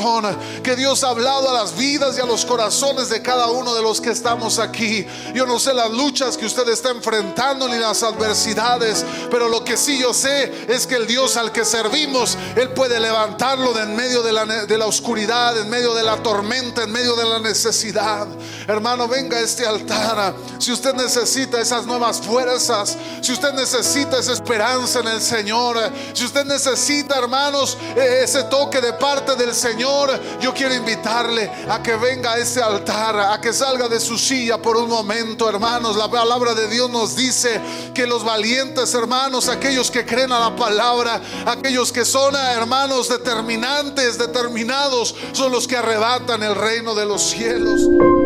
que 0.62 0.76
Dios 0.76 1.05
ha 1.05 1.11
hablado 1.11 1.51
a 1.51 1.55
las 1.55 1.76
vidas 1.76 2.16
y 2.18 2.20
a 2.20 2.26
los 2.26 2.45
corazones 2.45 3.09
de 3.09 3.22
cada 3.22 3.49
uno 3.51 3.74
de 3.74 3.82
los 3.82 4.01
que 4.01 4.11
estamos 4.11 4.59
aquí. 4.59 5.07
Yo 5.34 5.47
no 5.47 5.59
sé 5.59 5.72
las 5.72 5.91
luchas 5.91 6.36
que 6.36 6.47
usted 6.47 6.68
está 6.68 6.91
enfrentando 6.91 7.68
ni 7.68 7.78
las 7.78 8.03
adversidades, 8.03 9.05
pero 9.30 9.49
lo 9.49 9.64
que 9.64 9.76
sí 9.76 9.99
yo 9.99 10.12
sé 10.12 10.66
es 10.68 10.86
que 10.86 10.97
el 10.97 11.07
Dios 11.07 11.36
al 11.36 11.53
que 11.53 11.64
servimos, 11.64 12.36
Él 12.57 12.70
puede 12.70 13.01
levantarlo 13.01 13.72
de 13.72 13.80
en 13.80 13.97
medio 13.97 14.22
de 14.22 14.32
la, 14.32 14.45
de 14.45 14.78
la 14.78 14.86
oscuridad, 14.86 15.59
en 15.59 15.70
medio 15.70 15.95
de 15.95 16.03
la 16.03 16.22
tormenta, 16.22 16.82
en 16.82 16.93
medio 16.93 17.16
de 17.16 17.24
la 17.24 17.38
necesidad. 17.38 18.28
Hermano, 18.68 19.09
venga 19.09 19.38
a 19.38 19.41
este 19.41 19.66
altar. 19.66 20.34
Si 20.59 20.70
usted 20.70 20.95
necesita 20.95 21.61
nuevas 21.87 22.20
fuerzas, 22.20 22.97
si 23.20 23.33
usted 23.33 23.53
necesita 23.53 24.18
esa 24.18 24.33
esperanza 24.33 25.01
en 25.01 25.09
el 25.09 25.20
Señor, 25.20 25.76
si 26.12 26.24
usted 26.24 26.45
necesita, 26.45 27.18
hermanos, 27.18 27.76
e-, 27.97 28.24
ese 28.24 28.45
toque 28.45 28.81
de 28.81 28.93
parte 28.95 29.37
del 29.37 29.55
Señor, 29.55 30.11
yo 30.41 30.53
quiero 30.55 30.74
invitarle 30.74 31.51
a 31.68 31.83
que 31.83 31.97
venga 31.97 32.33
a 32.33 32.39
ese 32.39 32.62
altar, 32.62 33.18
a 33.18 33.41
que 33.41 33.53
salga 33.53 33.89
de 33.89 34.01
su 34.01 34.18
silla 34.18 34.59
por 34.59 34.76
un 34.76 34.89
momento, 34.89 35.49
hermanos. 35.49 35.97
La 35.97 36.11
palabra 36.11 36.55
de 36.55 36.68
Dios 36.68 36.91
nos 36.91 37.16
dice 37.16 37.61
que 37.95 38.07
los 38.07 38.24
valientes, 38.24 38.95
hermanos, 38.95 39.49
aquellos 39.49 39.91
que 39.91 40.05
creen 40.05 40.33
a 40.33 40.41
la 40.41 40.57
palabra, 40.57 41.20
aquellos 41.47 41.93
que 41.93 42.05
son, 42.05 42.35
hermanos, 42.37 43.09
determinantes, 43.09 44.18
determinados, 44.18 45.14
son 45.33 45.53
los 45.53 45.66
que 45.66 45.76
arrebatan 45.76 46.43
el 46.43 46.55
reino 46.55 46.95
de 46.95 47.07
los 47.07 47.22
cielos. 47.22 48.20